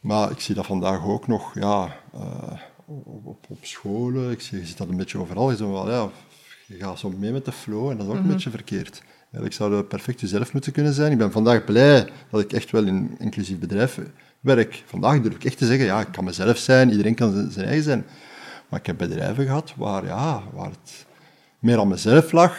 Maar 0.00 0.30
ik 0.30 0.40
zie 0.40 0.54
dat 0.54 0.66
vandaag 0.66 1.04
ook 1.04 1.26
nog, 1.26 1.54
ja, 1.54 1.96
eh, 2.12 2.60
op, 2.84 3.26
op, 3.26 3.46
op 3.48 3.58
scholen. 3.60 4.30
Ik 4.30 4.40
zie, 4.40 4.58
je 4.58 4.66
ziet 4.66 4.76
dat 4.76 4.88
een 4.88 4.96
beetje 4.96 5.18
overal. 5.18 5.50
Je, 5.50 5.56
wel, 5.56 5.90
ja, 5.90 6.08
je 6.66 6.76
gaat 6.76 6.98
zo 6.98 7.10
mee 7.10 7.32
met 7.32 7.44
de 7.44 7.52
flow 7.52 7.90
en 7.90 7.96
dat 7.96 8.06
is 8.06 8.12
ook 8.12 8.18
een 8.18 8.28
beetje 8.28 8.50
verkeerd. 8.50 9.02
Eigenlijk 9.20 9.54
zou 9.54 9.76
je 9.76 9.84
perfect 9.84 10.20
jezelf 10.20 10.52
moeten 10.52 10.72
kunnen 10.72 10.92
zijn. 10.92 11.12
Ik 11.12 11.18
ben 11.18 11.32
vandaag 11.32 11.64
blij 11.64 12.08
dat 12.30 12.40
ik 12.40 12.52
echt 12.52 12.70
wel 12.70 12.84
in 12.84 12.94
een 12.94 13.14
inclusief 13.18 13.58
bedrijf 13.58 13.98
werk. 14.42 14.82
Vandaag 14.86 15.20
durf 15.20 15.34
ik 15.34 15.44
echt 15.44 15.58
te 15.58 15.66
zeggen, 15.66 15.84
ja, 15.86 16.00
ik 16.00 16.12
kan 16.12 16.24
mezelf 16.24 16.56
zijn, 16.58 16.90
iedereen 16.90 17.14
kan 17.14 17.32
zijn- 17.32 17.50
zijn 17.50 17.66
eigen 17.66 17.84
zijn. 17.84 18.04
Maar 18.68 18.80
ik 18.80 18.86
heb 18.86 18.98
bedrijven 18.98 19.44
gehad 19.44 19.72
waar, 19.76 20.04
ja, 20.04 20.42
waar 20.52 20.70
het 20.70 21.06
meer 21.58 21.78
aan 21.78 21.88
mezelf 21.88 22.32
lag. 22.32 22.58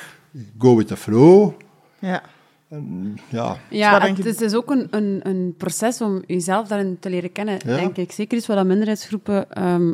Go 0.58 0.76
with 0.76 0.88
the 0.88 0.98
flow. 0.98 1.52
Ja. 2.00 2.22
En, 2.70 3.18
ja, 3.30 3.58
Ja, 3.70 4.02
het 4.02 4.18
je- 4.18 4.24
is 4.30 4.38
dus 4.38 4.54
ook 4.54 4.72
een, 4.72 4.88
een, 4.90 5.20
een 5.24 5.54
proces 5.58 6.02
om 6.02 6.24
jezelf 6.28 6.68
daarin 6.68 7.00
te 7.00 7.10
leren 7.10 7.32
kennen, 7.32 7.54
Ja. 7.66 7.76
denk 7.76 7.98
ik. 7.98 8.12
Zeker 8.12 8.38
is 8.38 8.48
wat 8.48 8.58
dat 8.58 8.66
minderheidsgroepen 8.66 9.52
ehm, 9.52 9.94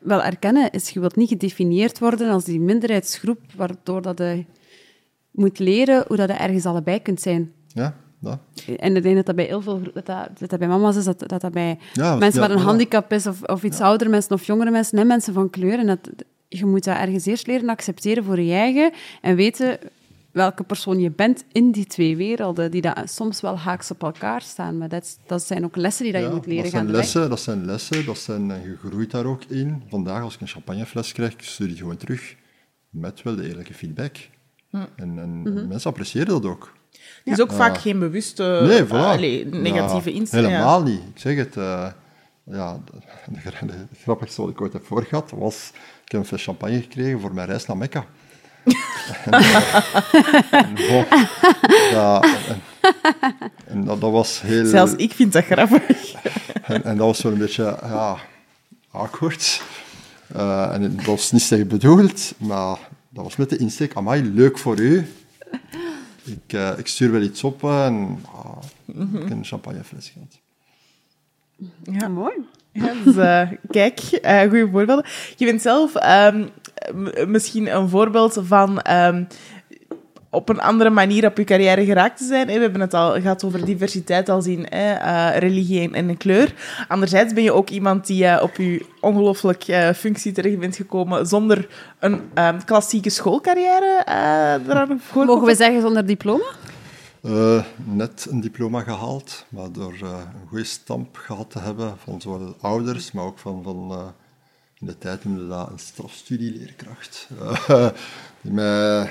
wel 0.00 0.22
erkennen, 0.22 0.70
is 0.70 0.90
je 0.90 1.00
wilt 1.00 1.16
niet 1.16 1.28
gedefinieerd 1.28 1.98
worden 1.98 2.30
als 2.30 2.44
die 2.44 2.60
minderheidsgroep, 2.60 3.40
waardoor 3.56 4.02
dat 4.02 4.18
je 4.18 4.44
moet 5.30 5.58
leren 5.58 6.04
hoe 6.08 6.16
dat 6.16 6.28
je 6.28 6.34
ergens 6.34 6.66
allebei 6.66 7.02
kunt 7.02 7.20
zijn. 7.20 7.52
ja, 7.66 7.96
dat. 8.20 8.38
En 8.78 8.96
ik 8.96 9.02
denk 9.02 9.16
dat 9.16 9.26
dat 9.26 9.36
bij 9.36 9.44
heel 9.44 9.62
veel... 9.62 9.80
Dat 9.94 10.06
dat, 10.06 10.28
dat, 10.38 10.50
dat 10.50 10.58
bij 10.58 10.68
mama's 10.68 10.96
is, 10.96 11.04
dat 11.04 11.18
dat, 11.18 11.40
dat 11.40 11.52
bij 11.52 11.78
Ja, 11.92 12.16
mensen 12.16 12.40
ja, 12.40 12.46
met 12.46 12.56
een 12.56 12.62
ja. 12.62 12.68
handicap 12.68 13.12
is, 13.12 13.26
of, 13.26 13.42
of 13.42 13.62
iets 13.62 13.80
oudere 13.80 14.10
mensen, 14.10 14.32
of 14.32 14.44
jongere 14.44 14.70
mensen, 14.70 14.98
en 14.98 15.06
mensen 15.06 15.32
van 15.34 15.50
kleur. 15.50 15.78
En 15.78 15.86
dat, 15.86 15.98
je 16.48 16.66
moet 16.66 16.84
dat 16.84 16.96
ergens 16.96 17.26
eerst 17.26 17.46
leren 17.46 17.68
accepteren 17.68 18.24
voor 18.24 18.40
je 18.40 18.52
eigen, 18.52 18.92
en 19.20 19.36
weten 19.36 19.78
welke 20.32 20.62
persoon 20.62 21.00
je 21.00 21.10
bent 21.10 21.44
in 21.52 21.70
die 21.70 21.86
twee 21.86 22.16
werelden, 22.16 22.70
die 22.70 22.80
dat 22.80 23.10
soms 23.10 23.40
wel 23.40 23.58
haaks 23.58 23.90
op 23.90 24.02
elkaar 24.02 24.42
staan. 24.42 24.78
Maar 24.78 24.88
dat, 24.88 25.18
dat 25.26 25.42
zijn 25.42 25.64
ook 25.64 25.76
lessen 25.76 26.04
die 26.04 26.12
dat 26.12 26.22
je 26.22 26.28
Ja, 26.28 26.34
moet 26.34 26.46
leren 26.46 26.62
dat 26.62 26.72
gaan 26.72 26.82
zijn 26.84 26.96
lessen, 26.96 27.28
dat 27.30 27.40
zijn 27.40 27.64
lessen, 27.64 28.06
dat 28.06 28.18
zijn, 28.18 28.50
en 28.50 28.62
je 28.62 28.76
groeit 28.88 29.10
daar 29.10 29.24
ook 29.24 29.44
in. 29.44 29.82
Vandaag, 29.88 30.22
als 30.22 30.34
ik 30.34 30.40
een 30.40 30.46
champagnefles 30.48 31.12
krijg, 31.12 31.34
stuur 31.38 31.66
je 31.66 31.72
die 31.72 31.82
gewoon 31.82 31.96
terug. 31.96 32.34
Met 32.90 33.22
wel 33.22 33.36
de 33.36 33.48
eerlijke 33.48 33.74
feedback. 33.74 34.16
En, 34.70 34.88
en 34.96 35.42
Mhm. 35.42 35.68
mensen 35.68 35.90
appreciëren 35.90 36.28
dat 36.28 36.44
ook. 36.46 36.72
Het 37.24 37.38
is 37.38 37.40
ook 37.40 37.52
vaak 37.52 37.78
geen 37.78 37.98
bewuste 37.98 38.60
Nee, 38.62 38.84
voilà. 38.86 38.90
allee, 38.90 39.46
negatieve 39.46 40.10
Ja, 40.10 40.16
instelling. 40.16 40.52
Helemaal 40.52 40.82
niet. 40.82 41.00
Ik 41.14 41.20
zeg 41.20 41.36
het. 41.36 41.56
eh, 41.56 41.86
ja, 42.44 42.78
de, 43.26 43.40
de, 43.60 43.66
de 43.66 43.86
grappigste 44.02 44.40
wat 44.40 44.50
ik 44.50 44.60
ooit 44.60 44.72
heb 44.72 44.86
voorgehad 44.86 45.30
was... 45.34 45.70
Ik 46.04 46.12
heb 46.12 46.20
een 46.20 46.26
fles 46.26 46.44
champagne 46.44 46.80
gekregen 46.80 47.20
voor 47.20 47.34
mijn 47.34 47.48
reis 47.48 47.66
naar 47.66 47.76
Mekka. 47.76 48.04
en, 49.24 49.32
eh, 49.32 49.84
en, 50.50 50.74
bon, 50.74 51.04
ja, 51.90 52.22
en, 52.22 52.62
en 53.66 53.84
dat, 53.84 54.00
dat 54.00 54.10
was 54.10 54.40
heel... 54.40 54.66
Zelfs 54.66 54.94
ik 54.96 55.12
vind 55.12 55.32
dat 55.32 55.44
grappig. 55.44 56.12
En, 56.62 56.84
en 56.84 56.96
dat 56.96 57.06
was 57.06 57.18
zo'n 57.18 57.38
beetje, 57.38 57.78
ja, 57.82 58.16
awkward. 58.90 59.62
Eh, 60.34 60.72
en 60.74 60.96
dat 60.96 61.04
was 61.04 61.32
niet 61.32 61.42
slecht 61.42 61.68
bedoeld, 61.68 62.32
maar 62.38 62.78
dat 63.08 63.24
was 63.24 63.36
met 63.36 63.50
de 63.50 63.56
insteek, 63.56 63.94
amai, 63.94 64.22
leuk 64.22 64.58
voor 64.58 64.78
u. 64.78 65.06
Ik, 66.24 66.52
eh, 66.52 66.78
ik 66.78 66.86
stuur 66.86 67.12
wel 67.12 67.20
iets 67.20 67.44
op 67.44 67.62
en 67.62 68.18
ah, 68.34 68.56
ik 68.86 68.94
heb 68.96 69.30
een 69.30 69.44
champagnefles 69.44 70.12
gehad. 70.12 70.38
Ja. 72.00 72.08
Mooi. 72.08 72.34
Ja, 72.72 72.92
dus, 73.04 73.16
eh, 73.16 73.50
kijk, 73.70 74.00
eh 74.00 74.40
goede 74.40 74.68
voorbeelden. 74.70 75.04
Je 75.36 75.44
bent 75.46 75.62
zelf 75.62 75.94
ehm, 75.94 76.46
misschien 77.26 77.74
een 77.74 77.88
voorbeeld 77.88 78.38
van 78.42 78.80
ehm, 78.80 79.24
op 80.30 80.48
een 80.48 80.60
andere 80.60 80.90
manier 80.90 81.26
op 81.26 81.36
je 81.36 81.44
carrière 81.44 81.84
geraakt 81.84 82.18
te 82.18 82.24
zijn. 82.24 82.46
We 82.46 82.52
hebben 82.52 82.80
het 82.80 82.94
al 82.94 83.20
gehad 83.20 83.44
over 83.44 83.64
diversiteit 83.64 84.28
als 84.28 84.46
in 84.46 84.66
hè, 84.68 84.92
eh, 84.92 85.38
religie 85.38 85.80
en, 85.80 86.08
en 86.08 86.16
kleur. 86.16 86.54
Anderzijds 86.88 87.32
ben 87.32 87.42
je 87.42 87.52
ook 87.52 87.70
iemand 87.70 88.06
die 88.06 88.26
eh, 88.26 88.42
op 88.42 88.56
je 88.56 88.86
ongelooflijk 89.00 89.64
eh, 89.64 89.90
functie 89.90 90.32
terecht 90.32 90.58
bent 90.58 90.76
gekomen 90.76 91.26
zonder 91.26 91.68
een 91.98 92.20
ehm, 92.34 92.58
klassieke 92.64 93.10
schoolcarrière 93.10 94.02
eh 94.04 94.68
eraan. 94.68 95.00
Mogen 95.14 95.46
we 95.46 95.54
zeggen 95.54 95.80
zonder 95.80 96.06
diploma? 96.06 96.44
Eh, 97.22 97.64
net 97.84 98.26
een 98.30 98.40
diploma 98.40 98.80
gehaald, 98.80 99.46
maar 99.48 99.72
door 99.72 99.92
eh, 99.92 100.18
een 100.40 100.48
goede 100.48 100.64
stamp 100.64 101.16
gehad 101.16 101.50
te 101.50 101.58
hebben 101.58 101.98
van 101.98 102.20
zowel 102.20 102.38
de 102.38 102.54
ouders, 102.60 103.12
maar 103.12 103.24
ook 103.24 103.38
van, 103.38 103.62
van 103.62 103.90
eh, 103.90 104.06
in 104.78 104.86
de 104.86 104.98
tijd 104.98 105.24
noemde 105.24 105.48
dat 105.48 105.70
een 105.70 105.78
strafstudieleerkracht. 105.78 107.28
Die 108.42 108.52
mij, 108.52 109.10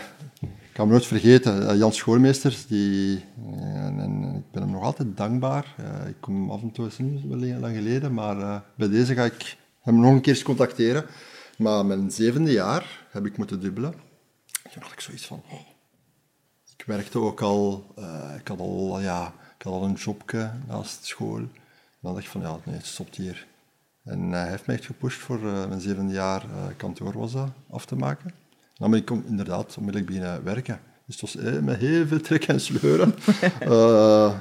ik 0.80 0.86
kan 0.86 0.94
me 0.94 1.00
nooit 1.00 1.12
vergeten, 1.12 1.70
eh, 1.70 1.78
Jan 1.78 1.94
Schoolmeesters, 1.94 2.68
die, 2.68 3.26
eh, 3.52 3.86
en, 3.86 4.00
en 4.00 4.36
ik 4.36 4.52
ben 4.52 4.62
hem 4.62 4.72
nog 4.72 4.84
altijd 4.84 5.18
dankbaar. 5.18 5.76
Eh, 5.78 6.08
ik 6.08 6.16
kom 6.20 6.52
af 6.52 6.62
en 6.62 6.72
toe, 6.72 6.90
nu 6.98 7.22
wel 7.28 7.60
lang 7.60 7.76
geleden, 7.76 8.14
maar 8.14 8.64
bij 8.76 8.90
deze 8.90 9.14
ga 9.14 9.24
ik 9.24 9.58
hem 9.82 10.00
nog 10.00 10.12
een 10.12 10.22
keer 10.22 10.34
eens 10.34 10.44
contacteren. 10.44 11.06
Maar 11.58 11.86
mijn 11.86 12.12
zevende 12.12 12.52
jaar 12.52 13.08
heb 13.12 13.26
ik 13.26 13.38
moeten 13.38 13.60
dubbelen. 13.60 13.94
Toen 14.72 14.82
had 14.82 14.92
ik 14.92 15.00
zoiets 15.00 15.26
van, 15.26 15.44
oh, 15.52 15.60
ik 16.78 16.84
werkte 16.86 17.20
ook 17.20 17.42
al, 17.42 17.86
ik, 18.40 18.48
had 18.48 18.60
al 18.60 19.00
ja, 19.00 19.34
ik 19.58 19.64
had 19.64 19.74
al 19.74 19.84
een 19.84 19.94
jobje 19.94 20.52
naast 20.68 21.06
school. 21.06 21.38
En 21.38 21.52
dan 22.02 22.14
dacht 22.14 22.26
ik 22.26 22.32
van, 22.32 22.42
ja, 22.42 22.58
nee, 22.64 22.76
het 22.76 22.86
stopt 22.86 23.16
hier. 23.16 23.48
En 24.04 24.32
hij 24.32 24.50
heeft 24.50 24.66
mij 24.66 24.76
echt 24.76 24.86
gepusht 24.86 25.20
voor 25.20 25.40
mijn 25.40 25.82
zevende 25.82 26.14
jaar 26.14 26.46
uh, 26.46 26.66
kantoor 26.78 27.18
was 27.18 27.32
dat, 27.32 27.50
af 27.70 27.86
te 27.86 27.96
maken. 27.96 28.34
Dan 28.80 28.92
ben 28.92 29.00
ik 29.00 29.10
inderdaad 29.10 29.76
onmiddellijk 29.78 30.12
beginnen 30.12 30.44
werken. 30.44 30.80
Dus 31.06 31.22
het 31.22 31.34
was 31.34 31.44
eh, 31.44 31.60
met 31.60 31.78
heel 31.78 32.08
veel 32.08 32.22
trekken 32.22 32.54
en 32.54 32.62
sleuren. 32.62 33.16
Eh, 33.60 34.34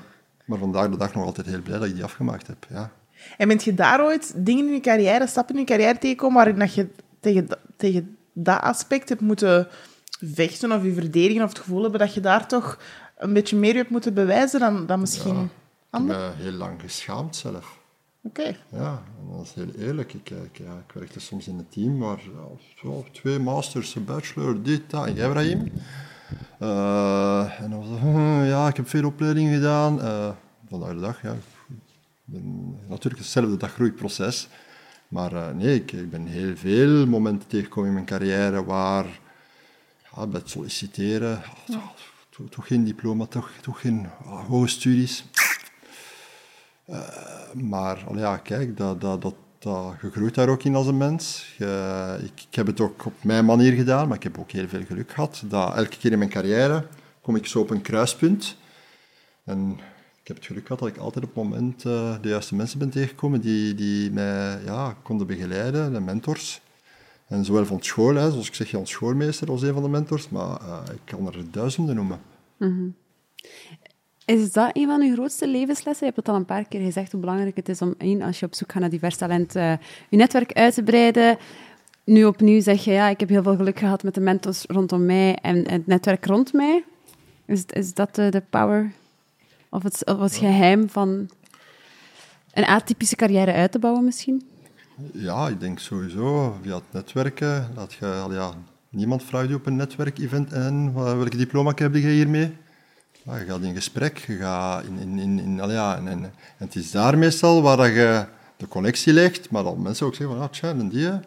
maar 0.45 0.59
vandaag 0.59 0.91
de 0.91 0.97
dag 0.97 1.15
nog 1.15 1.25
altijd 1.25 1.47
heel 1.47 1.63
blij 1.63 1.79
dat 1.79 1.89
ik 1.89 1.95
die 1.95 2.05
afgemaakt 2.05 2.47
heb. 2.47 2.67
Ja. 2.71 2.91
En 3.37 3.49
bent 3.49 3.65
je 3.65 3.75
daar 3.75 4.05
ooit 4.05 4.33
dingen 4.37 4.67
in 4.67 4.73
je 4.73 4.81
carrière, 4.81 5.27
stappen 5.27 5.55
in 5.55 5.61
je 5.61 5.67
carrière 5.67 5.99
tegengekomen 5.99 6.37
waarin 6.37 6.59
dat 6.59 6.75
je 6.75 6.89
tegen, 7.21 7.49
tegen 7.77 8.17
dat 8.33 8.61
aspect 8.61 9.09
hebt 9.09 9.21
moeten 9.21 9.69
vechten 10.21 10.73
of 10.73 10.83
je 10.83 10.93
verdedigen 10.93 11.43
of 11.43 11.49
het 11.49 11.59
gevoel 11.59 11.83
hebben 11.83 12.01
dat 12.01 12.15
je 12.15 12.21
daar 12.21 12.49
toch 12.49 12.79
een 13.17 13.33
beetje 13.33 13.57
meer 13.57 13.75
hebt 13.75 13.91
moeten 13.91 14.15
bewijzen 14.15 14.61
dan, 14.61 14.87
dan 14.87 15.01
misschien... 15.01 15.51
heb 15.91 16.03
me 16.03 16.31
heel 16.37 16.53
lang 16.53 16.81
geschaamd 16.81 17.37
zelf. 17.37 17.78
Oké. 18.29 18.57
Ja, 18.69 19.03
dat 19.31 19.45
is 19.45 19.53
heel 19.55 19.87
eerlijk. 19.87 20.15
Ik, 20.15 20.31
ik, 20.31 20.59
ja, 20.59 20.73
ik 20.87 20.93
werkte 20.93 21.21
soms 21.21 21.49
in 21.49 21.59
een 21.59 21.69
team 21.69 21.99
waar 21.99 22.21
twee 23.13 23.39
masters, 23.39 23.95
een 23.95 24.05
bachelor, 24.05 24.63
dit, 24.63 24.91
dat. 24.91 25.07
En 25.07 25.15
jij, 25.15 25.29
Brahim? 25.29 25.73
Eh, 26.59 27.61
en 27.61 27.71
dan 27.71 27.79
was 27.79 28.01
hm, 28.01 28.45
ja, 28.45 28.69
ik 28.69 28.77
heb 28.77 28.89
veel 28.89 29.05
opleidingen 29.05 29.55
gedaan. 29.55 30.03
Eh, 30.03 30.31
vandaag 30.69 30.93
de 30.93 31.01
dag, 31.01 31.23
ja. 31.23 31.37
Ben, 32.25 32.77
natuurlijk 32.89 33.23
hetzelfde 33.23 33.57
daggroeiproces. 33.57 34.49
Maar 35.09 35.33
eh, 35.33 35.55
nee, 35.55 35.75
ik, 35.75 35.93
ik 35.93 36.11
ben 36.11 36.27
heel 36.27 36.57
veel 36.57 37.07
momenten 37.07 37.49
tegengekomen 37.49 37.89
in 37.89 37.95
mijn 37.95 38.07
carrière 38.07 38.65
waar 38.65 39.07
ja, 40.15 40.27
bij 40.27 40.41
het 40.41 40.51
solliciteren, 40.51 41.43
toch, 41.67 41.95
toch, 42.31 42.49
toch 42.49 42.67
geen 42.67 42.85
diploma, 42.85 43.27
toch, 43.27 43.51
toch 43.61 43.81
geen 43.81 44.07
ah, 44.25 44.47
hoge 44.47 44.69
studies. 44.69 45.25
Eh, 46.89 47.55
maar 47.55 48.05
ja, 48.15 48.37
kijk, 48.37 48.77
dat, 48.77 49.01
dat, 49.01 49.23
dat, 49.23 49.35
dat, 49.59 49.95
je 50.03 50.11
groeit 50.11 50.35
daar 50.35 50.49
ook 50.49 50.63
in 50.63 50.75
als 50.75 50.87
een 50.87 50.97
mens. 50.97 51.55
Ik, 52.23 52.47
ik 52.49 52.55
heb 52.55 52.67
het 52.67 52.81
ook 52.81 53.05
op 53.05 53.13
mijn 53.23 53.45
manier 53.45 53.73
gedaan, 53.73 54.09
maar 54.09 54.17
ik 54.17 54.23
heb 54.23 54.39
ook 54.39 54.51
heel 54.51 54.69
veel 54.69 54.85
geluk 54.85 55.11
gehad. 55.11 55.43
Dat 55.47 55.75
elke 55.75 55.99
keer 55.99 56.13
in 56.13 56.19
mijn 56.19 56.31
carrière 56.31 56.87
kom 57.21 57.37
ik 57.37 57.47
zo 57.47 57.61
op 57.61 57.71
een 57.71 57.83
kruispunt. 57.83 58.57
En 59.45 59.71
ik 60.21 60.29
heb 60.29 60.37
het 60.37 60.47
geluk 60.47 60.67
gehad 60.67 60.79
dat 60.79 60.89
ik 60.89 60.97
altijd 60.97 61.25
op 61.25 61.35
het 61.35 61.45
moment 61.45 61.85
eh, 61.85 62.17
de 62.21 62.29
juiste 62.29 62.55
mensen 62.55 62.79
ben 62.79 62.91
tegengekomen 62.91 63.41
die, 63.41 63.75
die 63.75 64.11
mij 64.11 64.61
ja, 64.65 64.97
konden 65.03 65.27
begeleiden, 65.27 65.93
de 65.93 66.01
mentors. 66.01 66.61
En 67.27 67.45
zowel 67.45 67.67
van 67.67 67.83
school, 67.83 68.15
hè, 68.15 68.31
zoals 68.31 68.49
ik 68.49 68.55
zeg, 68.55 68.71
Jan 68.71 68.87
Schoolmeester 68.87 69.47
was 69.47 69.63
een 69.63 69.73
van 69.73 69.83
de 69.83 69.89
mentors, 69.89 70.29
maar 70.29 70.61
eh, 70.61 70.79
ik 70.93 71.01
kan 71.05 71.27
er 71.27 71.51
duizenden 71.51 71.95
noemen. 71.95 72.21
Is 74.29 74.53
dat 74.53 74.71
een 74.73 74.87
van 74.87 75.03
uw 75.03 75.13
grootste 75.15 75.49
levenslessen? 75.49 76.07
Je 76.07 76.13
hebt 76.15 76.17
het 76.17 76.29
al 76.29 76.35
een 76.41 76.45
paar 76.45 76.65
keer 76.69 76.81
gezegd 76.81 77.13
hoe 77.13 77.21
belangrijk 77.21 77.57
het 77.57 77.69
is 77.69 77.83
om, 77.83 77.95
als 78.23 78.41
je 78.41 78.47
op 78.47 78.55
zoek 78.55 78.73
gaat 78.73 78.81
naar 78.81 78.91
divers 78.91 79.17
talent, 79.17 79.57
eh, 79.57 79.73
je 80.09 80.17
netwerk 80.17 80.53
uit 80.53 80.75
te 80.75 80.83
breiden. 80.83 81.37
Nu 82.05 82.25
opnieuw 82.25 82.61
zeg 82.61 82.85
je, 82.85 82.91
ja, 82.91 83.09
ik 83.09 83.21
heb 83.21 83.29
heel 83.29 83.43
veel 83.43 83.57
geluk 83.57 83.79
gehad 83.79 84.03
met 84.03 84.15
de 84.15 84.21
mentors 84.21 84.65
rondom 84.67 85.07
mij 85.07 85.35
en 85.35 85.71
het 85.71 85.87
netwerk 85.87 86.27
rond 86.27 86.53
mij. 86.53 86.85
Is, 87.47 87.65
is 87.67 87.95
dat 87.95 88.15
de, 88.15 88.29
de 88.31 88.43
power 88.51 88.93
of 89.69 89.83
het, 89.83 90.03
het 90.05 90.37
geheim 90.37 90.89
van 90.89 91.29
een 92.53 92.65
atypische 92.65 93.17
carrière 93.17 93.53
uit 93.53 93.73
te 93.73 93.79
bouwen 93.79 94.05
misschien? 94.05 94.43
Ja, 95.13 95.49
ik 95.49 95.61
denk 95.61 95.79
sowieso 95.79 96.57
via 96.63 96.75
het 96.75 96.85
netwerken. 96.93 97.67
Dat 97.75 97.93
je, 97.93 98.27
ja, 98.31 98.51
niemand 98.91 99.25
vraagt 99.25 99.49
je 99.49 99.55
op 99.55 99.67
een 99.67 99.77
netwerkevent 99.77 100.53
en 100.53 100.93
"Wa- 100.93 101.17
welke 101.17 101.37
diploma 101.37 101.73
heb 101.75 101.95
je 101.95 102.01
hiermee? 102.01 102.53
Ja, 103.23 103.37
je 103.37 103.45
gaat 103.45 103.61
in 103.63 103.75
gesprek, 103.75 104.19
je 104.19 104.37
gaat 104.37 104.85
in, 104.85 104.99
in, 104.99 105.19
in, 105.19 105.39
in 105.39 105.61
al 105.61 105.71
ja, 105.71 105.97
en, 105.97 106.09
en, 106.09 106.23
en 106.25 106.33
het 106.57 106.75
is 106.75 106.91
daar 106.91 107.19
meestal 107.19 107.63
waar 107.63 107.77
dat 107.77 107.87
je 107.87 108.25
de 108.57 108.69
connectie 108.69 109.13
legt, 109.13 109.51
maar 109.51 109.63
dat 109.63 109.79
mensen 109.79 110.07
ook 110.07 110.15
zeggen 110.15 110.37
van, 110.37 110.45
ah, 110.45 110.51
tja, 110.53 110.69
en 110.69 110.89
die, 110.89 111.05
hè? 111.07 111.19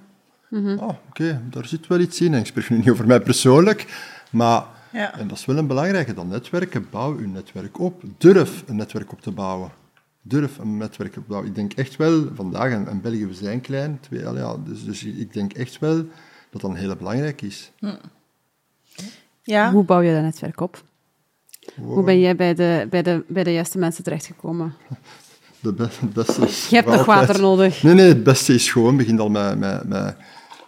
ah, 0.77 0.89
oké, 1.09 1.41
daar 1.49 1.65
zit 1.65 1.87
wel 1.87 1.99
iets 1.99 2.21
in. 2.21 2.33
En 2.33 2.39
ik 2.39 2.45
spreek 2.45 2.69
nu 2.69 2.77
niet 2.77 2.89
over 2.89 3.07
mij 3.07 3.19
persoonlijk, 3.21 4.09
maar 4.31 4.63
Ja. 4.91 5.17
en 5.19 5.27
dat 5.27 5.37
is 5.37 5.45
wel 5.45 5.57
een 5.57 5.67
belangrijke, 5.67 6.13
dat 6.13 6.25
netwerken, 6.27 6.87
bouw 6.89 7.19
je 7.19 7.27
netwerk 7.27 7.79
op. 7.79 8.03
Durf 8.17 8.63
een 8.67 8.75
netwerk 8.75 9.11
op 9.11 9.21
te 9.21 9.31
bouwen. 9.31 9.71
Durf 10.21 10.57
een 10.57 10.77
netwerk 10.77 11.17
op 11.17 11.23
te 11.23 11.27
bouwen. 11.29 11.49
Ik 11.49 11.55
denk 11.55 11.73
echt 11.73 11.95
wel, 11.95 12.27
vandaag, 12.35 12.71
en, 12.71 12.87
en 12.87 13.01
België, 13.01 13.25
we 13.25 13.33
zijn 13.33 13.61
klein, 13.61 13.97
twee, 13.99 14.27
al 14.27 14.37
ja, 14.37 14.55
dus, 14.65 14.85
dus 14.85 15.03
ik 15.03 15.33
denk 15.33 15.53
echt 15.53 15.79
wel 15.79 15.95
dat 16.49 16.61
dat 16.61 16.63
een 16.71 16.75
hele 16.75 16.95
belangrijk 16.95 17.41
is. 17.41 17.71
Ja. 19.43 19.71
Hoe 19.71 19.83
bouw 19.83 19.99
je 20.01 20.13
dat 20.13 20.21
netwerk 20.23 20.59
op? 20.59 20.83
Hoe 21.81 22.03
ben 22.03 22.19
jij 22.19 22.35
bij 22.35 22.53
de, 22.55 22.87
bij 22.89 23.01
de, 23.01 23.23
bij 23.27 23.43
de 23.43 23.53
juiste 23.53 23.77
mensen 23.77 24.03
terechtgekomen? 24.03 24.73
De 25.59 25.73
be- 25.73 25.87
het 25.99 26.13
beste 26.13 26.41
is... 26.45 26.67
Je 26.69 26.75
hebt 26.75 26.87
nog 26.87 26.97
altijd- 27.07 27.27
water 27.27 27.41
nodig. 27.41 27.83
Nee, 27.83 27.93
nee, 27.93 28.07
het 28.07 28.23
beste 28.23 28.53
is 28.53 28.71
gewoon, 28.71 28.97
begint 28.97 29.19
al 29.19 29.29
met, 29.29 29.57
met, 29.59 29.87
met, 29.87 30.15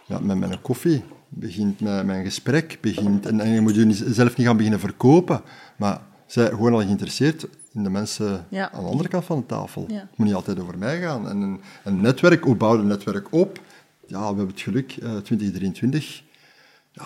ja, 0.06 0.18
met, 0.18 0.38
met 0.38 0.50
een 0.50 0.60
koffie. 0.62 1.02
Begint 1.28 1.80
met, 1.80 2.06
met 2.06 2.16
een 2.16 2.24
gesprek. 2.24 2.78
Begint, 2.80 3.26
en, 3.26 3.40
en 3.40 3.48
je 3.50 3.60
moet 3.60 3.74
je 3.74 3.84
niet- 3.84 4.04
zelf 4.06 4.36
niet 4.36 4.46
gaan 4.46 4.56
beginnen 4.56 4.80
verkopen. 4.80 5.42
Maar 5.76 6.00
zij 6.26 6.48
gewoon 6.48 6.72
al 6.72 6.80
geïnteresseerd 6.80 7.46
in 7.72 7.82
de 7.82 7.90
mensen 7.90 8.46
Ja. 8.48 8.72
aan 8.72 8.84
de 8.84 8.90
andere 8.90 9.08
kant 9.08 9.24
van 9.24 9.38
de 9.38 9.46
tafel. 9.46 9.84
Ja. 9.88 9.94
Het 9.94 10.16
moet 10.18 10.26
niet 10.26 10.36
altijd 10.36 10.60
over 10.60 10.78
mij 10.78 11.00
gaan. 11.00 11.28
En 11.28 11.40
een, 11.40 11.60
een 11.84 12.00
netwerk, 12.00 12.44
hoe 12.44 12.56
bouw 12.56 12.72
je 12.74 12.78
een 12.80 12.86
netwerk 12.86 13.26
op? 13.32 13.60
Ja, 14.06 14.18
we 14.20 14.24
hebben 14.26 14.46
het 14.48 14.60
geluk, 14.60 14.92
eh 14.92 15.16
2023, 15.16 16.22
ja, 16.92 17.04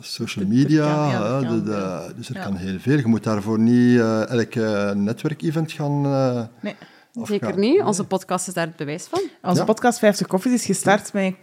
social 0.00 0.46
media, 0.46 1.10
ja, 1.10 1.40
de, 1.40 1.62
de- 1.62 2.12
dus 2.16 2.28
er 2.28 2.34
Ja. 2.36 2.42
kan 2.42 2.56
heel 2.56 2.78
veel. 2.78 2.96
Je 2.98 3.06
moet 3.06 3.24
daarvoor 3.24 3.58
niet 3.58 3.98
eh 3.98 4.30
elk 4.30 4.54
eh, 4.54 4.90
netwerkevent 4.90 5.72
gaan... 5.72 6.04
eh, 6.06 6.42
Nee. 6.60 6.74
Zeker 7.22 7.58
niet. 7.58 7.82
Onze 7.82 8.04
podcast 8.04 8.48
is 8.48 8.54
daar 8.54 8.66
het 8.66 8.76
bewijs 8.76 9.04
van. 9.06 9.20
Onze 9.42 9.60
Ja. 9.60 9.64
podcast 9.66 9.98
50 9.98 10.26
Koffies 10.26 10.52
is 10.52 10.64
gestart 10.64 11.12
met 11.12 11.34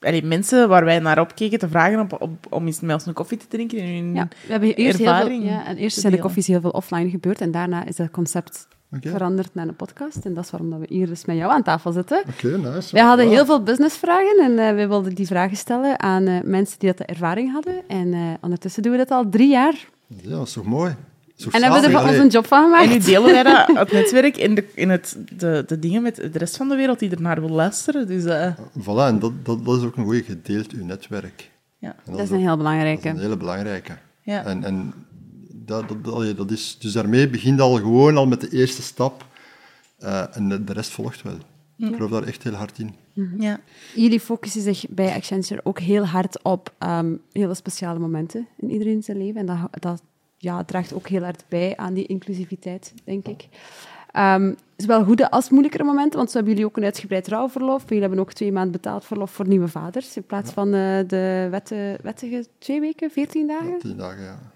allee, 0.00 0.24
mensen 0.24 0.68
waar 0.68 0.84
wij 0.84 0.98
naar 0.98 1.20
opkeken 1.20 1.58
te 1.58 1.68
vragen 1.68 2.00
op, 2.00 2.20
op, 2.22 2.46
om 2.50 2.66
eens 2.66 2.80
met 2.80 2.94
ons 2.94 3.06
een 3.06 3.12
koffie 3.12 3.38
te 3.38 3.46
drinken. 3.48 3.78
En 3.78 3.86
hun 3.86 4.14
Ja, 4.14 4.28
we 4.46 4.50
hebben 4.52 4.74
eerst 4.74 4.98
heel 4.98 5.06
veel, 5.06 5.14
ervaring 5.16 5.44
ja, 5.44 5.66
en 5.66 5.76
eerst 5.76 6.00
zijn 6.00 6.12
de 6.12 6.18
koffies 6.18 6.46
heel 6.46 6.60
veel 6.60 6.70
offline 6.70 7.10
gebeurd 7.10 7.40
en 7.40 7.50
daarna 7.50 7.86
is 7.86 7.96
dat 7.96 8.10
concept 8.10 8.68
Veranderd 9.00 9.54
naar 9.54 9.68
een 9.68 9.76
podcast. 9.76 10.24
En 10.24 10.34
dat 10.34 10.44
is 10.44 10.50
waarom 10.50 10.70
dat 10.70 10.78
we 10.78 10.86
hier 10.88 11.06
dus 11.06 11.24
met 11.24 11.36
jou 11.36 11.52
aan 11.52 11.62
tafel 11.62 11.92
zitten. 11.92 12.22
Oké, 12.28 12.58
nice. 12.58 12.92
Wij 12.94 13.02
hadden 13.02 13.28
heel 13.28 13.44
veel 13.44 13.62
businessvragen 13.62 14.38
en 14.42 14.58
eh 14.58 14.74
we 14.74 14.86
wilden 14.86 15.14
die 15.14 15.26
vragen 15.26 15.56
stellen 15.56 16.00
aan 16.00 16.26
eh, 16.26 16.40
mensen 16.44 16.78
die 16.78 16.88
dat 16.88 16.98
de 16.98 17.04
ervaring 17.04 17.52
hadden. 17.52 17.74
En 17.88 18.12
eh, 18.14 18.20
ondertussen 18.40 18.82
doen 18.82 18.92
we 18.92 18.98
dat 18.98 19.10
al 19.10 19.28
drie 19.28 19.48
jaar. 19.50 19.88
Ja, 20.06 20.30
dat 20.30 20.46
is 20.46 20.52
toch 20.52 20.64
mooi? 20.64 20.94
Dat 21.36 21.52
En 21.54 21.62
hebben 21.62 21.80
we 21.80 21.86
er 21.86 21.92
van 21.92 22.08
ons 22.08 22.16
een 22.18 22.28
job 22.28 22.46
van 22.46 22.62
gemaakt. 22.64 22.84
En 22.84 22.90
nu 22.90 22.98
delen 22.98 23.32
wij 23.32 23.42
dat, 23.42 23.66
het 23.66 23.92
netwerk 24.02 24.36
in, 24.36 24.54
de, 24.54 24.64
in 24.74 24.90
het, 24.90 25.16
de, 25.36 25.64
de 25.66 25.78
dingen 25.78 26.02
met 26.02 26.16
de 26.16 26.30
rest 26.38 26.56
van 26.56 26.68
de 26.68 26.76
wereld 26.76 26.98
die 26.98 27.10
ernaar 27.10 27.40
wil 27.40 27.48
luisteren. 27.50 28.06
Dus 28.06 28.24
eh, 28.24 28.52
Voilà, 28.80 29.06
en 29.06 29.18
dat, 29.18 29.32
dat, 29.44 29.64
dat 29.64 29.76
is 29.78 29.84
ook 29.84 29.96
een 29.96 30.04
goede 30.04 30.22
gedeeld, 30.22 30.70
uw 30.72 30.84
netwerk. 30.84 31.50
ja. 31.78 31.94
Dat 32.04 32.18
is 32.18 32.24
ook- 32.26 32.30
een 32.30 32.38
heel 32.38 32.46
dat 32.48 32.56
belangrijke. 32.58 33.08
is 33.08 33.14
een 33.14 33.20
hele 33.20 33.36
belangrijke. 33.36 33.92
Ja. 34.22 34.44
En, 34.44 34.64
en 34.64 34.92
dat, 35.70 36.04
dat, 36.04 36.36
dat, 36.36 36.50
is, 36.50 36.76
dus 36.78 36.92
daarmee 36.92 37.28
begint 37.28 37.60
al 37.60 37.74
gewoon 37.76 38.16
al 38.16 38.26
met 38.26 38.40
de 38.40 38.50
eerste 38.50 38.82
stap. 38.82 39.24
eh, 39.98 40.36
en 40.36 40.48
de, 40.48 40.64
de 40.64 40.72
rest 40.72 40.90
volgt 40.90 41.22
wel. 41.22 41.36
Ik 41.76 41.94
geloof 41.94 42.10
daar 42.10 42.22
echt 42.22 42.42
heel 42.42 42.52
hard 42.52 42.78
in. 42.78 42.94
ja. 43.38 43.60
Jullie 43.94 44.20
focussen 44.20 44.62
zich 44.62 44.84
bij 44.88 45.14
Accenture 45.14 45.60
ook 45.64 45.78
heel 45.78 46.06
hard 46.06 46.42
op 46.42 46.74
ehm, 46.78 47.14
hele 47.32 47.54
speciale 47.54 47.98
momenten 47.98 48.46
in 48.56 48.70
iedereen 48.70 49.02
zijn 49.02 49.18
leven. 49.18 49.40
En 49.40 49.46
dat, 49.46 49.82
dat 49.82 50.02
ja, 50.36 50.64
draagt 50.64 50.92
ook 50.92 51.08
heel 51.08 51.22
hard 51.22 51.44
bij 51.48 51.76
aan 51.76 51.94
die 51.94 52.06
inclusiviteit, 52.06 52.94
denk 53.04 53.26
ik. 53.26 53.48
Ehm, 54.12 54.54
zowel 54.76 55.04
goede 55.04 55.30
als 55.30 55.50
moeilijkere 55.50 55.84
momenten, 55.84 56.16
want 56.18 56.30
zo 56.30 56.36
hebben 56.36 56.52
jullie 56.52 56.68
ook 56.68 56.76
een 56.76 56.84
uitgebreid 56.84 57.28
rouwverlof. 57.28 57.82
Jullie 57.82 58.00
hebben 58.00 58.18
ook 58.20 58.32
twee 58.32 58.52
maanden 58.52 58.72
betaald 58.72 59.04
verlof 59.04 59.30
voor 59.30 59.48
nieuwe 59.48 59.68
vaders, 59.68 60.16
in 60.16 60.26
plaats 60.26 60.52
van 60.52 60.66
eh, 60.74 60.98
de 61.06 61.48
wette, 61.50 61.98
wettige 62.02 62.46
twee 62.58 62.80
weken, 62.80 63.10
veertien 63.10 63.46
dagen. 63.46 63.78
Tien 63.78 63.96
dagen, 63.96 64.22
ja. 64.22 64.49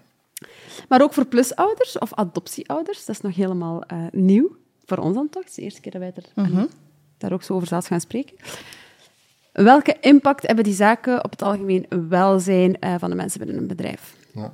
Maar 0.89 1.01
ook 1.01 1.13
voor 1.13 1.25
plusouders 1.25 1.97
of 1.97 2.13
adoptieouders. 2.13 3.05
Dat 3.05 3.15
is 3.15 3.21
nog 3.21 3.35
helemaal 3.35 3.83
eh, 3.83 3.97
nieuw. 4.11 4.55
Voor 4.85 4.97
ons 4.97 5.15
dan 5.15 5.29
toch. 5.29 5.41
Het 5.41 5.49
is 5.49 5.55
de 5.55 5.61
eerste 5.61 5.81
keer 5.81 5.91
dat 5.91 6.01
wij 6.01 6.13
er, 6.15 6.43
Mhm. 6.49 6.65
daar 7.17 7.31
ook 7.33 7.43
zo 7.43 7.53
over 7.53 7.67
zelfs 7.67 7.87
gaan 7.87 8.01
spreken. 8.01 8.37
Welke 9.51 9.97
impact 10.01 10.47
hebben 10.47 10.63
die 10.63 10.73
zaken 10.73 11.23
op 11.23 11.31
het 11.31 11.41
algemeen 11.41 11.85
welzijn 12.09 12.79
eh, 12.79 12.95
van 12.99 13.09
de 13.09 13.15
mensen 13.15 13.39
binnen 13.39 13.57
een 13.57 13.67
bedrijf? 13.67 14.15
ja. 14.33 14.53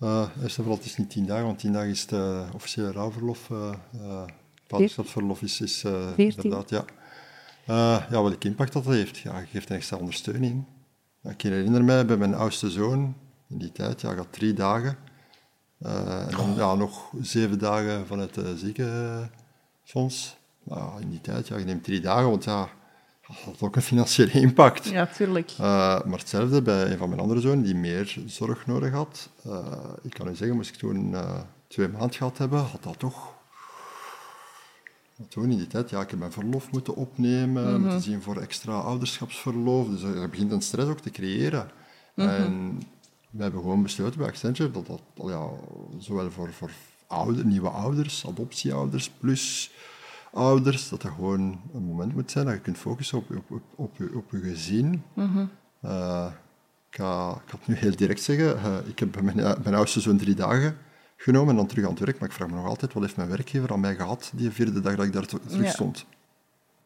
Eh, 0.00 0.28
eerst 0.42 0.56
en 0.56 0.62
vooral, 0.64 0.76
het 0.76 0.84
is 0.86 0.96
niet 0.96 1.10
tien 1.10 1.26
dagen, 1.26 1.44
want 1.44 1.58
tien 1.58 1.72
dagen 1.72 1.88
is 1.90 2.00
het 2.00 2.12
eh, 2.12 2.48
officiële 2.54 2.92
rouwverlof. 2.92 3.50
eh 3.50 3.72
eh 3.92 4.22
vaderschapsverlof 4.66 5.42
is, 5.42 5.60
is 5.60 5.84
eh, 5.84 6.08
inderdaad, 6.16 6.70
ja. 6.70 6.84
Eh, 7.66 8.02
ja, 8.10 8.22
welke 8.22 8.48
impact 8.48 8.72
dat 8.72 8.84
heeft? 8.84 9.18
Ja, 9.18 9.38
je 9.38 9.46
geeft 9.46 9.70
een 9.70 9.76
extra 9.76 9.96
ondersteuning. 9.96 10.64
Ik 11.22 11.40
herinner 11.42 11.84
mij, 11.84 12.06
bij 12.06 12.16
mijn 12.16 12.34
oudste 12.34 12.70
zoon, 12.70 13.14
in 13.54 13.60
die 13.60 13.72
tijd, 13.72 14.00
ja, 14.00 14.12
gaat 14.14 14.32
drie 14.32 14.52
dagen. 14.52 14.96
Eh, 15.78 16.26
en 16.26 16.36
dan 16.36 16.54
ja, 16.54 16.74
nog 16.74 17.10
zeven 17.22 17.58
dagen 17.58 18.06
vanuit 18.06 18.36
het 18.36 18.58
ziekenfonds. 18.58 20.36
In 21.00 21.10
die 21.10 21.20
tijd, 21.20 21.48
ja, 21.48 21.56
je 21.56 21.64
neemt 21.64 21.84
drie 21.84 22.00
dagen, 22.00 22.30
want 22.30 22.44
ja, 22.44 22.68
dat 23.26 23.36
had 23.36 23.60
ook 23.60 23.76
een 23.76 23.82
financiële 23.82 24.30
impact. 24.32 24.84
ja, 24.88 25.06
tuurlijk. 25.06 25.50
Uh, 25.50 25.56
maar 26.04 26.18
hetzelfde 26.18 26.62
bij 26.62 26.90
een 26.90 26.98
van 26.98 27.08
mijn 27.08 27.20
andere 27.20 27.40
zonen 27.40 27.64
die 27.64 27.74
meer 27.74 28.18
zorg 28.26 28.66
nodig 28.66 28.92
had. 28.92 29.28
Uh, 29.46 29.66
ik 30.02 30.10
kan 30.14 30.28
u 30.28 30.34
zeggen, 30.34 30.56
moest 30.56 30.70
ik 30.70 30.76
toen 30.76 31.16
twee 31.68 31.88
maanden 31.88 32.12
gehad 32.14 32.38
hebben, 32.38 32.58
had 32.60 32.82
dat 32.82 32.98
toch. 32.98 33.32
Maar 35.16 35.28
toen 35.28 35.50
in 35.50 35.56
die 35.56 35.66
tijd, 35.66 35.90
ja, 35.90 36.00
ik 36.00 36.10
heb 36.10 36.18
mijn 36.18 36.32
verlof 36.32 36.70
moeten 36.70 36.94
opnemen, 36.94 37.72
Mhm. 37.72 37.80
moeten 37.80 38.00
zien 38.00 38.22
voor 38.22 38.36
extra 38.36 38.72
ouderschapsverlof. 38.78 39.88
Dus 39.88 40.02
er 40.02 40.28
begint 40.30 40.52
een 40.52 40.62
stress 40.62 40.88
ook 40.88 41.00
te 41.00 41.10
creëren. 41.10 41.70
Mhm. 42.14 42.28
En 42.28 42.82
we 43.36 43.42
hebben 43.42 43.60
gewoon 43.60 43.82
besloten 43.82 44.18
bij 44.18 44.28
Accenture 44.28 44.70
dat 44.70 44.86
dat 44.86 45.00
ja, 45.14 45.48
zowel 45.98 46.30
voor, 46.30 46.52
voor 46.52 46.70
ouder, 47.06 47.46
nieuwe 47.46 47.68
ouders, 47.68 48.26
adoptieouders 48.26 49.10
plus 49.10 49.70
ouders, 50.32 50.88
dat 50.88 51.02
er 51.02 51.10
gewoon 51.10 51.60
een 51.74 51.82
moment 51.82 52.14
moet 52.14 52.30
zijn 52.30 52.44
dat 52.44 52.54
je 52.54 52.60
kunt 52.60 52.78
focussen 52.78 53.18
op, 53.18 53.30
op, 53.30 53.50
op, 53.50 53.62
op, 53.74 53.96
je, 53.96 54.10
op 54.14 54.30
je 54.30 54.38
gezin. 54.38 55.02
Uh, 55.16 56.26
ik, 56.90 56.96
ga, 56.96 57.30
ik 57.30 57.50
ga 57.50 57.56
het 57.58 57.66
nu 57.66 57.74
heel 57.74 57.96
direct 57.96 58.22
zeggen. 58.22 58.56
Uh, 58.56 58.76
ik 58.88 58.98
heb 58.98 59.12
bij 59.12 59.22
mijn, 59.22 59.36
mijn 59.36 59.74
oudste 59.74 60.00
zoon 60.00 60.16
drie 60.16 60.34
dagen 60.34 60.76
genomen 61.16 61.50
en 61.50 61.56
dan 61.56 61.66
terug 61.66 61.84
aan 61.84 61.90
het 61.90 62.00
werk. 62.00 62.18
Maar 62.18 62.28
ik 62.28 62.34
vraag 62.34 62.48
me 62.48 62.54
nog 62.54 62.66
altijd, 62.66 62.92
wat 62.92 63.02
heeft 63.02 63.16
mijn 63.16 63.28
werkgever 63.28 63.72
aan 63.72 63.80
mij 63.80 63.94
gehad 63.94 64.32
die 64.34 64.50
vierde 64.50 64.80
dag 64.80 64.96
dat 64.96 65.04
ik 65.04 65.12
daar 65.12 65.26
terug 65.26 65.64
Ja. 65.64 65.70
stond? 65.70 66.06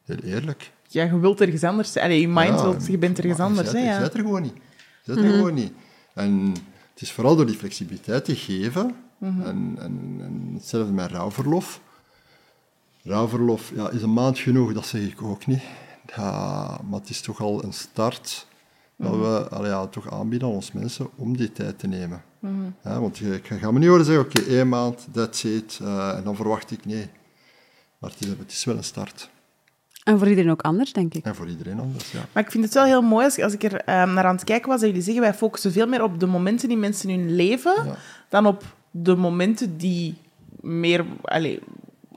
Heel 0.05 0.17
eerlijk. 0.17 0.71
Ja, 0.87 1.03
je 1.03 1.19
wilt 1.19 1.41
ergens 1.41 1.63
anders 1.63 1.91
zijn. 1.91 2.19
Je 2.19 2.27
mind 2.27 2.59
Ja, 2.59 2.61
wilt, 2.61 2.87
je 2.87 2.97
bent 2.97 3.17
ergens 3.17 3.39
anders. 3.39 3.71
Hè, 3.71 3.93
je 3.93 3.99
bent 3.99 4.13
er 4.13 4.19
gewoon 4.19 4.41
niet. 4.41 4.55
Je 5.03 5.13
bent 5.13 5.25
er 5.25 5.33
gewoon 5.33 5.53
niet. 5.53 5.73
En 6.13 6.49
het 6.93 7.01
is 7.01 7.11
vooral 7.11 7.35
door 7.35 7.45
die 7.45 7.57
flexibiliteit 7.57 8.25
te 8.25 8.35
geven. 8.35 8.95
Mhm. 9.17 9.41
en, 9.41 9.75
en, 9.79 10.17
en 10.21 10.51
hetzelfde 10.53 10.93
met 10.93 11.11
rouwverlof. 11.11 11.81
Rouwverlof 13.03 13.71
ja, 13.75 13.89
is 13.89 14.01
een 14.01 14.13
maand 14.13 14.39
genoeg, 14.39 14.73
dat 14.73 14.85
zeg 14.85 15.01
ik 15.01 15.21
ook 15.21 15.45
niet. 15.45 15.61
Ja, 16.15 16.79
maar 16.89 16.99
het 16.99 17.09
is 17.09 17.21
toch 17.21 17.41
al 17.41 17.63
een 17.63 17.73
start 17.73 18.47
dat 18.95 19.11
Mhm. 19.11 19.21
we 19.21 19.49
allee, 19.49 19.69
ja, 19.71 19.87
toch 19.87 20.11
aanbieden 20.11 20.47
aan 20.47 20.53
ons 20.53 20.71
mensen 20.71 21.09
om 21.15 21.37
die 21.37 21.51
tijd 21.51 21.79
te 21.79 21.87
nemen. 21.87 22.23
Mhm. 22.39 22.53
Ja, 22.83 22.99
want 22.99 23.17
je, 23.17 23.27
je 23.43 23.57
gaat 23.57 23.71
me 23.71 23.79
niet 23.79 23.87
horen 23.89 24.05
zeggen, 24.05 24.25
oké, 24.25 24.41
één 24.41 24.69
maand, 24.69 25.07
that's 25.11 25.43
it, 25.43 25.79
eh, 25.81 26.17
en 26.17 26.23
dan 26.23 26.35
verwacht 26.35 26.71
ik, 26.71 26.85
nee. 26.85 27.09
Maar 27.97 28.09
het 28.09 28.21
is, 28.21 28.27
het 28.27 28.51
is 28.51 28.63
wel 28.65 28.77
een 28.77 28.83
start. 28.83 29.29
En 30.09 30.17
voor 30.19 30.27
iedereen 30.27 30.51
ook 30.51 30.61
anders, 30.61 30.93
denk 30.93 31.13
ik. 31.13 31.25
En 31.25 31.35
voor 31.35 31.47
iedereen 31.47 31.79
anders, 31.79 32.11
ja. 32.11 32.19
Maar 32.31 32.43
ik 32.43 32.51
vind 32.51 32.63
het 32.63 32.73
wel 32.73 32.83
heel 32.83 33.01
mooi 33.01 33.25
als, 33.25 33.39
als 33.39 33.53
ik 33.53 33.63
er 33.63 33.75
ehm, 33.75 34.13
naar 34.13 34.25
aan 34.25 34.35
het 34.35 34.43
kijken 34.43 34.69
was, 34.69 34.79
dat 34.79 34.89
jullie 34.89 35.03
zeggen, 35.03 35.21
wij 35.23 35.33
focussen 35.33 35.71
veel 35.71 35.87
meer 35.87 36.03
op 36.03 36.19
de 36.19 36.25
momenten 36.25 36.69
in 36.71 36.79
mensen 36.79 37.09
hun 37.09 37.35
leven, 37.35 37.85
Ja. 37.85 37.95
dan 38.29 38.45
op 38.45 38.63
de 38.91 39.15
momenten 39.15 39.77
die 39.77 40.15
meer 40.61 41.05
allee, 41.21 41.59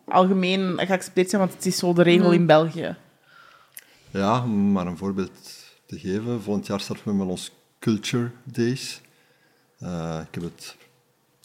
algemeen 0.04 0.74
geaccepteerd 0.76 1.30
zijn, 1.30 1.42
want 1.42 1.54
het 1.54 1.66
is 1.66 1.76
zo 1.76 1.92
de 1.92 2.02
regel 2.02 2.32
in 2.32 2.46
België. 2.46 2.96
Ja, 4.10 4.42
om 4.42 4.72
maar 4.72 4.86
een 4.86 4.96
voorbeeld 4.96 5.30
te 5.86 5.98
geven. 5.98 6.42
Volgend 6.42 6.66
jaar 6.66 6.80
starten 6.80 7.04
we 7.04 7.14
met 7.14 7.28
ons 7.28 7.52
Culture 7.78 8.30
Days. 8.44 9.00
Eh, 9.78 10.20
ik 10.28 10.34
heb 10.34 10.42
het 10.42 10.76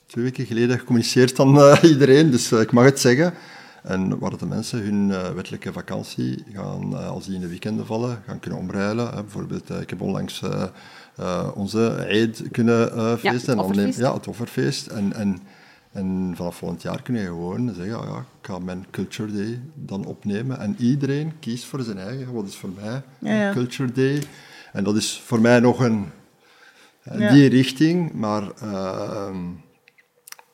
twee 0.05 0.23
weken 0.23 0.45
geleden 0.45 0.79
gecommuniceerd 0.79 1.39
aan 1.39 1.57
eh, 1.59 1.83
iedereen, 1.91 2.31
dus 2.31 2.51
eh, 2.51 2.59
ik 2.61 2.71
mag 2.71 2.85
het 2.85 2.99
zeggen. 2.99 3.33
En 3.83 4.19
waar 4.19 4.37
de 4.37 4.45
mensen 4.45 4.79
hun 4.83 5.11
eh, 5.11 5.29
wettelijke 5.31 5.73
vakantie 5.73 6.43
gaan, 6.53 6.97
eh, 6.97 7.09
als 7.09 7.25
die 7.25 7.35
in 7.35 7.41
de 7.41 7.47
weekenden 7.47 7.85
vallen, 7.85 8.21
gaan 8.25 8.39
kunnen 8.39 8.59
omruilen. 8.59 9.11
Bijvoorbeeld, 9.11 9.69
eh, 9.69 9.81
ik 9.81 9.89
heb 9.89 10.01
onlangs 10.01 10.43
onze 11.53 11.89
Eid 11.89 12.43
kunnen 12.51 12.87
feesten. 13.19 13.57
het 13.57 13.67
offerfeest. 13.67 13.99
ja, 13.99 14.13
het 14.13 14.27
offerfeest. 14.27 14.87
En, 14.87 15.13
en, 15.13 15.37
en 15.91 16.33
vanaf 16.35 16.55
volgend 16.55 16.81
jaar 16.81 17.01
kun 17.01 17.15
je 17.15 17.25
gewoon 17.25 17.67
zeggen, 17.75 17.85
ja, 17.85 18.03
ja, 18.03 18.17
ik 18.17 18.47
ga 18.47 18.59
mijn 18.59 18.85
Culture 18.91 19.31
Day 19.31 19.61
dan 19.73 20.05
opnemen. 20.05 20.59
En 20.59 20.75
iedereen 20.79 21.39
kiest 21.39 21.65
voor 21.65 21.81
zijn 21.81 21.97
eigen, 21.97 22.33
wat 22.33 22.47
is 22.47 22.55
voor 22.55 22.69
mij 22.81 23.01
Ja, 23.19 23.33
ja. 23.35 23.47
een 23.47 23.53
Culture 23.53 23.91
Day. 23.91 24.23
En 24.73 24.83
dat 24.83 24.95
is 24.95 25.21
voor 25.25 25.41
mij 25.41 25.59
nog 25.59 25.79
een, 25.79 26.05
Ja. 27.17 27.31
die 27.31 27.49
richting, 27.49 28.13
maar 28.13 28.51
ehm, 28.61 29.37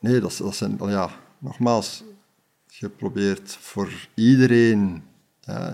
nee, 0.00 0.20
dat, 0.20 0.36
dat 0.42 0.54
zijn, 0.56 0.78
ja, 0.86 1.10
nogmaals, 1.38 2.04
je 2.84 2.90
probeert 2.96 3.56
voor 3.60 3.92
iedereen, 4.14 5.02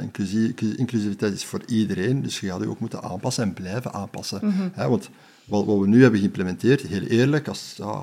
inclusie- 0.00 0.54
inclusiviteit 0.76 1.32
is 1.34 1.44
voor 1.44 1.60
iedereen, 1.66 2.22
dus 2.22 2.40
je 2.40 2.46
gaat 2.46 2.60
je 2.60 2.68
ook 2.68 2.80
moeten 2.80 3.02
aanpassen 3.02 3.44
en 3.44 3.52
blijven 3.52 3.92
aanpassen. 3.92 4.40
Mhm. 4.42 4.68
Hè, 4.72 4.88
want 4.88 5.10
wat, 5.44 5.64
wat 5.64 5.78
we 5.78 5.86
nu 5.88 6.02
hebben 6.02 6.20
geïmplementeerd, 6.20 6.80
heel 6.80 7.02
eerlijk, 7.02 7.48
als, 7.48 7.74
ja, 7.76 8.02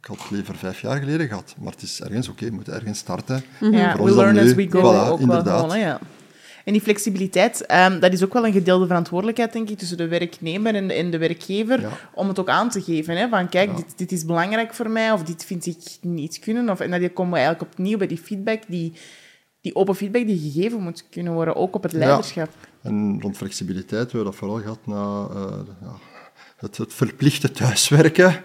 ik 0.00 0.06
had 0.06 0.18
het 0.18 0.30
liever 0.30 0.56
vijf 0.56 0.80
jaar 0.80 0.98
geleden 0.98 1.28
gehad, 1.28 1.54
maar 1.60 1.72
het 1.72 1.82
is 1.82 2.00
ergens 2.00 2.28
oké, 2.28 2.44
we 2.44 2.54
moeten 2.54 2.74
ergens 2.74 2.98
starten. 2.98 3.42
Ja, 3.60 3.96
Voor 3.96 4.06
we 4.06 4.14
learn 4.14 4.34
nu, 4.34 4.40
as 4.40 4.54
we 4.54 4.70
go. 4.70 4.78
voilà, 4.80 5.08
ook 5.10 5.20
inderdaad. 5.20 5.66
Wel 5.66 5.76
ja. 5.76 6.00
En 6.66 6.72
die 6.72 6.80
flexibiliteit, 6.82 7.66
ehm, 7.66 8.00
dat 8.00 8.12
is 8.12 8.24
ook 8.24 8.32
wel 8.32 8.46
een 8.46 8.52
gedeelde 8.52 8.86
verantwoordelijkheid, 8.86 9.52
denk 9.52 9.68
ik, 9.70 9.78
tussen 9.78 9.96
de 9.96 10.08
werknemer 10.08 10.74
en 10.74 10.88
de, 10.88 10.94
en 10.94 11.10
de 11.10 11.18
werkgever, 11.18 11.80
Ja. 11.80 11.90
om 12.14 12.28
het 12.28 12.38
ook 12.38 12.48
aan 12.48 12.70
te 12.70 12.82
geven. 12.82 13.16
Hè, 13.16 13.28
van, 13.28 13.48
kijk, 13.48 13.70
Ja. 13.70 13.76
dit, 13.76 13.98
dit 13.98 14.12
is 14.12 14.24
belangrijk 14.24 14.74
voor 14.74 14.90
mij, 14.90 15.12
of 15.12 15.22
dit 15.22 15.44
vind 15.44 15.66
ik 15.66 15.76
niet 16.00 16.38
kunnen. 16.38 16.68
Of, 16.70 16.80
en 16.80 16.90
dan 16.90 17.12
komen 17.12 17.32
we 17.32 17.38
eigenlijk 17.38 17.72
opnieuw 17.72 17.98
bij 17.98 18.06
die 18.06 18.18
feedback, 18.18 18.62
die, 18.68 18.92
die 19.60 19.74
open 19.74 19.94
feedback 19.94 20.26
die 20.26 20.50
gegeven 20.52 20.80
moet 20.82 21.08
kunnen 21.10 21.32
worden, 21.32 21.56
ook 21.56 21.74
op 21.74 21.82
het 21.82 21.92
leiderschap. 21.92 22.48
En 22.82 23.20
rond 23.20 23.36
flexibiliteit, 23.36 24.12
we 24.12 24.16
hebben 24.16 24.24
dat 24.24 24.34
vooral 24.34 24.60
gehad 24.60 24.86
na 24.86 25.26
eh, 25.34 25.58
ja, 25.80 25.94
het, 26.56 26.76
het 26.76 26.94
verplichte 26.94 27.50
thuiswerken. 27.50 28.42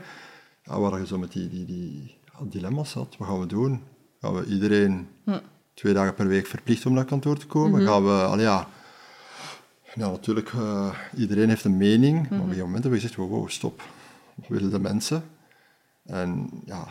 Ja, 0.63 0.79
waar 0.79 0.99
je 0.99 1.07
zo 1.07 1.17
met 1.17 1.31
die, 1.31 1.49
die, 1.49 1.65
die 1.65 2.17
ja, 2.25 2.45
dilemma's 2.49 2.91
zat. 2.91 3.15
Wat 3.17 3.27
gaan 3.27 3.39
we 3.39 3.45
doen? 3.45 3.81
Gaan 4.19 4.33
we 4.33 4.45
iedereen 4.45 5.07
twee 5.73 5.93
dagen 5.93 6.13
per 6.13 6.27
week 6.27 6.47
verplicht 6.47 6.85
om 6.85 6.93
naar 6.93 7.05
kantoor 7.05 7.37
te 7.37 7.47
komen? 7.47 7.81
Gaan 7.81 8.03
we, 8.03 8.41
ja, 8.41 8.67
ja, 9.95 10.09
natuurlijk, 10.09 10.53
eh, 10.53 10.95
iedereen 11.15 11.49
heeft 11.49 11.63
een 11.63 11.77
mening. 11.77 12.15
Maar 12.15 12.23
op 12.23 12.31
een 12.31 12.39
gegeven 12.39 12.65
moment 12.65 12.83
hebben 12.83 12.91
we 12.91 12.99
gezegd, 12.99 13.15
wow, 13.15 13.29
wow, 13.29 13.49
stop. 13.49 13.83
Wat 14.35 14.47
willen 14.47 14.71
de 14.71 14.79
mensen? 14.79 15.23
En 16.03 16.49
ja, 16.65 16.87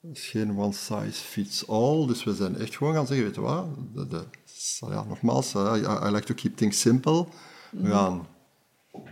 het 0.00 0.16
is 0.16 0.28
geen 0.28 0.58
one 0.58 0.72
size 0.72 1.24
fits 1.24 1.68
all. 1.68 2.06
Dus 2.06 2.24
we 2.24 2.34
zijn 2.34 2.56
echt 2.56 2.76
gewoon 2.76 2.94
gaan 2.94 3.06
zeggen, 3.06 3.26
weet 3.26 3.34
je 3.34 3.40
wat, 3.40 3.66
de, 3.94 4.06
de, 4.06 4.24
ja, 4.88 5.04
nogmaals, 5.04 5.54
eh, 5.54 5.72
I, 5.76 6.06
I 6.06 6.10
like 6.10 6.26
to 6.26 6.34
keep 6.34 6.56
things 6.56 6.80
simple. 6.80 7.26
We 7.70 7.90
gaan 7.90 8.26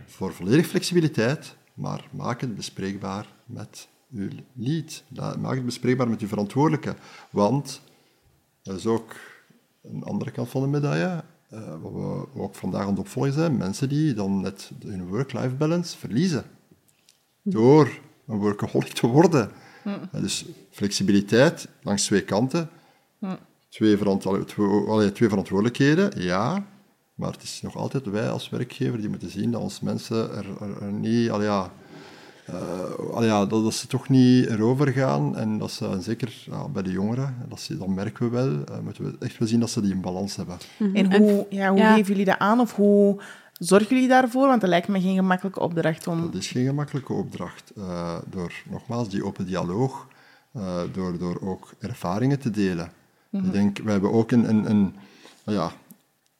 voor 0.05 0.33
volledige 0.33 0.69
flexibiliteit, 0.69 1.55
maar 1.73 2.07
maak 2.11 2.41
het 2.41 2.55
bespreekbaar 2.55 3.27
met 3.45 3.87
uw 4.11 4.29
lead. 4.53 5.03
Maak 5.39 5.55
het 5.55 5.65
bespreekbaar 5.65 6.09
met 6.09 6.21
uw 6.21 6.27
verantwoordelijke. 6.27 6.95
Want 7.29 7.81
dat 8.63 8.77
is 8.77 8.85
ook 8.85 9.15
een 9.83 10.03
andere 10.03 10.31
kant 10.31 10.49
van 10.49 10.61
de 10.61 10.67
medaille. 10.67 11.23
eh, 11.49 11.75
wat 11.81 11.91
we 11.91 12.39
ook 12.41 12.55
vandaag 12.55 12.81
aan 12.83 12.89
het 12.89 12.99
opvolgen 12.99 13.33
zijn, 13.33 13.57
mensen 13.57 13.89
die 13.89 14.13
dan 14.13 14.41
net 14.41 14.71
hun 14.85 15.07
work-life 15.07 15.55
balance 15.55 15.97
verliezen. 15.97 16.43
Door 17.41 17.99
een 18.27 18.37
workaholic 18.37 18.93
te 18.93 19.07
worden. 19.07 19.51
Eh, 20.11 20.21
Dus 20.21 20.45
flexibiliteit 20.71 21.67
langs 21.81 22.05
twee 22.05 22.23
kanten. 22.23 22.69
Twee, 23.69 23.97
verantwo- 23.97 24.43
twee, 24.43 24.67
allee, 24.67 25.11
twee 25.11 25.29
verantwoordelijkheden, 25.29 26.21
ja. 26.21 26.65
Maar 27.15 27.31
het 27.31 27.43
is 27.43 27.61
nog 27.61 27.75
altijd 27.75 28.05
wij 28.05 28.29
als 28.29 28.49
werkgever 28.49 28.99
die 28.99 29.09
moeten 29.09 29.29
zien 29.29 29.51
dat 29.51 29.61
onze 29.61 29.85
mensen 29.85 30.31
er, 30.35 30.45
er, 30.61 30.81
er 30.81 30.91
niet... 30.91 31.29
Allee, 31.29 31.45
ja, 31.45 31.71
eh, 32.53 33.25
ja, 33.25 33.45
dat, 33.45 33.63
dat 33.63 33.73
ze 33.73 33.87
toch 33.87 34.09
niet 34.09 34.45
erover 34.45 34.87
gaan. 34.87 35.37
En 35.37 35.57
dat 35.57 35.71
ze, 35.71 35.87
en 35.87 36.01
zeker 36.01 36.43
ja, 36.45 36.67
bij 36.67 36.83
de 36.83 36.91
jongeren, 36.91 37.35
dat, 37.49 37.59
ze, 37.59 37.77
dat 37.77 37.87
merken 37.87 38.29
we 38.29 38.35
wel, 38.35 38.63
eh, 38.63 38.83
moeten 38.83 39.03
we 39.03 39.25
echt 39.25 39.37
wel 39.37 39.47
zien 39.47 39.59
dat 39.59 39.69
ze 39.69 39.81
die 39.81 39.91
in 39.91 40.01
balans 40.01 40.35
hebben. 40.35 40.57
En 40.93 41.17
hoe, 41.17 41.45
ja, 41.49 41.69
hoe 41.69 41.79
ja. 41.79 41.93
geven 41.93 42.07
jullie 42.07 42.25
dat 42.25 42.39
aan, 42.39 42.59
of 42.59 42.75
hoe 42.75 43.21
zorgen 43.53 43.95
jullie 43.95 44.07
daarvoor? 44.07 44.47
Want 44.47 44.61
dat 44.61 44.69
lijkt 44.69 44.87
me 44.87 45.01
geen 45.01 45.15
gemakkelijke 45.15 45.59
opdracht 45.59 46.07
om... 46.07 46.21
Dat 46.21 46.41
is 46.41 46.47
geen 46.47 46.65
gemakkelijke 46.65 47.13
opdracht. 47.13 47.71
Eh, 47.77 48.17
door 48.29 48.53
nogmaals 48.69 49.09
die 49.09 49.25
open 49.25 49.45
dialoog, 49.45 50.07
eh, 50.51 50.81
door, 50.91 51.17
door 51.17 51.39
ook 51.41 51.73
ervaringen 51.79 52.39
te 52.39 52.49
delen. 52.49 52.91
Ik 53.31 53.51
denk, 53.51 53.77
we 53.77 53.91
hebben 53.91 54.11
ook 54.11 54.31
een, 54.31 54.49
een, 54.49 54.69
een 54.69 54.93
nou 55.43 55.57
ja, 55.57 55.71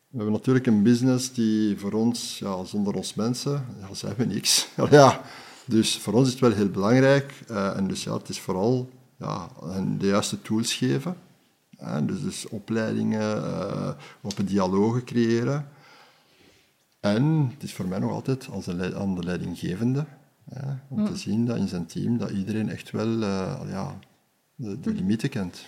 we 0.09 0.15
hebben 0.17 0.33
natuurlijk 0.33 0.65
een 0.65 0.83
business 0.83 1.33
die 1.33 1.77
voor 1.77 1.91
ons, 1.91 2.39
ja, 2.39 2.63
zonder 2.63 2.93
ons 2.93 3.13
mensen, 3.13 3.65
ja, 3.79 3.93
zijn 3.93 4.13
we 4.17 4.25
niks. 4.25 4.67
ja, 4.89 5.21
dus 5.69 5.97
voor 5.97 6.13
ons 6.13 6.25
is 6.27 6.31
het 6.31 6.41
wel 6.41 6.51
heel 6.51 6.69
belangrijk. 6.69 7.33
eh, 7.47 7.77
en 7.77 7.87
dus 7.87 8.03
ja, 8.03 8.13
het 8.13 8.29
is 8.29 8.39
vooral 8.39 8.89
ja, 9.17 9.49
de 9.97 10.07
juiste 10.07 10.41
tools 10.41 10.73
geven. 10.73 11.15
Hè, 11.77 12.05
dus, 12.05 12.21
dus 12.21 12.47
opleidingen, 12.47 13.43
eh, 13.43 13.91
open 14.21 14.45
dialogen 14.45 15.03
creëren. 15.03 15.67
En 16.99 17.49
het 17.53 17.63
is 17.63 17.73
voor 17.73 17.87
mij 17.87 17.99
nog 17.99 18.11
altijd 18.11 18.47
als 18.51 18.67
een 18.67 18.95
aan 18.95 19.15
de 19.15 19.23
leidinggevende 19.23 20.05
hè, 20.49 20.71
om 20.87 21.05
te 21.05 21.17
zien 21.17 21.45
dat 21.45 21.57
in 21.57 21.67
zijn 21.67 21.85
team 21.85 22.17
dat 22.17 22.29
iedereen 22.29 22.69
echt 22.69 22.91
wel 22.91 23.21
eh, 23.21 23.61
ja, 23.67 23.99
de, 24.55 24.79
de 24.79 24.93
limieten 24.93 25.29
kent. 25.29 25.65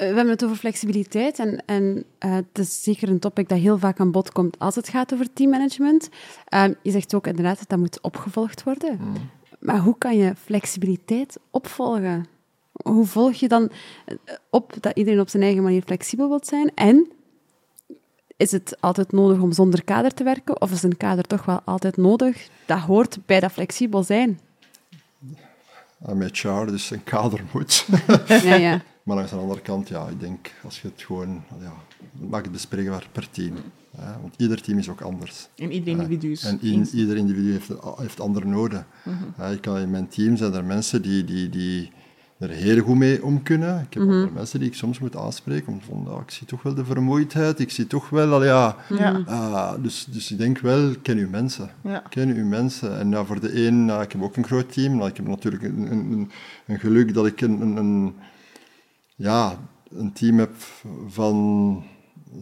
Eh, 0.00 0.08
We 0.08 0.14
hebben 0.14 0.28
het 0.28 0.44
over 0.44 0.56
flexibiliteit 0.56 1.38
en, 1.38 1.64
en 1.66 2.04
eh, 2.18 2.34
het 2.34 2.58
is 2.58 2.82
zeker 2.82 3.08
een 3.08 3.18
topic 3.18 3.48
dat 3.48 3.58
heel 3.58 3.78
vaak 3.78 4.00
aan 4.00 4.10
bod 4.10 4.32
komt 4.32 4.58
als 4.58 4.74
het 4.74 4.88
gaat 4.88 5.12
over 5.12 5.32
teammanagement. 5.32 6.08
Ehm, 6.48 6.72
je 6.82 6.90
zegt 6.90 7.14
ook 7.14 7.26
inderdaad 7.26 7.58
dat 7.58 7.68
dat 7.68 7.78
moet 7.78 8.00
opgevolgd 8.00 8.62
worden. 8.62 8.98
Maar 9.58 9.78
hoe 9.78 9.98
kan 9.98 10.16
je 10.16 10.34
flexibiliteit 10.44 11.38
opvolgen? 11.50 12.26
Hoe 12.72 13.06
volg 13.06 13.34
je 13.34 13.48
dan 13.48 13.70
eh, 14.04 14.16
op 14.50 14.74
dat 14.80 14.96
iedereen 14.96 15.20
op 15.20 15.28
zijn 15.28 15.42
eigen 15.42 15.62
manier 15.62 15.82
flexibel 15.82 16.28
wil 16.28 16.40
zijn? 16.42 16.70
En 16.74 17.08
is 18.36 18.52
het 18.52 18.76
altijd 18.80 19.12
nodig 19.12 19.40
om 19.40 19.52
zonder 19.52 19.84
kader 19.84 20.14
te 20.14 20.24
werken? 20.24 20.60
Of 20.60 20.72
is 20.72 20.82
een 20.82 20.96
kader 20.96 21.24
toch 21.24 21.44
wel 21.44 21.60
altijd 21.64 21.96
nodig? 21.96 22.48
Dat 22.66 22.78
hoort 22.78 23.18
bij 23.26 23.40
dat 23.40 23.52
flexibel 23.52 24.02
zijn. 24.02 24.40
Uh, 26.08 26.14
met 26.14 26.38
HR, 26.38 26.64
dus 26.66 26.90
een 26.90 27.04
kader 27.04 27.40
moet. 27.52 27.86
Ja, 28.42 28.54
ja. 28.54 28.82
Maar 29.10 29.18
langs 29.18 29.34
de 29.34 29.40
andere 29.40 29.60
kant, 29.60 29.88
ja, 29.88 30.08
ik 30.08 30.20
denk 30.20 30.52
als 30.64 30.80
je 30.80 30.88
het 30.88 31.02
gewoon, 31.02 31.42
ja, 31.60 31.72
maak 32.28 32.42
het 32.42 32.52
bespreekbaar 32.52 33.08
per 33.12 33.30
team. 33.30 33.54
Hè, 33.96 34.20
want 34.20 34.34
ieder 34.36 34.62
team 34.62 34.78
is 34.78 34.88
ook 34.88 35.00
anders. 35.00 35.48
En 35.56 35.72
ieder 35.72 35.88
individu 35.88 36.30
is... 36.30 36.44
En 36.44 36.58
in, 36.62 36.88
ieder 36.94 37.16
individu 37.16 37.52
heeft, 37.52 37.68
heeft 37.96 38.20
andere 38.20 38.46
noden. 38.46 38.86
Mhm. 39.04 39.52
Ik 39.52 39.60
kan, 39.60 39.78
in 39.78 39.90
mijn 39.90 40.08
team 40.08 40.36
zijn 40.36 40.54
er 40.54 40.64
mensen 40.64 41.02
die, 41.02 41.24
die, 41.24 41.48
die 41.48 41.92
er 42.38 42.48
heel 42.48 42.82
goed 42.82 42.96
mee 42.96 43.24
om 43.24 43.42
kunnen. 43.42 43.80
Ik 43.80 43.94
heb 43.94 44.02
mm 44.02 44.32
mensen 44.34 44.58
die 44.58 44.68
ik 44.68 44.74
soms 44.74 44.98
moet 44.98 45.16
aanspreken, 45.16 45.72
om 45.72 45.80
van, 45.80 46.06
ja, 46.12 46.20
ik 46.20 46.30
zie 46.30 46.46
toch 46.46 46.62
wel 46.62 46.74
de 46.74 46.84
vermoeidheid, 46.84 47.58
ik 47.58 47.70
zie 47.70 47.86
toch 47.86 48.08
wel, 48.08 48.32
al 48.32 48.44
ja, 48.44 48.76
Ja. 48.88 49.22
ah, 49.26 49.82
dus, 49.82 50.06
dus 50.10 50.30
ik 50.30 50.38
denk 50.38 50.58
wel, 50.58 50.94
ken 51.02 51.18
uw 51.18 51.28
mensen. 51.28 51.70
Ja. 51.82 52.02
Ken 52.08 52.28
uw 52.36 52.46
mensen. 52.46 52.98
En 52.98 53.10
ja, 53.10 53.24
voor 53.24 53.40
de 53.40 53.66
een, 53.66 53.86
ja, 53.86 54.02
ik 54.02 54.12
heb 54.12 54.22
ook 54.22 54.36
een 54.36 54.46
groot 54.46 54.72
team, 54.72 54.96
maar 54.96 55.08
ik 55.08 55.16
heb 55.16 55.26
natuurlijk 55.26 55.62
een, 55.62 55.92
een, 55.92 56.12
een, 56.12 56.30
een 56.66 56.78
geluk 56.78 57.14
dat 57.14 57.26
ik 57.26 57.40
een, 57.40 57.60
een, 57.60 57.76
een, 57.76 58.14
ja, 59.20 59.58
een 59.90 60.12
team 60.12 60.38
heb 60.38 60.52
van 61.08 61.82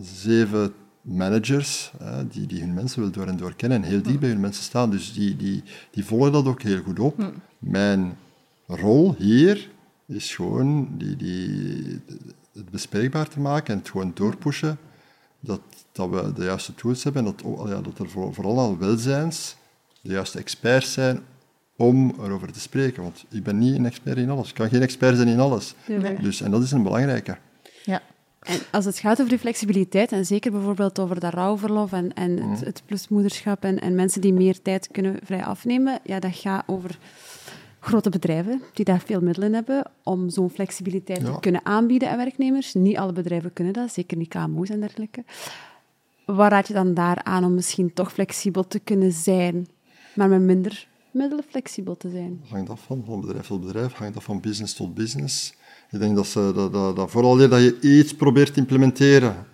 zeven 0.00 0.72
managers, 1.02 1.92
hè, 1.98 2.28
die, 2.28 2.46
die 2.46 2.60
hun 2.60 2.74
mensen 2.74 3.00
wel 3.00 3.10
door 3.10 3.26
en 3.26 3.36
door 3.36 3.54
kennen 3.54 3.82
en 3.82 3.88
heel 3.88 4.02
dicht 4.02 4.20
bij 4.20 4.28
hun 4.28 4.40
mensen 4.40 4.62
staan. 4.64 4.90
Dus 4.90 5.12
die, 5.12 5.36
die, 5.36 5.62
die 5.90 6.04
volgen 6.04 6.32
dat 6.32 6.46
ook 6.46 6.62
heel 6.62 6.82
goed 6.82 6.98
op. 6.98 7.32
Mijn 7.58 8.16
rol 8.66 9.14
hier 9.18 9.70
is 10.06 10.34
gewoon 10.34 10.88
die, 10.98 11.16
die, 11.16 12.00
het 12.52 12.70
bespreekbaar 12.70 13.28
te 13.28 13.40
maken 13.40 13.72
en 13.74 13.78
het 13.78 13.90
gewoon 13.90 14.10
doorpushen 14.14 14.78
dat, 15.40 15.60
dat 15.92 16.10
we 16.10 16.32
de 16.32 16.44
juiste 16.44 16.74
tools 16.74 17.04
hebben 17.04 17.26
en 17.26 17.34
dat, 17.36 17.68
ja, 17.68 17.80
dat 17.80 17.98
er 17.98 18.10
voor- 18.10 18.34
vooral 18.34 18.60
aan 18.60 18.78
welzijns 18.78 19.56
de 20.00 20.12
juiste 20.12 20.38
experts 20.38 20.92
zijn 20.92 21.20
om 21.78 22.14
erover 22.22 22.52
te 22.52 22.60
spreken. 22.60 23.02
Want 23.02 23.24
ik 23.30 23.42
ben 23.42 23.58
niet 23.58 23.74
een 23.74 23.86
expert 23.86 24.16
in 24.18 24.30
alles. 24.30 24.48
Ik 24.48 24.54
kan 24.54 24.68
geen 24.68 24.82
expert 24.82 25.16
zijn 25.16 25.28
in 25.28 25.40
alles. 25.40 25.74
Nee. 25.86 26.16
Dus, 26.20 26.40
en 26.40 26.50
dat 26.50 26.62
is 26.62 26.72
een 26.72 26.82
belangrijke. 26.82 27.36
Ja. 27.84 28.02
En 28.42 28.58
als 28.72 28.84
het 28.84 28.98
gaat 28.98 29.16
over 29.18 29.28
die 29.28 29.38
flexibiliteit, 29.38 30.12
en 30.12 30.26
zeker 30.26 30.50
bijvoorbeeld 30.50 30.98
over 30.98 31.20
dat 31.20 31.34
rouwverlof 31.34 31.92
en, 31.92 32.14
en 32.14 32.34
Mhm. 32.34 32.50
het, 32.50 32.60
het 32.64 32.82
plusmoederschap 32.86 33.64
en, 33.64 33.80
en 33.80 33.94
mensen 33.94 34.20
die 34.20 34.32
meer 34.32 34.62
tijd 34.62 34.88
kunnen 34.92 35.16
vrij 35.24 35.44
afnemen, 35.44 35.98
ja, 36.04 36.18
dat 36.18 36.34
gaat 36.34 36.62
over 36.66 36.98
grote 37.80 38.10
bedrijven 38.10 38.62
die 38.72 38.84
daar 38.84 39.00
veel 39.00 39.20
middelen 39.20 39.52
hebben 39.54 39.82
om 40.02 40.30
zo'n 40.30 40.50
flexibiliteit 40.50 41.20
Ja. 41.20 41.32
te 41.34 41.40
kunnen 41.40 41.60
aanbieden 41.64 42.10
aan 42.10 42.16
werknemers. 42.16 42.74
Niet 42.74 42.96
alle 42.96 43.12
bedrijven 43.12 43.52
kunnen 43.52 43.72
dat, 43.72 43.92
zeker 43.92 44.16
niet 44.16 44.28
KMO's 44.28 44.68
en 44.68 44.80
dergelijke. 44.80 45.24
Waar 46.24 46.50
raad 46.50 46.68
je 46.68 46.74
dan 46.74 46.94
daar 46.94 47.22
aan 47.22 47.44
om 47.44 47.54
misschien 47.54 47.92
toch 47.92 48.12
flexibel 48.12 48.66
te 48.66 48.78
kunnen 48.78 49.12
zijn, 49.12 49.66
maar 50.14 50.28
met 50.28 50.40
minder 50.40 50.86
middelen 51.12 51.44
flexibel 51.48 51.96
te 51.96 52.10
zijn? 52.10 52.40
hangt 52.48 52.70
af 52.70 52.82
van, 52.82 53.02
van 53.06 53.20
bedrijf 53.20 53.46
tot 53.46 53.60
bedrijf, 53.60 53.92
hangt 53.92 54.16
af 54.16 54.24
van 54.24 54.40
business 54.40 54.74
tot 54.74 54.94
business. 54.94 55.54
Ik 55.90 55.98
denk 55.98 56.16
dat, 56.16 56.26
ze, 56.26 56.52
dat, 56.54 56.72
dat, 56.72 56.96
dat 56.96 57.10
vooral 57.10 57.36
dat 57.36 57.60
je 57.62 57.78
iets 57.80 58.14
probeert 58.14 58.52
te 58.54 58.60
implementeren. 58.60 59.46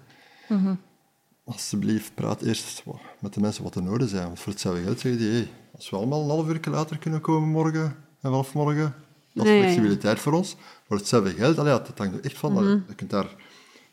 Alsjeblieft, 1.44 2.14
praat 2.14 2.42
eerst 2.42 2.82
met 3.20 3.34
de 3.34 3.40
mensen 3.40 3.62
wat 3.62 3.74
er 3.74 3.82
nodig 3.82 4.08
zijn. 4.08 4.24
Want 4.26 4.40
voor 4.40 4.52
hetzelfde 4.52 4.82
geld 4.82 5.00
zeggen 5.00 5.20
die, 5.20 5.30
hey, 5.30 5.48
als 5.74 5.90
we 5.90 5.96
allemaal 5.96 6.22
een 6.22 6.28
half 6.28 6.48
uur 6.48 6.60
later 6.70 6.98
kunnen 6.98 7.20
komen 7.20 7.48
morgen 7.48 7.82
en 7.84 7.94
vanaf 8.20 8.54
morgen, 8.54 8.94
dat 9.34 9.44
is 9.44 9.50
Nee, 9.50 9.52
ja, 9.52 9.54
ja. 9.58 9.62
flexibiliteit 9.62 10.18
voor 10.18 10.32
ons. 10.32 10.56
Voor 10.86 10.96
hetzelfde 10.96 11.30
geld, 11.30 11.58
allee, 11.58 11.72
dat 11.72 11.90
hangt 11.98 12.14
er 12.14 12.24
echt 12.24 12.38
van. 12.38 12.56
allee, 12.56 12.82
Je 12.88 12.94
kunt 12.94 13.10
daar, 13.10 13.34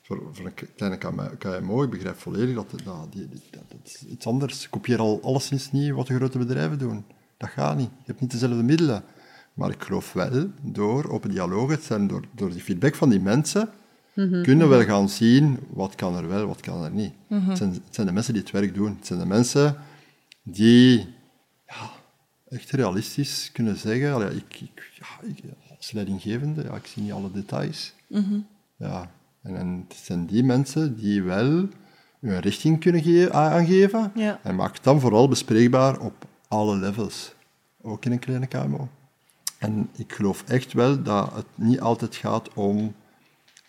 voor, 0.01 0.21
voor 0.31 0.45
een 0.45 0.53
kleine 0.75 0.97
KM- 0.97 1.37
KMO, 1.37 1.83
ik 1.83 1.89
begrijp 1.89 2.17
volledig 2.19 2.55
dat, 2.55 2.69
dat, 2.83 3.11
die, 3.11 3.27
die- 3.29 3.41
dat, 3.51 3.63
dat 3.67 3.79
is 3.83 4.05
iets 4.07 4.25
anders. 4.25 4.69
Kopieer 4.69 4.99
al 4.99 5.19
alleszins 5.23 5.71
niet 5.71 5.91
wat 5.91 6.07
de 6.07 6.15
grote 6.15 6.37
bedrijven 6.37 6.77
doen. 6.79 7.05
Dat 7.41 7.49
gaat 7.49 7.77
niet. 7.77 7.89
Je 7.97 8.05
hebt 8.05 8.19
niet 8.21 8.31
dezelfde 8.31 8.63
middelen. 8.63 9.03
Maar 9.53 9.69
ik 9.69 9.83
geloof 9.83 10.13
wel, 10.13 10.47
door 10.61 11.09
open 11.09 11.29
dialoog 11.29 11.77
zijn, 11.81 12.07
door, 12.07 12.23
door 12.35 12.49
die 12.51 12.61
feedback 12.61 12.95
van 12.95 13.09
die 13.09 13.19
mensen, 13.19 13.69
kunnen 14.43 14.69
we 14.69 14.75
wel 14.75 14.83
gaan 14.83 15.09
zien 15.09 15.59
wat 15.69 15.95
kan 15.95 16.15
er 16.15 16.27
wel, 16.27 16.47
wat 16.47 16.59
kan 16.61 16.83
er 16.83 16.91
niet. 16.91 17.13
het, 17.27 17.57
zijn, 17.57 17.69
het 17.71 17.81
zijn 17.95 18.07
de 18.07 18.13
mensen 18.13 18.33
die 18.33 18.41
het 18.41 18.51
werk 18.51 18.73
doen. 18.73 18.95
Het 18.97 19.07
zijn 19.07 19.19
de 19.19 19.25
mensen 19.25 19.75
die 20.43 20.97
ja, 21.67 21.89
echt 22.49 22.71
realistisch 22.71 23.49
kunnen 23.53 23.77
zeggen, 23.77 24.13
allee, 24.13 24.35
ik, 24.35 24.61
ik, 24.61 24.91
ja, 24.99 25.27
ik, 25.27 25.37
als 25.77 25.91
leidinggevende, 25.91 26.63
ja, 26.63 26.75
ik 26.75 26.85
zie 26.85 27.01
niet 27.03 27.11
alle 27.11 27.31
details. 27.31 27.93
Ja, 28.77 29.11
en, 29.41 29.55
en 29.55 29.85
het 29.87 29.97
zijn 30.03 30.25
die 30.25 30.43
mensen 30.43 30.97
die 30.97 31.21
wel 31.23 31.67
een 32.21 32.39
richting 32.39 32.79
kunnen 32.79 33.33
aangeven 33.33 34.11
Ja. 34.15 34.39
en 34.43 34.55
maak 34.55 34.73
het 34.73 34.83
dan 34.83 34.99
vooral 34.99 35.27
bespreekbaar 35.27 35.99
op 35.99 36.29
alle 36.51 36.75
levels, 36.77 37.33
ook 37.81 38.05
in 38.05 38.11
een 38.11 38.19
kleine 38.19 38.47
KMO. 38.47 38.87
En 39.57 39.89
ik 39.95 40.13
geloof 40.13 40.43
echt 40.47 40.73
wel 40.73 41.03
dat 41.03 41.33
het 41.33 41.45
niet 41.55 41.79
altijd 41.81 42.15
gaat 42.15 42.53
om 42.53 42.93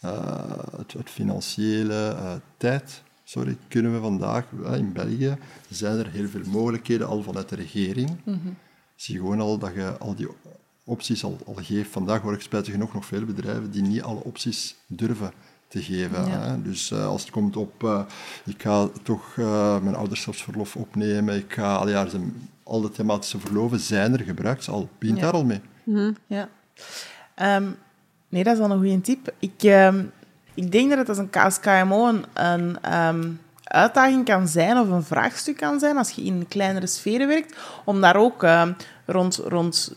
eh, 0.01 0.41
het, 0.76 0.93
het 0.93 1.11
financiële 1.11 2.09
eh, 2.09 2.33
tijd. 2.57 3.03
Sorry, 3.24 3.57
kunnen 3.68 3.93
we 3.93 4.01
vandaag, 4.01 4.45
eh, 4.64 4.76
in 4.76 4.93
België 4.93 5.37
zijn 5.70 5.99
er 5.99 6.11
heel 6.11 6.28
veel 6.28 6.45
mogelijkheden 6.47 7.07
al 7.07 7.22
vanuit 7.22 7.49
de 7.49 7.57
regering. 7.57 8.11
Zie 8.97 9.16
gewoon 9.16 9.41
al 9.41 9.59
dat 9.59 9.74
je 9.74 9.99
al 9.99 10.14
die 10.14 10.28
opties 10.85 11.24
al, 11.24 11.39
al 11.47 11.55
geeft. 11.55 11.91
Vandaag 11.91 12.20
hoor 12.20 12.33
ik 12.33 12.41
spijtig 12.41 12.72
genoeg 12.72 12.93
nog 12.95 13.07
veel 13.07 13.24
bedrijven 13.24 13.70
die 13.70 13.83
niet 13.83 14.03
alle 14.03 14.24
opties 14.24 14.76
durven 14.87 15.33
te 15.68 15.83
geven. 15.83 16.26
Ja. 16.26 16.41
Hè. 16.41 16.62
Dus 16.62 16.93
als 16.95 17.22
het 17.22 17.30
komt 17.30 17.57
op, 17.57 18.07
ik 18.45 18.62
ga 18.62 18.89
toch 19.03 19.37
mijn 19.83 19.95
ouderschapsverlof 19.95 20.76
opnemen, 20.76 21.37
ik 21.37 21.53
ga, 21.53 21.74
al, 21.76 21.89
ja, 21.89 22.05
er 22.05 22.11
zijn- 22.11 22.49
al 22.72 22.80
de 22.80 22.90
thematische 22.90 23.38
verloven 23.40 23.80
zijn 23.80 24.12
er 24.12 24.24
gebruikt, 24.24 24.68
al 24.68 24.88
begint 24.98 25.18
Ja. 25.18 25.24
daar 25.24 25.32
al 25.32 25.44
mee. 25.44 25.60
Ja. 26.26 26.48
Ehm, 27.34 27.64
nee, 28.28 28.44
dat 28.44 28.52
is 28.52 28.58
wel 28.58 28.70
een 28.70 28.78
goede 28.78 29.00
tip. 29.00 29.34
Ik, 29.38 29.62
ehm, 29.62 30.04
ik 30.54 30.72
denk 30.72 30.88
dat 30.88 30.98
het 30.98 31.08
als 31.08 31.18
een 31.18 31.30
als 31.32 31.60
KMO 31.60 32.08
een, 32.08 32.24
een 32.32 32.78
ehm, 32.82 33.28
uitdaging 33.64 34.24
kan 34.24 34.48
zijn 34.48 34.78
of 34.78 34.88
een 34.88 35.02
vraagstuk 35.02 35.56
kan 35.56 35.78
zijn 35.78 35.96
als 35.96 36.10
je 36.10 36.22
in 36.22 36.46
kleinere 36.48 36.86
sferen 36.86 37.26
werkt, 37.28 37.56
om 37.84 38.00
daar 38.00 38.16
ook 38.16 38.46
rond, 39.06 39.36
rond 39.36 39.92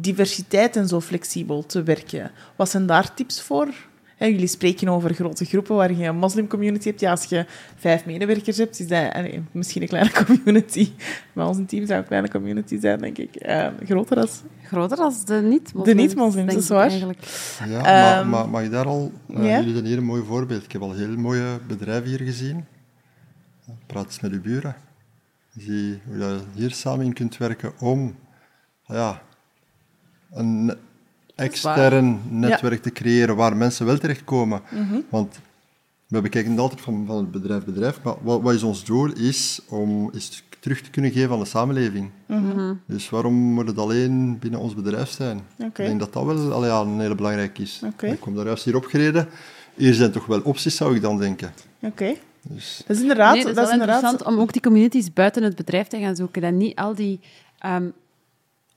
diversiteit 0.00 0.76
en 0.76 0.88
zo 0.88 1.00
flexibel 1.00 1.66
te 1.66 1.82
werken. 1.82 2.30
Wat 2.56 2.70
zijn 2.70 2.86
daar 2.86 3.14
tips 3.14 3.42
voor? 3.42 3.68
Hè, 4.22 4.28
jullie 4.28 4.46
spreken 4.46 4.88
over 4.88 5.14
grote 5.14 5.44
groepen 5.44 5.76
waar 5.76 5.92
je 5.92 6.04
een 6.06 6.16
moslimcommunity 6.16 6.88
hebt. 6.88 7.00
Ja, 7.00 7.10
als 7.10 7.24
je 7.24 7.46
vijf 7.76 8.06
medewerkers 8.06 8.56
hebt, 8.56 8.80
is 8.80 8.86
dat 8.88 9.12
eh, 9.12 9.40
misschien 9.52 9.82
een 9.82 9.88
kleine 9.88 10.10
community. 10.24 10.92
Maar 11.32 11.46
ons 11.48 11.58
team 11.66 11.86
zou 11.86 11.98
een 12.00 12.06
kleine 12.06 12.28
community 12.28 12.80
zijn, 12.80 12.98
denk 13.00 13.18
ik. 13.18 13.34
Ehm, 13.34 13.72
groter 13.84 14.16
als... 14.18 14.42
Groter 14.62 14.98
als 14.98 15.24
de 15.24 15.34
niet-moslims. 15.34 15.84
De 15.84 15.94
niet-moslims, 15.94 16.52
dat 16.52 16.62
is 16.62 16.68
waar. 16.68 16.88
Eigenlijk. 16.88 17.18
Ja, 17.68 17.80
maar, 17.80 18.18
Ehm, 18.18 18.28
maar 18.28 18.48
mag 18.48 18.62
ik 18.62 18.70
daar 18.70 18.86
al... 18.86 19.12
eh? 19.28 19.56
Jullie 19.58 19.72
zijn 19.72 19.86
hier 19.86 19.96
een 19.98 20.04
mooi 20.04 20.22
voorbeeld. 20.24 20.64
Ik 20.64 20.72
heb 20.72 20.82
al 20.82 20.92
heel 20.92 21.16
mooie 21.16 21.58
bedrijven 21.66 22.08
hier 22.08 22.20
gezien. 22.20 22.64
Praat 23.86 24.04
eens 24.04 24.20
met 24.20 24.32
uw 24.32 24.40
buren. 24.40 24.74
Zie 25.56 26.00
hoe 26.06 26.16
je 26.18 26.40
hier 26.54 26.70
samen 26.70 27.04
in 27.04 27.12
kunt 27.12 27.36
werken 27.36 27.72
om 27.80 28.16
ja, 28.86 29.22
een 30.30 30.74
extern 31.42 32.20
netwerk 32.28 32.82
te 32.82 32.90
creëren 32.92 33.36
waar 33.36 33.56
mensen 33.56 33.86
wel 33.86 33.98
terechtkomen. 33.98 34.60
Want 35.08 35.38
we 36.08 36.20
bekijken 36.20 36.50
het 36.50 36.60
altijd 36.60 36.80
van, 36.80 37.04
van 37.06 37.16
het 37.16 37.30
bedrijf 37.30 37.64
bedrijf, 37.64 38.02
maar 38.02 38.14
wat, 38.22 38.40
wat 38.42 38.54
is 38.54 38.62
ons 38.62 38.84
doel? 38.84 39.12
Is 39.12 39.60
om 39.68 40.10
is 40.12 40.42
terug 40.60 40.80
te 40.80 40.90
kunnen 40.90 41.10
geven 41.10 41.30
aan 41.32 41.38
de 41.38 41.44
samenleving. 41.44 42.10
Dus 42.86 43.10
waarom 43.10 43.34
moet 43.34 43.66
het 43.66 43.78
alleen 43.78 44.38
binnen 44.38 44.60
ons 44.60 44.74
bedrijf 44.74 45.10
zijn? 45.10 45.40
Ik 45.58 45.76
denk 45.76 45.98
dat 46.00 46.12
dat 46.12 46.24
wel 46.24 46.52
al 46.52 46.66
ja, 46.66 46.80
een 46.80 47.00
hele 47.00 47.14
belangrijk 47.14 47.58
is. 47.58 47.82
Ik 48.00 48.20
kom 48.20 48.34
daar 48.34 48.46
juist 48.46 48.64
hier 48.64 48.76
opgereden. 48.76 49.28
Hier 49.74 49.94
zijn 49.94 50.12
toch 50.12 50.26
wel 50.26 50.40
opties, 50.40 50.76
zou 50.76 50.94
ik 50.94 51.02
dan 51.02 51.18
denken. 51.18 51.52
Oké. 51.80 52.14
Dus, 52.48 52.82
Dat 52.86 52.96
is 52.96 53.02
inderdaad... 53.02 53.34
Nee, 53.34 53.42
dat 53.44 53.56
is 53.56 53.62
wel 53.62 53.72
inderdaad 53.72 54.02
interessant 54.02 54.34
om 54.34 54.42
ook 54.42 54.52
die 54.52 54.62
communities 54.62 55.12
buiten 55.12 55.42
het 55.42 55.56
bedrijf 55.56 55.86
te 55.86 55.98
gaan 55.98 56.16
zoeken. 56.16 56.42
En 56.42 56.56
niet 56.56 56.76
al 56.76 56.94
die... 56.94 57.20
ehm, 57.58 57.88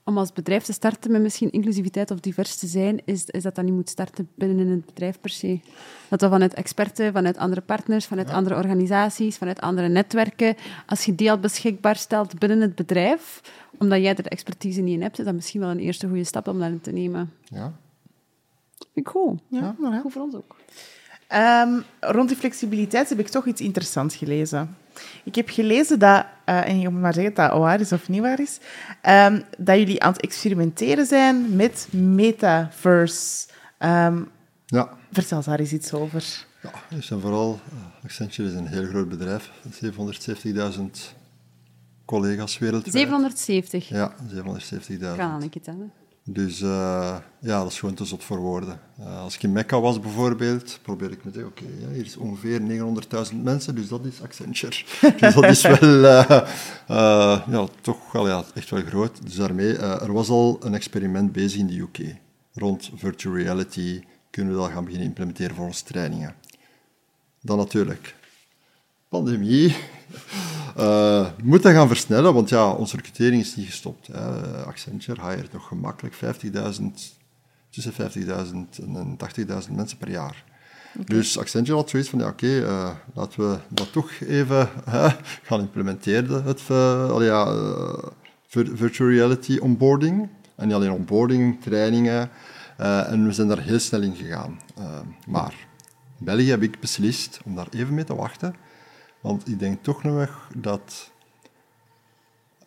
om 0.06 0.18
als 0.18 0.32
bedrijf 0.32 0.64
te 0.64 0.72
starten 0.72 1.12
met 1.12 1.22
misschien 1.22 1.50
inclusiviteit 1.50 2.10
of 2.10 2.20
divers 2.20 2.56
te 2.56 2.66
zijn, 2.66 3.00
is, 3.04 3.24
is 3.24 3.42
dat 3.42 3.54
dat 3.54 3.64
niet 3.64 3.74
moet 3.74 3.88
starten 3.88 4.28
binnen 4.34 4.58
in 4.58 4.70
het 4.70 4.86
bedrijf 4.86 5.20
per 5.20 5.30
se. 5.30 5.60
Dat 6.08 6.20
we 6.20 6.28
vanuit 6.28 6.54
experten, 6.54 7.12
vanuit 7.12 7.36
andere 7.36 7.60
partners, 7.60 8.06
vanuit 8.06 8.30
andere 8.30 8.54
organisaties, 8.54 9.36
vanuit 9.36 9.60
andere 9.60 9.88
netwerken, 9.88 10.56
als 10.86 11.04
je 11.04 11.14
die 11.14 11.30
al 11.30 11.38
beschikbaar 11.38 11.96
stelt 11.96 12.38
binnen 12.38 12.60
het 12.60 12.74
bedrijf, 12.74 13.40
omdat 13.78 14.00
jij 14.00 14.14
er 14.16 14.22
de 14.22 14.28
expertise 14.28 14.80
niet 14.80 14.94
in 14.94 15.02
hebt, 15.02 15.18
is 15.18 15.24
dat 15.24 15.34
misschien 15.34 15.60
wel 15.60 15.70
een 15.70 15.78
eerste 15.78 16.06
goede 16.06 16.24
stap 16.24 16.48
om 16.48 16.58
dat 16.58 16.68
in 16.68 16.80
te 16.80 16.92
nemen. 16.92 17.32
ja. 17.44 17.72
Vind 18.92 19.06
ik 19.06 19.12
goed. 19.12 19.40
Ja. 19.48 19.76
Goed 20.02 20.12
voor 20.12 20.22
ons 20.22 20.34
ook. 20.34 20.56
Ehm, 21.26 21.80
rond 22.00 22.28
die 22.28 22.36
flexibiliteit 22.36 23.08
heb 23.08 23.18
ik 23.18 23.28
toch 23.28 23.46
iets 23.46 23.60
interessants 23.60 24.16
gelezen. 24.16 24.76
Ik 25.24 25.34
heb 25.34 25.48
gelezen 25.48 25.98
dat, 25.98 26.26
eh, 26.44 26.68
en 26.68 26.80
je 26.80 26.88
moet 26.88 27.00
maar 27.00 27.14
zeggen 27.14 27.34
dat 27.34 27.50
dat 27.50 27.58
waar 27.58 27.80
is 27.80 27.92
of 27.92 28.08
niet 28.08 28.20
waar 28.20 28.40
is, 28.40 28.58
ehm, 29.02 29.40
dat 29.58 29.78
jullie 29.78 30.02
aan 30.02 30.12
het 30.12 30.22
experimenteren 30.22 31.06
zijn 31.06 31.56
met 31.56 31.88
metaverse. 31.90 33.46
Ehm, 33.78 34.22
ja. 34.66 34.88
vertel 35.12 35.42
daar 35.42 35.58
eens 35.58 35.72
iets 35.72 35.92
over. 35.92 36.44
Ja, 36.62 36.70
we 36.88 37.02
zijn 37.02 37.20
vooral, 37.20 37.60
eh, 37.70 38.04
Accenture 38.04 38.48
is 38.48 38.54
een 38.54 38.66
heel 38.66 38.86
groot 38.86 39.08
bedrijf, 39.08 39.50
770.000 39.70 41.14
collega's 42.04 42.58
wereldwijd. 42.58 42.96
770. 42.96 43.88
Ja, 43.88 44.14
770.000. 44.28 45.16
Kan 45.16 45.42
een 45.42 45.48
keer 45.48 45.62
tellen. 45.62 45.92
Dus 46.28 46.60
eh, 46.60 47.16
ja, 47.38 47.62
dat 47.62 47.70
is 47.70 47.78
gewoon 47.78 47.94
te 47.94 48.04
zot 48.04 48.24
voor 48.24 48.38
woorden. 48.38 48.80
Eh, 48.98 49.20
als 49.20 49.34
ik 49.34 49.42
in 49.42 49.52
Mekka 49.52 49.80
was 49.80 50.00
bijvoorbeeld, 50.00 50.78
probeer 50.82 51.10
ik 51.10 51.24
me 51.24 51.30
te 51.30 51.44
oké, 51.44 51.64
ja, 51.80 51.88
hier 51.88 52.04
is 52.04 52.16
ongeveer 52.16 52.60
900.000 53.30 53.42
mensen, 53.42 53.74
dus 53.74 53.88
dat 53.88 54.04
is 54.04 54.22
Accenture. 54.22 54.84
dus 55.20 55.34
dat 55.34 55.44
is 55.44 55.62
wel 55.62 56.04
eh, 56.04 57.42
ja, 57.48 57.66
toch 57.80 58.12
wel 58.12 58.28
ja, 58.28 58.44
echt 58.54 58.70
wel 58.70 58.82
groot. 58.82 59.22
Dus 59.22 59.34
daarmee, 59.34 59.76
er 59.76 60.12
was 60.12 60.28
al 60.28 60.58
een 60.60 60.74
experiment 60.74 61.32
bezig 61.32 61.60
in 61.60 61.66
de 61.66 61.78
UK. 61.78 62.16
rond 62.54 62.90
virtual 62.94 63.34
reality 63.34 64.02
kunnen 64.30 64.54
we 64.54 64.60
dat 64.60 64.70
gaan 64.70 64.84
beginnen 64.84 65.08
implementeren 65.08 65.56
voor 65.56 65.66
onze 65.66 65.84
trainingen. 65.84 66.34
Dan 67.42 67.56
natuurlijk 67.56 68.14
pandemie. 69.08 69.76
Uh, 70.78 71.26
moet 71.42 71.62
dat 71.62 71.72
gaan 71.72 71.88
versnellen, 71.88 72.34
want 72.34 72.48
ja, 72.48 72.70
onze 72.70 72.96
recrutering 72.96 73.42
is 73.42 73.56
niet 73.56 73.66
gestopt. 73.66 74.06
Hè. 74.06 74.64
Accenture 74.64 75.28
hired 75.28 75.52
nog 75.52 75.66
gemakkelijk 75.66 76.14
50.000, 76.14 76.84
tussen 77.70 77.92
50.000 77.92 78.84
en 78.84 79.18
80.000 79.68 79.72
mensen 79.72 79.98
per 79.98 80.10
jaar. 80.10 80.44
Dus 81.04 81.38
Accenture 81.38 81.76
had 81.76 81.90
zoiets 81.90 82.08
van, 82.08 82.18
ja, 82.18 82.26
oké, 82.26 82.46
uh, 82.46 82.90
laten 83.14 83.50
we 83.50 83.58
dat 83.68 83.92
toch 83.92 84.10
even 84.20 84.68
gaan 85.42 85.60
implementeren. 85.60 86.44
Het 86.44 86.62
uh, 86.70 87.16
ja, 87.20 87.54
virtual 88.48 89.10
reality 89.10 89.58
onboarding. 89.58 90.28
En 90.54 90.66
niet 90.66 90.76
alleen 90.76 90.90
onboarding, 90.90 91.62
trainingen. 91.62 92.30
en 92.76 93.26
we 93.26 93.32
zijn 93.32 93.48
daar 93.48 93.62
heel 93.62 93.78
snel 93.78 94.02
in 94.02 94.16
gegaan. 94.16 94.60
maar 95.26 95.54
in 96.18 96.24
België 96.24 96.50
heb 96.50 96.62
ik 96.62 96.80
beslist 96.80 97.40
om 97.44 97.54
daar 97.54 97.66
even 97.70 97.94
mee 97.94 98.04
te 98.04 98.14
wachten. 98.14 98.54
Want 99.26 99.48
ik 99.48 99.58
denk 99.58 99.82
toch 99.82 100.02
nog 100.02 100.48
dat 100.56 101.10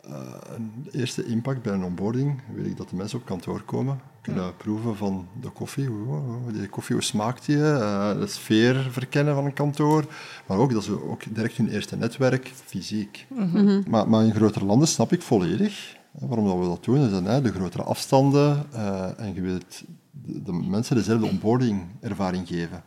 uh, 0.07 0.13
een 0.55 0.87
eerste 0.91 1.25
impact 1.25 1.61
bij 1.61 1.73
een 1.73 1.83
onboarding, 1.83 2.41
weet 2.55 2.65
ik 2.65 2.77
dat 2.77 2.89
de 2.89 2.95
mensen 2.95 3.19
op 3.19 3.25
kantoor 3.25 3.61
komen, 3.61 3.99
kunnen 4.21 4.55
proeven 4.57 4.95
van 4.95 5.27
de 5.41 5.49
koffie. 5.49 5.87
Hoe, 5.87 6.51
die 6.51 6.67
koffie, 6.67 6.95
hoe 6.95 7.03
smaakt 7.03 7.45
die? 7.45 7.55
Uh, 7.55 8.19
de 8.19 8.27
sfeer 8.27 8.87
verkennen 8.91 9.35
van 9.35 9.45
een 9.45 9.53
kantoor. 9.53 10.05
Maar 10.47 10.57
ook 10.57 10.71
dat 10.71 10.83
ze 10.83 11.09
ook 11.09 11.35
direct 11.35 11.57
hun 11.57 11.69
eerste 11.69 11.95
netwerk, 11.95 12.51
fysiek. 12.65 13.25
Mhm. 13.29 13.81
maar, 13.89 14.09
maar 14.09 14.23
in 14.23 14.35
grotere 14.35 14.65
landen 14.65 14.87
snap 14.87 15.13
ik 15.13 15.21
volledig 15.21 15.97
waarom 16.11 16.45
dat 16.45 16.57
we 16.57 16.63
dat 16.63 16.83
doen. 16.83 17.05
Is 17.05 17.11
dat, 17.11 17.43
de 17.43 17.51
grotere 17.51 17.83
afstanden 17.83 18.65
uh, 18.73 19.19
en 19.19 19.33
je 19.33 19.41
wilt 19.41 19.83
de, 20.11 20.41
de 20.41 20.53
mensen 20.53 20.95
dezelfde 20.95 21.27
onboarding 21.27 21.81
ervaring 22.01 22.47
geven. 22.47 22.83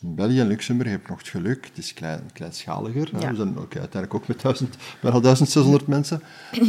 In 0.00 0.14
België 0.14 0.40
en 0.40 0.46
Luxemburg 0.46 0.90
heb 0.90 1.00
ik 1.00 1.08
nog 1.08 1.18
het 1.18 1.28
geluk, 1.28 1.66
het 1.66 1.78
is 1.78 1.94
klein, 1.94 2.30
kleinschaliger. 2.32 3.08
We 3.12 3.20
zijn 3.20 3.58
ook, 3.58 3.76
uiteindelijk 3.76 4.14
ook 4.14 4.28
met 4.28 4.40
duizend, 4.40 4.76
bijna 5.00 5.20
1600 5.20 5.86
mensen. 5.96 6.22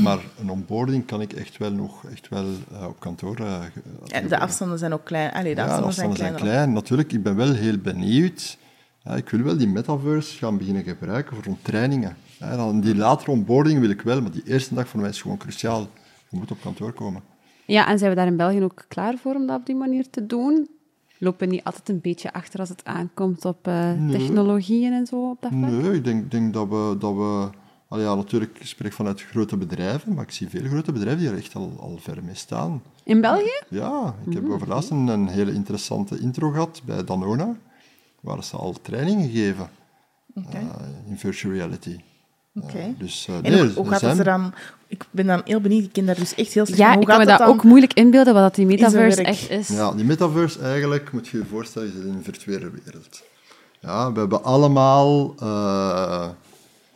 Maar 0.03 0.19
een 0.39 0.49
onboarding 0.49 1.05
kan 1.05 1.21
ik 1.21 1.33
echt 1.33 1.57
wel 1.57 1.71
nog 1.71 2.05
echt 2.05 2.29
wel, 2.29 2.45
uh, 2.71 2.87
op 2.87 2.99
kantoor... 2.99 3.39
Uh, 3.39 3.63
en 4.07 4.27
de 4.27 4.39
afstanden 4.39 4.79
zijn 4.79 4.93
ook 4.93 5.05
klein. 5.05 5.31
Allee, 5.31 5.55
de 5.55 5.61
ja, 5.61 5.67
afstanden, 5.67 5.81
de 5.81 5.87
afstanden 5.87 6.17
zijn, 6.17 6.37
zijn 6.37 6.41
klein. 6.43 6.73
Natuurlijk, 6.73 7.11
ik 7.13 7.23
ben 7.23 7.35
wel 7.35 7.53
heel 7.53 7.77
benieuwd. 7.77 8.57
Ja, 9.03 9.15
ik 9.15 9.29
wil 9.29 9.41
wel 9.41 9.57
die 9.57 9.67
metaverse 9.67 10.37
gaan 10.37 10.57
beginnen 10.57 10.83
gebruiken 10.83 11.35
voor 11.35 11.57
trainingen. 11.61 12.17
Ja, 12.39 12.55
dan 12.55 12.81
die 12.81 12.95
latere 12.95 13.31
onboarding 13.31 13.79
wil 13.79 13.89
ik 13.89 14.01
wel, 14.01 14.21
maar 14.21 14.31
die 14.31 14.43
eerste 14.45 14.73
dag 14.73 14.87
voor 14.87 14.99
mij 14.99 15.09
is 15.09 15.21
gewoon 15.21 15.37
cruciaal. 15.37 15.87
Je 16.29 16.37
moet 16.37 16.51
op 16.51 16.61
kantoor 16.61 16.93
komen. 16.93 17.21
Ja, 17.65 17.87
en 17.87 17.97
zijn 17.97 18.09
we 18.09 18.15
daar 18.15 18.27
in 18.27 18.37
België 18.37 18.63
ook 18.63 18.85
klaar 18.87 19.17
voor 19.17 19.35
om 19.35 19.47
dat 19.47 19.59
op 19.59 19.65
die 19.65 19.75
manier 19.75 20.09
te 20.09 20.25
doen? 20.25 20.69
Lopen 21.19 21.49
niet 21.49 21.63
altijd 21.63 21.89
een 21.89 22.01
beetje 22.01 22.33
achter 22.33 22.59
als 22.59 22.69
het 22.69 22.85
aankomt 22.85 23.45
op 23.45 23.67
uh, 23.67 24.09
technologieën 24.09 24.93
en 24.93 25.05
zo 25.05 25.29
op 25.29 25.41
dat 25.41 25.51
vlak? 25.51 25.71
Nee, 25.71 25.93
ik 25.93 26.03
denk, 26.03 26.31
denk 26.31 26.53
dat 26.53 26.67
we... 26.67 26.95
Dat 26.99 27.13
we 27.13 27.49
ja, 27.97 28.15
natuurlijk, 28.15 28.59
ik 28.59 28.65
spreek 28.65 28.93
vanuit 28.93 29.21
grote 29.21 29.57
bedrijven, 29.57 30.13
maar 30.13 30.23
ik 30.23 30.31
zie 30.31 30.49
veel 30.49 30.67
grote 30.67 30.91
bedrijven 30.91 31.21
die 31.21 31.29
er 31.29 31.37
echt 31.37 31.55
al, 31.55 31.75
al 31.79 31.97
ver 31.97 32.23
mee 32.23 32.35
staan. 32.35 32.81
In 33.03 33.21
België? 33.21 33.61
Ja, 33.69 34.15
ik 34.25 34.33
heb 34.33 34.43
mm, 34.43 34.53
overlaatst 34.53 34.89
een, 34.89 35.07
een, 35.07 35.27
hele 35.27 35.53
interessante 35.53 36.19
intro 36.19 36.49
gehad 36.51 36.81
bij 36.85 37.03
Danona, 37.03 37.55
waar 38.21 38.43
ze 38.43 38.55
al 38.55 38.73
trainingen 38.81 39.29
geven 39.29 39.69
okay. 40.35 40.61
uh, 40.61 40.69
in 41.07 41.17
virtual 41.17 41.53
reality. 41.53 41.99
Oké. 42.53 42.95
dus, 42.97 43.27
uh, 43.29 43.35
en 43.41 43.73
hoe, 43.73 43.87
gaat 43.87 44.01
het 44.01 44.17
er 44.17 44.23
dan... 44.23 44.53
Ik 44.87 45.05
ben 45.11 45.25
dan 45.25 45.41
heel 45.45 45.61
benieuwd, 45.61 45.83
ik 45.83 45.93
ken 45.93 46.05
daar 46.05 46.15
dus 46.15 46.35
echt 46.35 46.53
heel 46.53 46.65
slecht 46.65 46.81
Ja, 46.81 46.99
ik 46.99 47.05
kan 47.05 47.17
me 47.17 47.25
dat 47.25 47.41
ook 47.41 47.63
moeilijk 47.63 47.93
inbeelden, 47.93 48.33
wat 48.33 48.43
dat 48.43 48.55
die 48.55 48.65
metaverse 48.65 49.23
echt 49.23 49.49
is. 49.49 49.67
Ja, 49.67 49.91
die 49.91 50.05
metaverse 50.05 50.59
eigenlijk, 50.59 51.11
moet 51.11 51.27
je 51.27 51.37
je 51.37 51.45
voorstellen, 51.45 51.87
is 51.87 51.93
in 51.93 52.13
een 52.13 52.23
virtuele 52.23 52.71
wereld. 52.83 53.21
Ja, 53.79 54.11
we 54.11 54.19
hebben 54.19 54.43
allemaal 54.43 55.35
uh, 55.43 56.27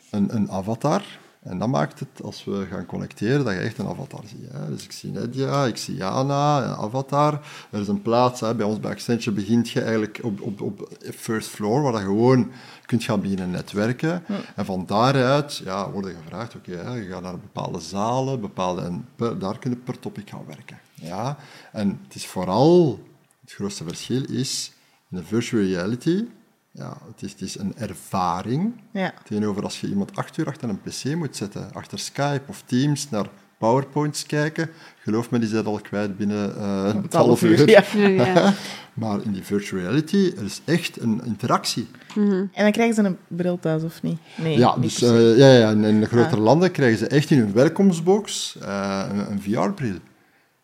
een, 0.10 0.36
een 0.36 0.52
avatar, 0.52 1.04
en 1.44 1.58
dat 1.58 1.68
maakt 1.68 2.00
het, 2.00 2.24
als 2.24 2.44
we 2.44 2.68
gaan 2.70 2.86
connecteren, 2.86 3.46
dat 3.46 3.54
je 3.54 3.60
echt 3.60 3.78
een 3.78 3.88
avatar 3.88 4.24
ziet. 4.26 4.52
Hè. 4.52 4.70
Dus 4.70 4.84
ik 4.84 4.92
zie 4.92 5.12
Nadia, 5.12 5.66
ik 5.66 5.78
zie 5.78 5.96
Jana, 5.96 6.64
een 6.64 6.76
avatar. 6.76 7.42
Er 7.70 7.82
is 7.82 7.88
een 7.88 8.02
plaats, 8.02 8.40
hè. 8.40 8.56
bij 8.56 8.66
ons 8.66 8.80
bij 8.80 8.92
Accenture 8.92 9.36
begint 9.36 9.70
je 9.70 9.82
eigenlijk 9.82 10.20
op, 10.24 10.42
op, 10.42 10.62
op 10.62 10.90
first 11.16 11.50
floor, 11.50 11.82
waar 11.82 11.94
je 11.94 12.06
gewoon 12.06 12.52
kunt 12.86 13.04
gaan 13.04 13.22
beginnen 13.22 13.52
netwerken. 13.52 14.24
En 14.56 14.66
van 14.66 14.86
daaruit 14.86 15.58
ja, 15.58 15.90
worden 15.92 16.16
gevraagd, 16.24 16.56
oké, 16.56 16.92
je 16.92 17.08
gaat 17.10 17.22
naar 17.22 17.40
bepaalde 17.40 17.80
zalen, 17.80 18.42
bepaalde, 18.42 18.82
en 18.82 19.08
daar 19.40 19.60
kun 19.60 19.70
je 19.70 19.78
per 19.78 20.00
topic 20.00 20.30
gaan 20.30 20.46
werken. 20.48 20.80
Ja. 20.94 21.38
En 21.72 22.00
het 22.04 22.16
is 22.16 22.26
vooral, 22.26 23.00
het 23.42 23.52
grootste 23.52 23.84
verschil 23.84 24.24
is, 24.30 24.74
in 25.10 25.18
de 25.18 25.24
virtual 25.24 25.64
reality 25.64 26.26
ja, 26.74 26.98
het 27.08 27.22
is, 27.22 27.32
het 27.32 27.42
is 27.42 27.58
een 27.58 27.74
ervaring. 27.78 28.74
Ja. 28.92 29.14
Tegenover 29.24 29.64
als 29.64 29.82
je 29.82 29.88
iemand 29.88 30.16
acht 30.16 30.38
uur 30.38 30.48
achter 30.48 30.70
een 30.70 30.82
pc 30.82 31.16
moet 31.16 31.36
zetten, 31.36 31.74
achter 31.74 32.00
Skype 32.00 32.44
of 32.48 32.64
Teams, 32.66 33.10
naar 33.10 33.26
PowerPoints 33.58 34.26
kijken. 34.26 34.70
Geloof 35.00 35.30
me, 35.30 35.40
die 35.40 35.50
zijn 35.50 35.66
al 35.66 35.80
kwijt 35.80 36.18
binnen 36.18 36.56
uh, 36.58 36.90
een 36.94 37.06
half 37.10 37.44
uur. 37.44 37.70
Ja. 37.70 37.84
ja. 38.24 38.54
maar 38.94 39.22
in 39.24 39.32
die 39.32 39.44
virtual 39.44 39.82
reality, 39.82 40.34
er 40.38 40.44
is 40.44 40.62
echt 40.66 41.02
een 41.02 41.22
interactie. 41.26 41.88
Mm 42.16 42.30
-hmm. 42.30 42.50
En 42.54 42.64
dan 42.64 42.72
krijgen 42.72 42.96
ze 42.96 43.04
een 43.04 43.18
bril 43.28 43.60
thuis, 43.60 43.84
of 43.84 44.02
niet? 44.02 44.20
Nee, 44.36 44.58
ja, 44.58 44.76
dus, 44.78 45.02
uh, 45.02 45.38
ja, 45.38 45.52
ja, 45.52 45.70
in, 45.70 45.84
in 45.84 46.06
grotere 46.06 46.36
ah. 46.36 46.44
landen 46.44 46.72
krijgen 46.72 46.98
ze 46.98 47.08
echt 47.08 47.30
in 47.30 47.38
hun 47.38 47.54
welkomstbox 47.54 48.58
uh, 48.62 49.06
een, 49.10 49.32
een 49.32 49.42
VR-bril. 49.42 49.98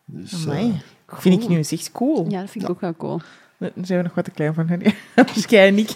Dus, 0.04 0.44
cool. 0.44 0.72
Vind 1.06 1.42
ik 1.42 1.48
nu 1.48 1.58
echt 1.58 1.92
cool. 1.92 2.26
Ja, 2.28 2.40
dat 2.40 2.50
vind 2.50 2.64
ik 2.64 2.70
ook 2.70 2.80
wel 2.80 2.94
cool. 2.96 3.20
Daar 3.60 3.70
zijn 3.82 3.98
we 3.98 4.04
nog 4.04 4.14
wat 4.14 4.24
te 4.24 4.30
klein 4.30 4.54
van. 4.54 4.66
Dus 5.34 5.44
jij 5.48 5.68
en 5.68 5.78
ik. 5.78 5.90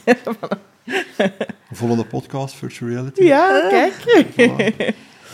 Volgende 1.73 2.05
podcast, 2.05 2.55
Virtual 2.55 2.91
Reality. 2.91 3.23
Ja, 3.23 3.69
kijk. 3.69 3.95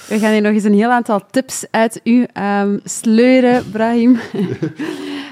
We 0.09 0.19
gaan 0.19 0.33
hier 0.33 0.43
nog 0.43 0.53
eens 0.53 0.65
een 0.65 0.75
heel 0.75 0.91
aantal 0.91 1.27
tips 1.31 1.65
uit 1.71 2.01
u 2.05 2.27
um, 2.35 2.81
sleuren, 2.85 3.71
Brahim. 3.71 4.13
Uh, 4.13 4.21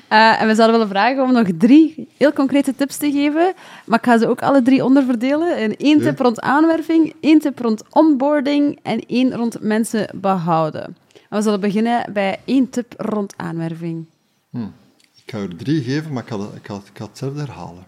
en 0.40 0.46
we 0.46 0.54
zouden 0.54 0.70
willen 0.70 0.88
vragen 0.88 1.22
om 1.22 1.32
nog 1.32 1.46
drie 1.58 2.08
heel 2.16 2.32
concrete 2.32 2.74
tips 2.74 2.96
te 2.96 3.10
geven. 3.12 3.52
Maar 3.86 3.98
ik 3.98 4.04
ga 4.04 4.18
ze 4.18 4.28
ook 4.28 4.42
alle 4.42 4.62
drie 4.62 4.84
onderverdelen. 4.84 5.58
In 5.58 5.76
één 5.76 6.00
tip 6.00 6.18
rond 6.18 6.40
aanwerving, 6.40 7.14
één 7.20 7.38
tip 7.38 7.58
rond 7.58 7.82
onboarding 7.90 8.78
en 8.82 9.00
één 9.06 9.34
rond 9.34 9.60
mensen 9.60 10.08
behouden. 10.14 10.84
En 11.28 11.36
we 11.36 11.42
zullen 11.42 11.60
beginnen 11.60 12.12
bij 12.12 12.38
één 12.44 12.70
tip 12.70 12.94
rond 12.96 13.34
aanwerving. 13.36 14.06
Hmm. 14.50 14.72
Ik 15.28 15.34
ga 15.34 15.40
er 15.40 15.56
drie 15.56 15.82
geven, 15.82 16.12
maar 16.12 16.22
ik 16.22 16.28
ga, 16.28 16.36
ik 16.54 16.66
ga, 16.66 16.74
ik 16.74 16.98
ga 16.98 17.04
hetzelfde 17.04 17.40
herhalen. 17.40 17.86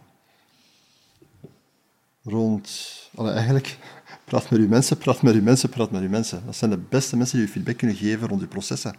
Rond... 2.24 2.70
eigenlijk, 3.16 3.78
praat 4.24 4.50
met 4.50 4.60
uw 4.60 4.68
mensen, 4.68 4.98
praat 4.98 5.22
met 5.22 5.34
uw 5.34 5.42
mensen, 5.42 5.68
praat 5.68 5.90
met 5.90 6.02
uw 6.02 6.08
mensen. 6.08 6.42
Dat 6.46 6.56
zijn 6.56 6.70
de 6.70 6.78
beste 6.88 7.16
mensen 7.16 7.36
die 7.36 7.46
je 7.46 7.52
feedback 7.52 7.76
kunnen 7.76 7.96
geven 7.96 8.28
rond 8.28 8.40
uw 8.40 8.48
processen. 8.48 8.94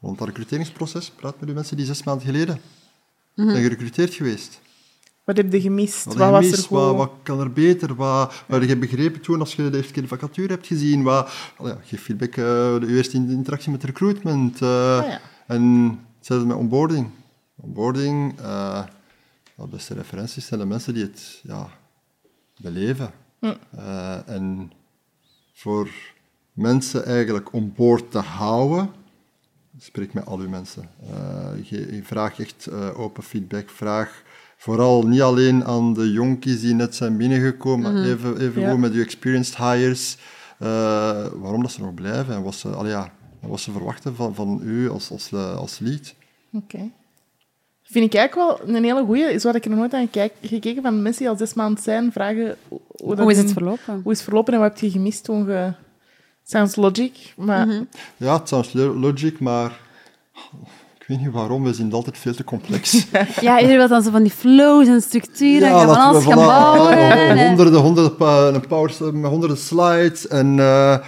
Rond 0.00 0.18
dat 0.18 0.28
recruteringsproces, 0.28 1.10
praat 1.10 1.40
met 1.40 1.48
uw 1.48 1.54
mensen 1.54 1.76
die 1.76 1.86
zes 1.86 2.02
maanden 2.02 2.26
geleden 2.26 2.60
hm. 3.34 3.50
zijn 3.50 3.62
gerecruiteerd 3.62 4.14
geweest. 4.14 4.60
Wat 5.24 5.36
heb 5.36 5.52
je 5.52 5.60
gemist? 5.60 6.04
Wat, 6.04 6.16
was 6.16 6.52
er 6.52 6.66
Wat, 6.68 6.96
wat, 6.96 7.12
kan 7.22 7.40
er 7.40 7.52
beter? 7.52 7.94
Wat, 7.94 8.44
wat 8.46 8.60
heb 8.60 8.68
je 8.68 8.76
begrepen 8.76 9.20
toen 9.20 9.40
als 9.40 9.54
je 9.54 9.70
de 9.70 9.76
eerste 9.76 9.92
keer 9.92 10.02
de 10.02 10.08
vacature 10.08 10.52
hebt 10.52 10.66
gezien? 10.66 11.02
Wat, 11.02 11.32
ja, 11.62 11.78
geef 11.84 12.02
feedback, 12.02 12.36
uh, 12.36 12.44
de 12.80 12.86
eerste 12.88 13.16
interactie 13.16 13.70
met 13.70 13.84
recruitment. 13.84 14.60
Uh, 14.60 14.68
oh, 14.68 15.08
ja. 15.08 15.20
En 15.46 15.98
hetzelfde 16.18 16.46
met 16.46 16.56
onboarding 16.56 17.10
onboarding, 17.62 18.40
uh, 18.40 18.84
de 19.56 19.66
beste 19.68 19.94
referenties 19.94 20.46
zijn 20.46 20.60
de 20.60 20.66
mensen 20.66 20.94
die 20.94 21.02
het 21.02 21.40
ja, 21.42 21.68
beleven. 22.60 23.10
Hm. 23.38 23.54
Uh, 23.74 24.28
en 24.28 24.72
voor 25.52 25.90
mensen 26.52 27.04
eigenlijk 27.04 27.52
onboord 27.52 28.10
te 28.10 28.18
houden, 28.18 28.90
spreek 29.78 30.12
met 30.12 30.26
al 30.26 30.38
uw 30.38 30.48
mensen. 30.48 30.88
Uh, 31.02 31.64
je, 31.64 31.94
je 31.94 32.02
vraag 32.02 32.40
echt 32.40 32.70
open 32.94 33.22
feedback, 33.22 33.70
vraag 33.70 34.22
vooral 34.56 35.02
niet 35.02 35.20
alleen 35.20 35.64
aan 35.64 35.92
de 35.94 36.12
jonkies 36.12 36.60
die 36.60 36.74
net 36.74 36.94
zijn 36.94 37.16
binnengekomen, 37.16 37.92
maar 37.92 38.02
mhm. 38.02 38.10
even, 38.10 38.40
even 38.40 38.62
ja. 38.62 38.76
met 38.76 38.92
uw 38.92 39.02
experienced 39.02 39.56
hires, 39.56 40.18
waarom 41.38 41.62
dat 41.62 41.72
ze 41.72 41.80
nog 41.80 41.94
blijven 41.94 42.34
en 42.34 42.42
wat 42.42 42.54
ze, 42.54 42.68
ja, 42.68 43.12
wat 43.40 43.60
ze 43.60 43.72
verwachten 43.72 44.14
van, 44.14 44.34
van 44.34 44.60
u 44.62 44.90
als, 44.90 45.10
als, 45.10 45.32
als 45.34 45.78
lead. 45.78 46.14
Oké. 46.52 46.90
Vind 47.92 48.04
ik 48.04 48.14
eigenlijk 48.14 48.58
wel 48.66 48.76
een 48.76 48.84
hele 48.84 49.04
goeie. 49.04 49.32
Is 49.32 49.42
wat 49.42 49.54
ik 49.54 49.64
er 49.64 49.70
nog 49.70 49.78
nooit 49.78 49.94
aan 49.94 50.10
kijk, 50.10 50.32
gekeken 50.42 50.82
van 50.82 51.02
mensen 51.02 51.22
die 51.22 51.30
al 51.30 51.36
zes 51.36 51.54
maanden 51.54 51.82
zijn, 51.82 52.12
vragen 52.12 52.56
hoe, 52.68 53.20
hoe 53.20 53.30
is 53.30 53.38
het 53.38 53.52
verlopen? 53.52 54.00
Hoe 54.02 54.12
is 54.12 54.18
het 54.18 54.26
verlopen 54.26 54.54
en 54.54 54.60
wat 54.60 54.68
heb 54.68 54.78
je 54.78 54.90
gemist 54.90 55.24
toen 55.24 55.46
je... 55.46 55.72
Sounds 56.44 56.76
logic, 56.76 57.34
maar... 57.36 57.66
Mhm. 57.66 57.82
Ja, 58.16 58.38
het 58.38 58.48
sounds 58.48 58.72
logic, 58.72 59.40
maar... 59.40 59.78
Ik 60.98 61.04
weet 61.06 61.20
niet 61.20 61.32
waarom, 61.32 61.64
we 61.64 61.72
zien 61.72 61.84
het 61.84 61.94
altijd 61.94 62.18
veel 62.18 62.34
te 62.34 62.44
complex. 62.44 63.06
ja, 63.40 63.56
iedereen 63.56 63.78
wil 63.78 63.88
dan 63.88 64.02
zo 64.02 64.10
van 64.10 64.22
die 64.22 64.32
flows 64.32 64.86
en 64.86 65.00
structuren 65.02 65.68
ja, 65.68 65.80
en 65.80 65.86
van 65.86 65.96
alles 65.96 66.24
gaan 66.24 66.34
bouwen. 66.36 67.46
honderden, 67.46 67.80
honderden, 67.80 68.54
een 68.54 68.66
power, 68.66 69.14
met 69.14 69.30
honderden 69.30 69.58
slides 69.58 70.28
en... 70.28 70.56
Uh, 70.58 70.98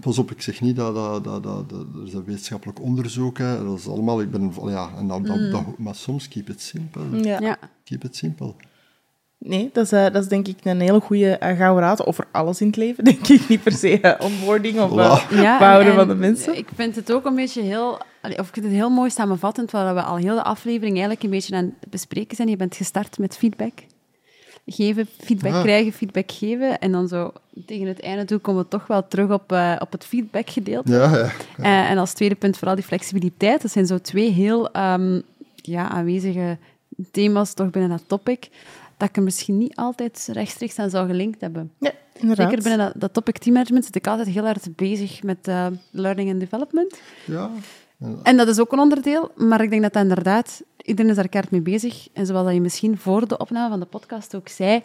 Pas 0.00 0.18
op, 0.18 0.30
ik 0.30 0.42
zeg 0.42 0.60
niet 0.60 0.76
dat, 0.76 0.94
dat, 0.94 1.24
dat, 1.24 1.42
dat, 1.42 1.68
dat 1.70 1.86
er 1.96 2.06
is 2.06 2.12
een 2.12 2.24
wetenschappelijk 2.24 2.80
onderzoek, 2.80 3.38
hè. 3.38 3.64
dat 3.64 3.78
is 3.78 3.88
allemaal, 3.88 4.20
ik 4.20 4.30
ben, 4.30 4.52
ja, 4.66 4.88
en 4.98 5.06
dan, 5.06 5.22
dat- 5.50 5.78
maar 5.78 5.94
soms 5.94 6.28
keep 6.28 6.48
it 6.48 6.60
simple. 6.60 7.02
Ja. 7.22 7.40
Ja. 7.40 7.56
Keep 7.84 8.04
it 8.04 8.16
simple. 8.16 8.54
Nee, 9.38 9.70
dat 9.72 9.84
is, 9.84 9.92
eh, 9.92 10.02
dat 10.02 10.22
is 10.22 10.28
denk 10.28 10.48
ik 10.48 10.56
een 10.64 10.80
hele 10.80 11.00
goede 11.00 11.38
uh, 11.42 11.56
gouden 11.56 11.82
raad 11.84 12.06
over 12.06 12.26
alles 12.30 12.60
in 12.60 12.66
het 12.66 12.76
leven, 12.76 13.04
denk 13.10 13.26
ik. 13.28 13.48
Niet 13.48 13.62
per 13.62 13.72
se 13.72 14.00
eh, 14.00 14.24
onboarding 14.26 14.80
of 14.80 14.90
eh. 14.98 15.26
Ja, 15.42 15.58
behouden 15.58 15.92
en- 15.92 15.98
van 15.98 16.08
de 16.08 16.14
mensen. 16.14 16.56
Ik 16.56 16.68
vind 16.74 16.96
het 16.96 17.12
ook 17.12 17.24
een 17.24 17.34
beetje 17.34 17.62
heel... 17.62 17.92
Of 18.22 18.48
ik 18.48 18.52
vind 18.54 18.64
het 18.66 18.74
heel 18.74 18.90
mooi 18.90 19.10
samenvattend, 19.10 19.70
waar 19.70 19.94
we 19.94 20.02
al 20.02 20.16
heel 20.16 20.34
de 20.34 20.42
aflevering 20.42 20.92
eigenlijk 20.92 21.22
een 21.22 21.30
beetje 21.30 21.56
aan 21.56 21.74
het 21.80 21.90
bespreken 21.90 22.36
zijn. 22.36 22.48
Je 22.48 22.56
bent 22.56 22.76
gestart 22.76 23.18
met 23.18 23.36
feedback. 23.36 23.72
Geven, 24.66 25.06
feedback 25.18 25.52
Ah. 25.52 25.62
krijgen, 25.62 25.92
feedback 25.92 26.32
geven. 26.32 26.78
En 26.78 26.92
dan 26.92 27.08
zo 27.08 27.32
tegen 27.66 27.86
het 27.86 28.00
einde 28.00 28.24
toe 28.24 28.38
komen 28.38 28.62
we 28.62 28.68
toch 28.68 28.86
wel 28.86 29.08
terug 29.08 29.30
op, 29.30 29.52
eh, 29.52 29.76
op 29.78 29.92
het 29.92 30.04
feedbackgedeelte. 30.04 30.92
Ja, 30.92 31.10
ja. 31.16 31.30
Eh, 31.56 31.90
en 31.90 31.98
als 31.98 32.12
tweede 32.12 32.34
punt 32.34 32.56
vooral 32.56 32.74
die 32.76 32.84
flexibiliteit. 32.84 33.62
Dat 33.62 33.70
zijn 33.70 33.86
zo 33.86 33.98
twee 33.98 34.30
heel 34.30 34.70
ehm, 34.72 35.20
ja, 35.54 35.88
aanwezige 35.88 36.58
thema's 37.10 37.54
toch 37.54 37.70
binnen 37.70 37.90
dat 37.90 38.02
topic, 38.06 38.48
dat 38.96 39.08
ik 39.08 39.16
er 39.16 39.22
misschien 39.22 39.58
niet 39.58 39.76
altijd 39.76 40.28
rechtstreeks 40.32 40.78
aan 40.78 40.90
zou 40.90 41.06
gelinkt 41.06 41.40
hebben. 41.40 41.72
Ja, 41.78 41.92
inderdaad. 42.18 42.50
Zeker 42.50 42.62
binnen 42.68 42.86
dat, 42.86 43.00
dat 43.00 43.12
topic 43.12 43.38
team 43.38 43.52
management 43.54 43.84
zit 43.84 43.96
ik 43.96 44.06
altijd 44.06 44.28
heel 44.28 44.44
hard 44.44 44.76
bezig 44.76 45.22
met 45.22 45.48
eh, 45.48 45.66
learning 45.90 46.30
and 46.30 46.40
development. 46.40 47.00
ja. 47.24 47.50
En- 48.22 48.36
dat 48.36 48.48
is 48.48 48.60
ook 48.60 48.72
een 48.72 48.78
onderdeel, 48.78 49.30
maar 49.36 49.62
ik 49.62 49.70
denk 49.70 49.82
dat 49.82 49.92
dat 49.92 50.02
inderdaad, 50.02 50.62
iedereen 50.82 51.10
is 51.10 51.16
daar 51.16 51.28
keihard 51.28 51.52
mee 51.52 51.62
bezig. 51.62 52.08
En 52.12 52.26
zoals 52.26 52.44
dat 52.44 52.54
je 52.54 52.60
misschien 52.60 52.98
voor 52.98 53.28
de 53.28 53.36
opname 53.38 53.68
van 53.70 53.80
de 53.80 53.86
podcast 53.86 54.34
ook 54.36 54.48
zei, 54.48 54.82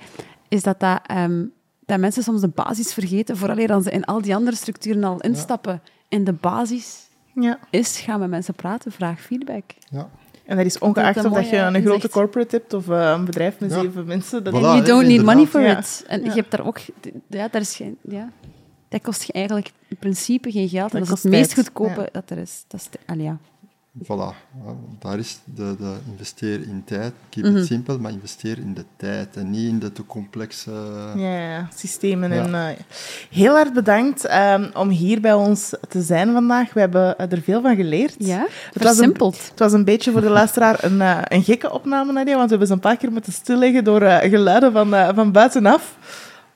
is 0.48 0.64
dat, 0.64 0.80
dat, 0.80 1.00
ehm, 1.06 1.44
dat 1.86 2.00
mensen 2.00 2.24
soms 2.24 2.42
de 2.42 2.48
basis 2.48 2.94
vergeten, 2.94 3.38
vooral 3.38 3.68
dan 3.68 3.84
ze 3.84 3.92
in 3.92 4.06
al 4.06 4.22
die 4.22 4.36
andere 4.36 4.56
structuren 4.58 5.04
al 5.04 5.20
instappen. 5.20 5.82
En 6.10 6.24
de 6.24 6.34
basis 6.34 7.08
Ja. 7.34 7.60
is, 7.70 8.00
ga 8.00 8.18
met 8.18 8.30
mensen 8.30 8.54
praten, 8.54 8.92
vraag 8.92 9.22
feedback. 9.22 9.64
ja. 9.90 10.10
En 10.46 10.58
dat 10.58 10.66
is 10.66 10.80
ongeacht 10.80 11.16
Dat 11.16 11.26
of 11.26 11.34
dat 11.34 11.50
je 11.50 11.58
een 11.58 11.82
grote 11.82 12.10
corporate 12.10 12.56
hebt 12.56 12.74
of 12.74 12.90
eh, 12.90 13.14
een 13.16 13.26
bedrijf 13.26 13.60
met 13.60 13.72
Ja. 13.72 13.82
zeven 13.82 14.06
mensen. 14.06 14.44
Dat 14.44 14.54
Voilà. 14.54 14.58
You 14.60 14.84
don't 14.84 15.08
need 15.08 15.24
money 15.24 15.46
for 15.46 15.62
Ja. 15.62 15.78
it. 15.78 16.04
En 16.08 16.20
Ja. 16.24 16.26
je 16.26 16.32
hebt 16.40 16.52
daar 16.52 16.66
ook... 16.66 16.80
Ja, 17.28 17.48
daar 17.52 17.62
is 17.62 17.76
geen... 17.76 17.98
Ja. 18.02 18.30
Dat 18.90 19.02
kost 19.02 19.24
je 19.24 19.34
eigenlijk 19.34 19.72
in 19.88 19.98
principe 19.98 20.52
geen 20.52 20.70
geld. 20.70 20.94
En 20.94 21.00
Dat 21.00 21.08
dat 21.08 21.18
is 21.18 21.24
het 21.24 21.32
meest 21.32 21.54
tijd, 21.56 21.66
goedkope 21.68 22.02
ja. 22.02 22.08
dat 22.12 22.30
er 22.30 22.38
is. 22.38 22.64
Dat 22.68 22.80
is 22.92 23.16
ja. 23.18 23.38
Voilà, 24.04 24.36
daar 25.00 25.18
is 25.20 25.40
de, 25.44 25.76
de 25.80 25.94
investeer 26.12 26.62
in 26.62 26.84
tijd. 26.86 27.14
Keep 27.30 27.46
Mhm. 27.46 27.58
it 27.58 27.66
simple, 27.66 27.98
maar 27.98 28.12
investeer 28.12 28.58
in 28.58 28.74
de 28.74 28.86
tijd 28.98 29.36
en 29.36 29.50
niet 29.50 29.68
in 29.70 29.80
de 29.80 29.92
te 29.92 30.06
complexe... 30.06 30.72
Ja, 31.16 31.68
systemen. 31.76 32.34
Ja. 32.34 32.44
En, 32.44 32.56
eh, 32.56 32.84
heel 33.32 33.54
hard 33.54 33.74
bedankt 33.74 34.26
ehm, 34.26 34.70
om 34.74 34.90
hier 34.90 35.22
bij 35.22 35.34
ons 35.34 35.74
te 35.90 36.02
zijn 36.02 36.32
vandaag. 36.34 36.74
We 36.74 36.80
hebben 36.80 37.18
er 37.30 37.42
veel 37.42 37.62
van 37.62 37.76
geleerd. 37.76 38.16
Ja, 38.18 38.40
was 38.40 38.50
een- 38.74 38.82
versimpeld. 38.82 39.48
Het 39.50 39.60
was 39.60 39.74
een 39.74 39.86
beetje 39.86 40.12
voor 40.12 40.22
de 40.22 40.30
luisteraar 40.30 40.84
een, 40.84 41.02
eh, 41.02 41.18
een 41.24 41.44
gekke 41.44 41.72
opname, 41.72 42.12
Nadia, 42.12 42.34
want 42.36 42.44
we 42.44 42.50
hebben 42.50 42.68
ze 42.68 42.74
een 42.74 42.80
paar 42.80 42.98
keer 42.98 43.12
moeten 43.12 43.34
stilleggen 43.34 43.84
door 43.84 44.02
eh, 44.02 44.30
geluiden 44.30 44.72
van, 44.72 44.94
eh, 44.94 45.10
van 45.16 45.32
buitenaf. 45.32 45.96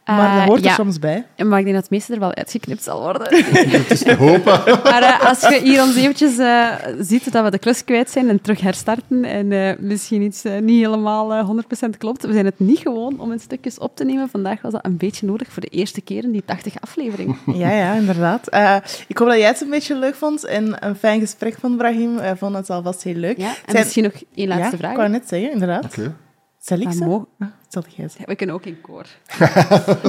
Maar 0.05 0.29
Eh, 0.31 0.37
dat 0.37 0.47
hoort 0.47 0.63
ja. 0.63 0.69
er 0.69 0.75
soms 0.75 0.99
bij. 0.99 1.25
Maar 1.37 1.57
ik 1.59 1.63
denk 1.63 1.73
dat 1.75 1.83
het 1.83 1.89
meeste 1.91 2.13
er 2.13 2.19
wel 2.19 2.33
uitgeknipt 2.33 2.83
zal 2.83 3.01
worden. 3.01 3.27
Het 3.77 3.91
is 3.91 3.99
te 4.03 4.15
hopen. 4.15 4.61
maar 4.83 5.01
eh, 5.01 5.25
als 5.29 5.41
je 5.41 5.59
hier 5.63 5.81
ons 5.81 5.95
eventjes 5.95 6.37
eh, 6.37 6.67
ziet 6.99 7.31
dat 7.31 7.43
we 7.43 7.51
de 7.51 7.57
klus 7.59 7.83
kwijt 7.83 8.09
zijn 8.09 8.29
en 8.29 8.41
terug 8.41 8.61
herstarten 8.61 9.23
en 9.25 9.51
eh, 9.51 9.77
misschien 9.79 10.21
iets 10.21 10.43
eh, 10.43 10.59
niet 10.61 10.85
helemaal 10.85 11.33
eh, 11.33 11.49
100% 11.85 11.97
klopt, 11.97 12.25
we 12.25 12.33
zijn 12.33 12.45
het 12.45 12.59
niet 12.59 12.79
gewoon 12.79 13.19
om 13.19 13.31
in 13.31 13.39
stukjes 13.39 13.77
op 13.77 13.95
te 13.95 14.03
nemen. 14.05 14.29
Vandaag 14.29 14.61
was 14.61 14.71
dat 14.71 14.85
een 14.85 14.97
beetje 14.97 15.25
nodig 15.25 15.47
voor 15.51 15.61
de 15.61 15.67
eerste 15.67 16.01
keer 16.01 16.23
in 16.23 16.31
die 16.31 16.43
80 16.45 16.73
aflevering. 16.81 17.35
Ja, 17.53 17.69
ja, 17.71 17.93
inderdaad. 17.93 18.47
Eh, 18.47 18.75
ik 19.07 19.17
hoop 19.17 19.27
dat 19.27 19.37
jij 19.37 19.47
het 19.47 19.61
een 19.61 19.69
beetje 19.69 19.95
leuk 19.95 20.15
vond 20.15 20.45
en 20.45 20.85
een 20.87 20.95
fijn 20.95 21.19
gesprek 21.19 21.55
vond, 21.59 21.77
Brahim. 21.77 22.15
We 22.15 22.33
vonden 22.37 22.61
het 22.61 22.69
alvast 22.69 23.03
heel 23.03 23.15
leuk. 23.15 23.37
Ja, 23.37 23.47
en 23.47 23.55
Zijn- 23.71 23.83
misschien 23.83 24.03
nog 24.03 24.13
één 24.35 24.47
laatste 24.47 24.71
ja, 24.71 24.77
vraag. 24.77 24.91
ik 24.91 24.97
wou 24.97 25.09
net 25.09 25.27
zeggen, 25.27 25.51
inderdaad. 25.51 25.85
Oké. 25.85 26.15
Zal 26.61 26.79
ik 26.79 26.91
ze? 26.91 27.03
mo- 27.05 27.27
Ah, 27.39 27.47
zal 27.67 27.83
jij 27.95 28.07
ze? 28.07 28.17
We 28.25 28.35
kunnen 28.35 28.55
ook 28.55 28.65
in 28.65 28.81
koor. 28.81 29.05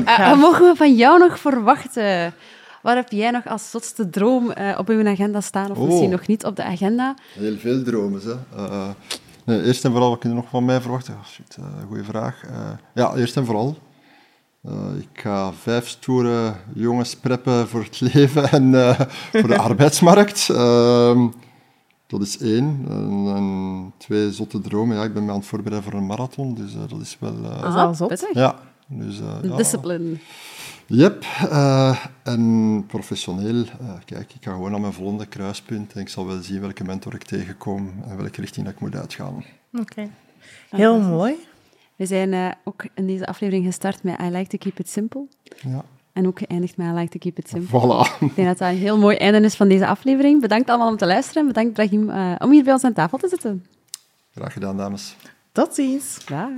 Eh, 0.04 0.28
wat 0.28 0.38
mogen 0.38 0.70
we 0.70 0.76
van 0.76 0.94
jou 0.94 1.18
nog 1.18 1.38
verwachten? 1.38 2.34
Wat 2.82 2.94
heb 2.94 3.10
jij 3.10 3.30
nog 3.30 3.46
als 3.46 3.70
zotste 3.70 4.10
droom 4.10 4.50
eh, 4.50 4.78
op 4.78 4.88
uw 4.88 5.08
agenda 5.08 5.40
staan? 5.40 5.70
Of 5.70 5.78
Oh. 5.78 5.86
misschien 5.88 6.10
nog 6.10 6.26
niet 6.26 6.44
op 6.44 6.56
de 6.56 6.62
agenda? 6.64 7.14
Heel 7.34 7.56
veel 7.56 7.82
dromen, 7.82 8.20
hè. 8.24 8.64
Eh, 8.64 8.88
nee, 9.44 9.62
eerst 9.64 9.84
en 9.84 9.90
vooral, 9.90 10.10
wat 10.10 10.18
kun 10.18 10.30
je 10.30 10.36
nog 10.36 10.48
van 10.48 10.64
mij 10.64 10.80
verwachten? 10.80 11.14
Oh, 11.14 11.24
shit, 11.26 11.56
eh, 11.58 11.64
goeie 11.88 12.04
vraag. 12.04 12.42
Eh, 12.44 12.70
ja, 12.94 13.14
eerst 13.14 13.36
en 13.36 13.44
vooral. 13.44 13.76
eh, 14.64 14.72
ik 14.98 15.20
ga 15.22 15.52
vijf 15.52 15.88
stoere 15.88 16.54
jongens 16.74 17.16
preppen 17.16 17.68
voor 17.68 17.82
het 17.82 18.00
leven 18.14 18.50
en 18.50 18.74
eh, 18.74 19.00
voor 19.32 19.48
de 19.48 19.58
arbeidsmarkt. 19.58 20.48
Ehm, 20.50 21.26
dat 22.18 22.28
is 22.28 22.38
één. 22.38 22.84
En, 22.88 23.32
en 23.36 23.92
twee 23.96 24.32
zotte 24.32 24.60
dromen. 24.60 24.96
Ja, 24.96 25.04
ik 25.04 25.14
ben 25.14 25.24
me 25.24 25.30
aan 25.30 25.36
het 25.38 25.46
voorbereiden 25.46 25.90
voor 25.90 26.00
een 26.00 26.06
marathon, 26.06 26.54
dus 26.54 26.74
eh, 26.74 26.80
dat 26.88 27.00
is 27.00 27.16
wel... 27.20 27.34
eh, 27.44 27.76
Dat 27.76 27.90
is 27.90 27.96
zot. 27.96 28.28
ja, 28.32 28.58
dus... 28.86 29.20
eh, 29.20 29.36
ja. 29.42 29.56
Discipline. 29.56 30.16
Yep. 30.86 31.24
eh, 31.50 32.04
en 32.22 32.84
professioneel, 32.86 33.64
eh, 33.64 33.90
kijk, 34.04 34.32
ik 34.34 34.44
ga 34.44 34.52
gewoon 34.52 34.70
naar 34.70 34.80
mijn 34.80 34.92
volgende 34.92 35.26
kruispunt 35.26 35.92
en 35.92 36.00
ik 36.00 36.08
zal 36.08 36.26
wel 36.26 36.42
zien 36.42 36.60
welke 36.60 36.84
mentor 36.84 37.14
ik 37.14 37.22
tegenkom 37.24 37.92
en 38.08 38.16
welke 38.16 38.40
richting 38.40 38.64
dat 38.66 38.74
ik 38.74 38.80
moet 38.80 38.96
uitgaan. 38.96 39.44
Oké. 39.80 40.08
Heel 40.70 41.00
mooi. 41.00 41.34
We 41.96 42.06
zijn 42.06 42.32
eh, 42.32 42.50
ook 42.64 42.84
in 42.94 43.06
deze 43.06 43.26
aflevering 43.26 43.64
gestart 43.64 44.02
met 44.02 44.20
I 44.20 44.24
like 44.30 44.46
to 44.48 44.58
keep 44.58 44.78
it 44.78 44.88
simple. 44.88 45.26
Ja. 45.62 45.84
En 46.12 46.26
ook 46.26 46.38
geëindigd 46.38 46.76
met 46.76 46.86
I 46.86 46.90
like 46.92 47.10
to 47.10 47.18
keep 47.18 47.38
it 47.38 47.48
simple. 47.48 47.80
Voilà. 47.80 48.20
Ik 48.20 48.34
denk 48.34 48.48
dat 48.48 48.58
dat 48.58 48.68
een 48.68 48.76
heel 48.76 48.98
mooi 48.98 49.16
einde 49.16 49.40
is 49.40 49.54
van 49.54 49.68
deze 49.68 49.86
aflevering. 49.86 50.40
Bedankt 50.40 50.68
allemaal 50.68 50.88
om 50.88 50.96
te 50.96 51.06
luisteren. 51.06 51.46
Bedankt, 51.46 51.72
Brahim, 51.72 52.10
eh, 52.10 52.34
om 52.38 52.50
hier 52.50 52.64
bij 52.64 52.72
ons 52.72 52.84
aan 52.84 52.92
tafel 52.92 53.18
te 53.18 53.28
zitten. 53.28 53.66
Graag 54.34 54.52
gedaan, 54.52 54.76
dames. 54.76 55.16
Tot 55.52 55.74
ziens. 55.74 56.24
Dag. 56.24 56.50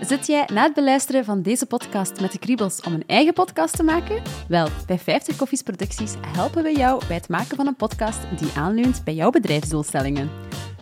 Zit 0.00 0.26
jij 0.26 0.48
na 0.52 0.62
het 0.62 0.74
beluisteren 0.74 1.24
van 1.24 1.42
deze 1.42 1.66
podcast 1.66 2.20
met 2.20 2.32
de 2.32 2.38
kriebels 2.38 2.80
om 2.80 2.92
een 2.92 3.06
eigen 3.06 3.32
podcast 3.32 3.76
te 3.76 3.82
maken? 3.82 4.22
Wel, 4.48 4.68
bij 4.86 4.98
50 4.98 5.36
Koffies 5.36 5.62
Producties 5.62 6.14
helpen 6.26 6.62
we 6.62 6.76
jou 6.76 7.06
bij 7.06 7.16
het 7.16 7.28
maken 7.28 7.56
van 7.56 7.66
een 7.66 7.76
podcast 7.76 8.18
die 8.38 8.50
aanleunt 8.56 9.04
bij 9.04 9.14
jouw 9.14 9.30
bedrijfsdoelstellingen. 9.30 10.30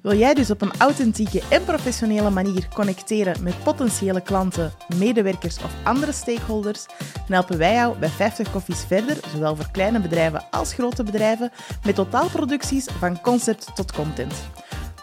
Wil 0.02 0.18
jij 0.18 0.34
dus 0.34 0.50
op 0.50 0.62
een 0.62 0.72
authentieke 0.78 1.42
en 1.50 1.64
professionele 1.64 2.30
manier 2.30 2.68
connecteren 2.74 3.42
met 3.42 3.62
potentiële 3.62 4.20
klanten, 4.20 4.72
medewerkers 4.96 5.56
of 5.56 5.74
andere 5.84 6.12
stakeholders? 6.12 6.86
Dan 7.12 7.26
helpen 7.26 7.58
wij 7.58 7.74
jou 7.74 7.98
bij 7.98 8.08
50 8.08 8.50
Koffies 8.50 8.84
verder, 8.86 9.16
zowel 9.32 9.56
voor 9.56 9.70
kleine 9.72 10.00
bedrijven 10.00 10.44
als 10.50 10.72
grote 10.72 11.02
bedrijven, 11.02 11.50
met 11.84 11.94
totaalproducties 11.94 12.84
van 12.98 13.20
concept 13.20 13.70
tot 13.74 13.92
content. 13.92 14.34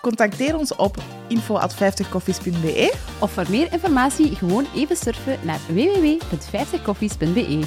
Contacteer 0.02 0.58
ons 0.58 0.76
op 0.76 0.98
info@50koffies.be 1.28 2.93
Of 3.20 3.32
voor 3.32 3.46
meer 3.50 3.74
informatie 3.74 4.36
gewoon 4.36 4.66
even 4.76 4.96
surfen 4.96 5.39
naar 5.43 5.60
www.50koffies.be. 5.68 7.64